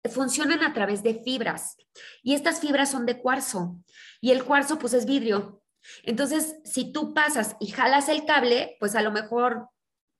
[0.08, 1.76] funcionan a través de fibras
[2.22, 3.80] y estas fibras son de cuarzo
[4.20, 5.60] y el cuarzo pues es vidrio.
[6.04, 9.70] Entonces, si tú pasas y jalas el cable, pues a lo mejor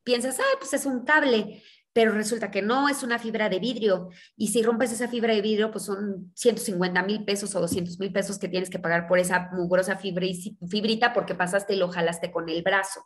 [0.02, 1.62] piensas, ah, pues es un cable,
[1.94, 4.10] pero resulta que no es una fibra de vidrio.
[4.36, 8.12] Y si rompes esa fibra de vidrio, pues son 150 mil pesos o 200 mil
[8.12, 12.48] pesos que tienes que pagar por esa mugrosa fibrita porque pasaste y lo jalaste con
[12.48, 13.00] el brazo.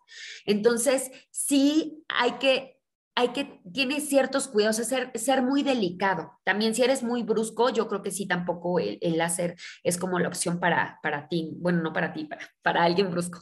[0.47, 2.79] Entonces, sí hay que
[3.19, 6.39] hay que, tiene ciertos cuidados, ser, ser muy delicado.
[6.45, 10.29] También si eres muy brusco, yo creo que sí, tampoco el, láser es como la
[10.29, 13.41] opción para, para ti, bueno, no para ti, para, para alguien brusco.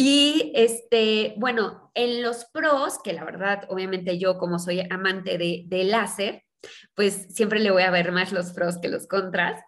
[0.00, 5.64] Y este, bueno, en los pros, que la verdad, obviamente yo como soy amante de,
[5.66, 6.44] de láser,
[6.94, 9.60] pues siempre le voy a ver más los pros que los contras,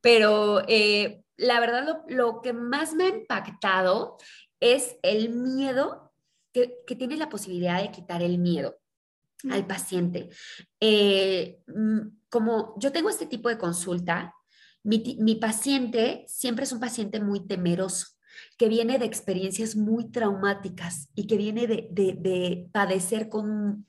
[0.00, 4.16] pero eh, la verdad lo, lo que más me ha impactado
[4.58, 6.12] es el miedo
[6.52, 8.80] que, tiene la posibilidad de quitar el miedo
[9.48, 10.28] al paciente.
[10.80, 14.34] Eh, mm, como yo tengo este tipo de consulta,
[14.82, 18.17] mi, paciente siempre es un paciente muy temeroso,
[18.56, 23.86] que viene de experiencias muy traumáticas y que viene de, padecer con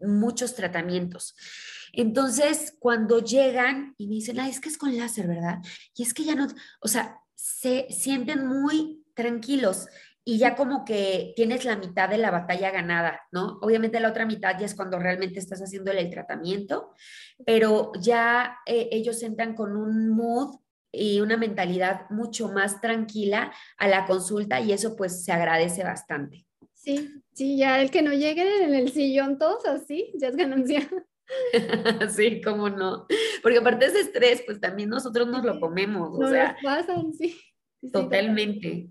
[0.00, 1.34] muchos tratamientos.
[1.92, 5.58] Entonces, cuando llegan y me dicen, es que es con láser, ¿verdad?
[5.94, 6.46] Y es que ya no,
[6.80, 9.88] o sea, se sienten muy tranquilos
[10.24, 13.58] y ya como que tienes la mitad de la batalla ganada, ¿no?
[13.60, 16.94] Obviamente la otra mitad ya es cuando realmente estás haciendo el tratamiento,
[17.44, 20.61] pero ya eh, ellos entran con un mood
[20.92, 26.46] y una mentalidad mucho más tranquila a la consulta y eso pues se agradece bastante.
[26.74, 30.88] Sí, sí, ya el que no llegue en el sillón todos así, ya es ganancia.
[32.14, 33.06] sí, cómo no.
[33.42, 36.56] porque aparte ese estrés, pues también nosotros nos lo comemos, o sea.
[36.62, 37.40] pasan, sí.
[37.92, 38.88] totalmente.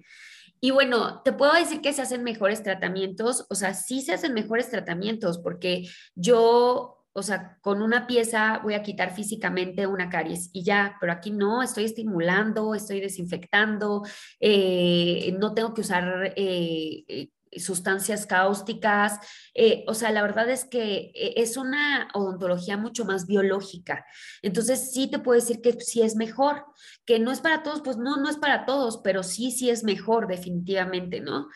[0.64, 4.34] Y bueno, te puedo decir que se hacen mejores tratamientos, o sea, sí se hacen
[4.34, 10.50] mejores tratamientos, porque yo o sea, con una pieza voy a quitar físicamente una caries
[10.54, 14.04] y ya, pero aquí no, estoy estimulando, estoy desinfectando,
[14.40, 19.20] eh, no tengo que usar eh, eh, sustancias cáusticas,
[19.86, 24.06] o sea, la verdad es que es una odontología mucho más biológica.
[24.42, 26.64] Entonces, sí te puedo decir que sí es mejor,
[27.06, 29.84] que no es para todos, pues no, no es para todos, pero sí, sí es
[29.84, 31.50] mejor definitivamente, ¿no?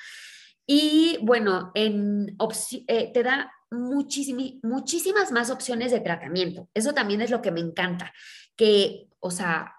[0.67, 2.35] Y bueno, en,
[2.89, 6.69] te da muchísimas más opciones de tratamiento.
[6.73, 8.13] Eso también es lo que me encanta,
[8.55, 9.75] que, o sea,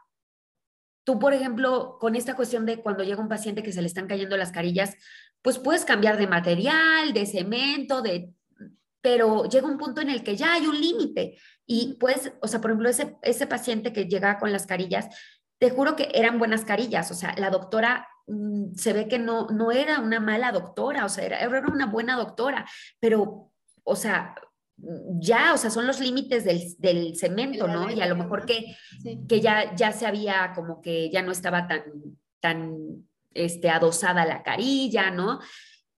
[1.04, 4.08] tú, por ejemplo, con esta cuestión de cuando llega un paciente que se le están
[4.08, 4.96] cayendo las carillas,
[5.40, 8.32] pues puedes cambiar de material, de cemento, de
[9.06, 12.60] pero llega un punto en el que ya hay un límite y pues, o sea,
[12.60, 15.06] por ejemplo, ese, paciente que llega con las carillas,
[15.60, 19.46] te juro que eran buenas carillas, o sea, la doctora mm, se ve que no,
[19.46, 22.66] no era una mala doctora, o sea, era, era una buena doctora,
[22.98, 23.52] pero
[23.86, 24.34] o sea,
[25.18, 27.90] ya, o sea, son los límites del, cemento, ¿no?
[27.90, 28.76] Y a lo mejor que,
[29.26, 31.82] que ya, ya se había como que ya no estaba tan,
[32.40, 35.40] tan este, adosada la carilla, ¿no?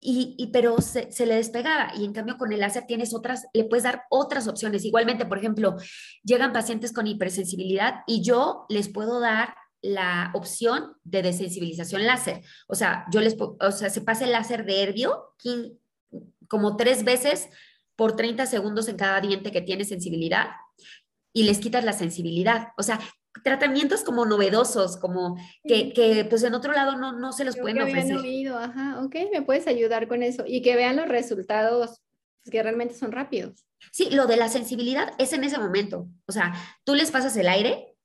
[0.00, 3.64] Y, pero se, se, le despegaba y en cambio con el láser tienes otras, le
[3.64, 4.84] puedes dar otras opciones.
[4.84, 5.74] Igualmente, por ejemplo,
[6.22, 12.42] llegan pacientes con hipersensibilidad y yo les puedo dar la opción de desensibilización láser.
[12.68, 15.34] O sea, yo les, o sea, se pasa el láser de Herbio
[16.46, 17.48] como tres veces
[17.98, 20.50] por 30 segundos en cada diente que tiene sensibilidad
[21.32, 22.68] y les quitas la sensibilidad.
[22.78, 23.00] O sea,
[23.42, 27.82] tratamientos como novedosos, como que, que pues en otro lado no, no se los pueden
[27.82, 28.16] ofrecer.
[28.16, 32.00] Oído, ajá, ok, me puedes ayudar con eso y que vean los resultados
[32.44, 33.66] pues, que realmente son rápidos.
[33.90, 36.06] Sí, lo de la sensibilidad es en ese momento.
[36.28, 36.54] O sea,
[36.84, 37.96] tú les pasas el aire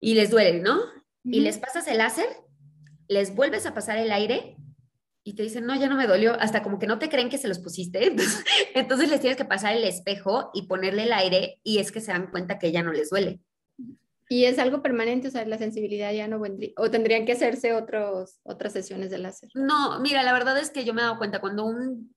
[0.00, 0.78] y les duele, ¿no?
[1.24, 2.28] Y les pasas el láser,
[3.08, 4.55] les vuelves a pasar el aire
[5.26, 7.36] y te dicen, no, ya no me dolió, hasta como que no te creen que
[7.36, 8.14] se los pusiste.
[8.76, 12.12] Entonces, les tienes que pasar el espejo y ponerle el aire y es que se
[12.12, 13.40] dan cuenta que ya no les duele.
[14.28, 17.72] Y es algo permanente, o sea, la sensibilidad ya no vendría, o tendrían que hacerse
[17.72, 19.50] otros, otras sesiones de láser.
[19.54, 22.12] No, mira, la verdad es que yo me he dado cuenta cuando un,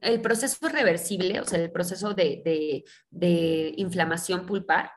[0.00, 4.92] el proceso es reversible, o sea, el proceso de, de, inflamación pulpar,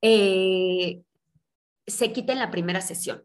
[0.00, 1.02] eh,
[1.88, 3.24] se quita en la primera sesión.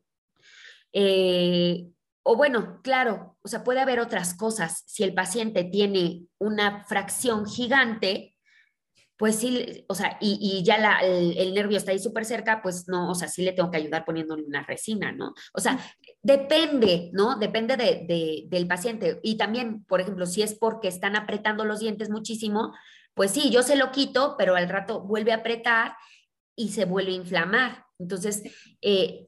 [0.91, 1.86] Eh,
[2.27, 4.84] o bueno, claro, o sea, puede haber otras cosas.
[4.88, 8.35] Si el paciente tiene una fracción gigante,
[9.15, 13.15] pues sí, o sea, y, ya el, nervio está ahí súper cerca, pues no, o
[13.15, 15.35] sea, sí le tengo que ayudar poniéndole una resina, ¿no?
[15.53, 15.80] O sea,
[16.23, 17.38] depende, ¿no?
[17.38, 19.19] Depende del paciente.
[19.22, 22.73] Y también, por ejemplo, si es porque están apretando los dientes muchísimo,
[23.14, 25.95] pues sí, yo se lo quito, pero al rato vuelve a apretar
[26.56, 27.85] y se vuelve a inflamar.
[27.99, 28.41] Entonces,
[28.81, 29.27] eh,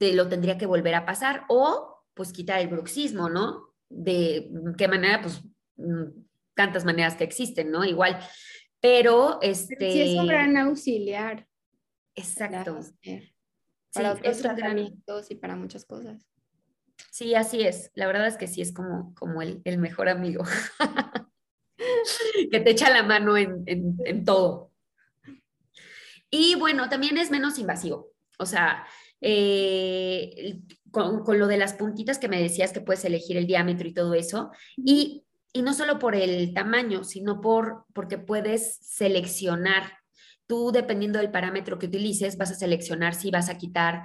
[0.00, 3.74] lo tendría que volver a pasar o pues quitar el bruxismo, ¿no?
[3.88, 5.42] De qué manera, pues
[5.76, 6.24] mm,
[6.54, 7.84] tantas maneras que existen, ¿no?
[7.84, 8.18] Igual,
[8.80, 9.92] pero este...
[9.92, 11.46] sí es un gran auxiliar.
[12.14, 12.78] Exacto.
[13.92, 16.26] Para otros tratamientos y para muchas cosas.
[17.10, 17.90] Sí, así es.
[17.94, 20.44] La verdad es que sí es como, como el, mejor amigo.
[22.50, 24.72] que te echa la mano en, en, todo.
[26.30, 28.12] Y bueno, también es menos invasivo.
[28.38, 28.86] O sea,
[29.20, 30.60] eh,
[30.94, 34.14] con, lo de las puntitas que me decías que puedes elegir el diámetro y todo
[34.14, 34.50] eso.
[34.76, 39.98] Y, y no solo por el tamaño, sino por, porque puedes seleccionar.
[40.46, 44.04] Tú, dependiendo del parámetro que utilices, vas a seleccionar si vas a quitar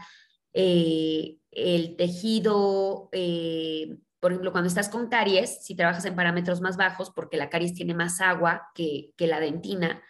[0.52, 3.08] eh, el tejido.
[3.14, 7.50] Eh, por ejemplo, cuando estás con caries, si trabajas en parámetros más bajos, porque la
[7.50, 10.04] caries tiene más agua que, que la dentina,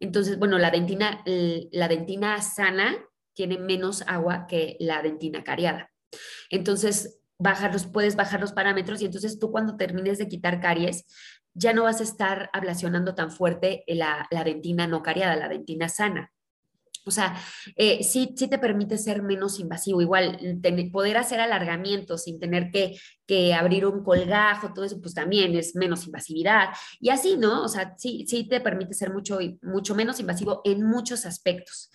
[0.00, 2.96] entonces, bueno, la dentina, la dentina sana
[3.34, 5.90] tiene menos agua que la dentina cariada.
[6.50, 7.20] Entonces,
[7.92, 11.04] puedes bajar los parámetros y entonces tú cuando termines de quitar caries,
[11.54, 16.32] ya no vas a estar ablacionando tan fuerte la, dentina no cariada, la dentina sana.
[17.08, 17.40] O sea,
[17.76, 20.02] eh, sí, sí te permite ser menos invasivo.
[20.02, 20.38] Igual,
[20.92, 25.76] poder hacer alargamientos sin tener que, que, abrir un colgajo, todo eso, pues también es
[25.76, 26.70] menos invasividad.
[26.98, 27.62] Y así, ¿no?
[27.62, 31.90] O sea, sí, sí te permite ser mucho, mucho menos invasivo en muchos aspectos.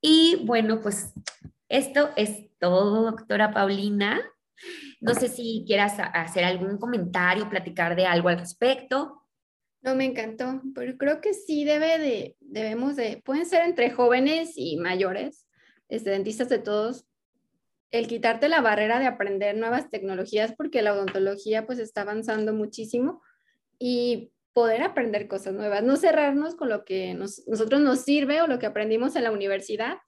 [0.00, 1.12] Y bueno, pues
[1.70, 4.20] esto es todo, doctora Paulina.
[5.00, 9.22] No sé si quieras hacer algún comentario, platicar de algo al respecto.
[9.80, 14.52] No, me encantó, pero creo que sí debe de, debemos de, pueden ser entre jóvenes
[14.56, 15.46] y mayores,
[15.88, 17.06] este, dentistas de todos,
[17.90, 23.22] el quitarte la barrera de aprender nuevas tecnologías porque la odontología pues está avanzando muchísimo
[23.78, 28.58] y poder aprender cosas nuevas, no cerrarnos con lo que nosotros nos sirve o lo
[28.58, 29.98] que aprendimos en la universidad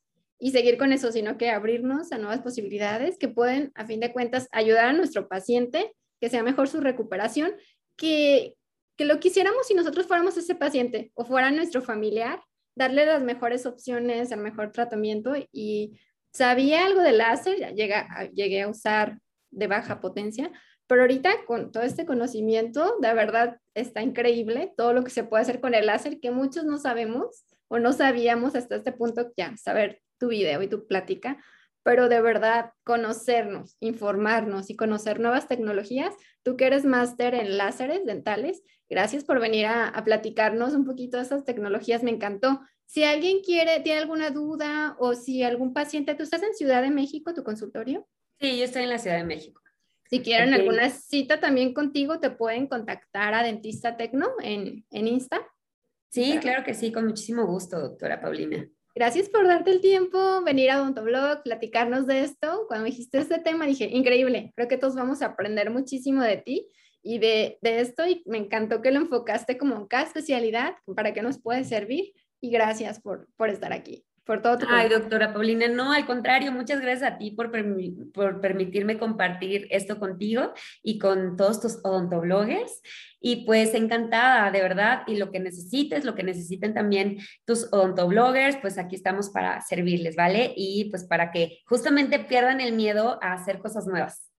[0.45, 4.13] y seguir con eso, sino que abrirnos a nuevas posibilidades que pueden, a fin de
[4.13, 7.53] cuentas, ayudar a nuestro paciente, que sea mejor su recuperación,
[7.97, 8.57] que,
[8.97, 12.43] que lo quisiéramos si nosotros fuéramos ese paciente o fuera nuestro familiar,
[12.75, 16.01] darle las mejores opciones, el mejor tratamiento y
[16.33, 19.21] sabía algo de láser, ya llegué a usar
[19.53, 20.51] de baja potencia,
[20.89, 25.43] pero ahorita con todo este conocimiento, de verdad está increíble todo lo que se puede
[25.43, 29.57] hacer con el láser que muchos no sabemos o no sabíamos hasta este punto ya,
[29.57, 31.43] saber tu video y tu plática,
[31.83, 36.15] pero de verdad conocernos, informarnos y conocer nuevas tecnologías.
[36.45, 41.17] Tú que eres máster en láseres dentales, gracias por venir a, a, platicarnos un poquito
[41.17, 42.61] de esas tecnologías, me encantó.
[42.87, 46.91] Si alguien quiere, tiene alguna duda o si algún paciente, ¿tú estás en Ciudad de
[46.91, 48.07] México, tu consultorio?
[48.39, 49.61] Sí, yo estoy en la Ciudad de México.
[50.09, 55.41] Si quieren alguna cita también contigo, te pueden contactar a Dentista Tecno en, en Insta.
[56.11, 58.69] Sí, claro que sí, con muchísimo gusto, doctora Paulina.
[58.95, 62.67] Gracias por darte el tiempo, venir a Odontoblog, platicarnos de esto.
[62.69, 66.37] Cuando me dijiste este tema, dije, increíble, creo que todos vamos a aprender muchísimo de
[66.37, 66.69] ti
[67.03, 71.23] y de, de esto y me encantó que lo enfocaste como cada especialidad para que
[71.23, 75.69] nos puede servir y gracias por, por estar aquí por todo tu Ay, doctora Paulina,
[75.69, 77.51] no, al contrario, muchas gracias a ti por,
[78.13, 82.83] por permitirme compartir esto contigo y con todos tus odontobloggers.
[83.21, 88.57] Y pues encantada, de verdad, y lo que necesites, lo que necesiten también tus odontobloggers,
[88.57, 90.53] pues aquí estamos para servirles, ¿vale?
[90.57, 94.32] Y pues para que justamente pierdan el miedo a hacer cosas nuevas.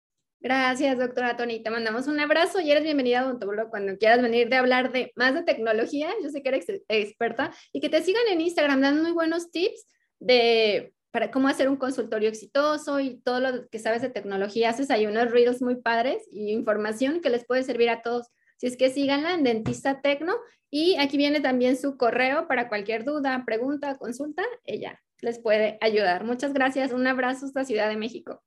[0.43, 1.63] Gracias, doctora Tony.
[1.63, 5.13] Te mandamos un abrazo y eres bienvenida a Odontoblog cuando quieras venir de hablar de
[5.15, 6.11] más de tecnología.
[6.21, 9.87] Yo sé que eres experta y que te sigan en Instagram dando muy buenos tips
[10.19, 14.71] de para cómo hacer un consultorio exitoso y todo lo que sabes de tecnología.
[14.71, 18.27] Haces ahí unos reels muy padres y información que les puede servir a todos.
[18.57, 20.35] Si es que síganla en Dentista Tecno
[20.71, 26.25] y aquí viene también su correo para cualquier duda, pregunta, consulta, ella les puede ayudar.
[26.25, 26.91] Muchas gracias.
[26.91, 28.43] Un abrazo hasta Ciudad de México.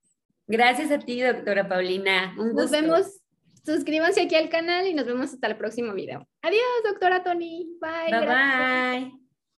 [0.47, 2.35] Gracias a ti, doctora Paulina.
[2.38, 2.61] Un gusto.
[2.61, 3.22] Nos vemos.
[3.65, 6.27] Suscríbanse aquí al canal y nos vemos hasta el próximo video.
[6.43, 7.67] Adiós, doctora Tony.
[7.81, 8.11] Bye.
[8.11, 9.24] Bye, bye.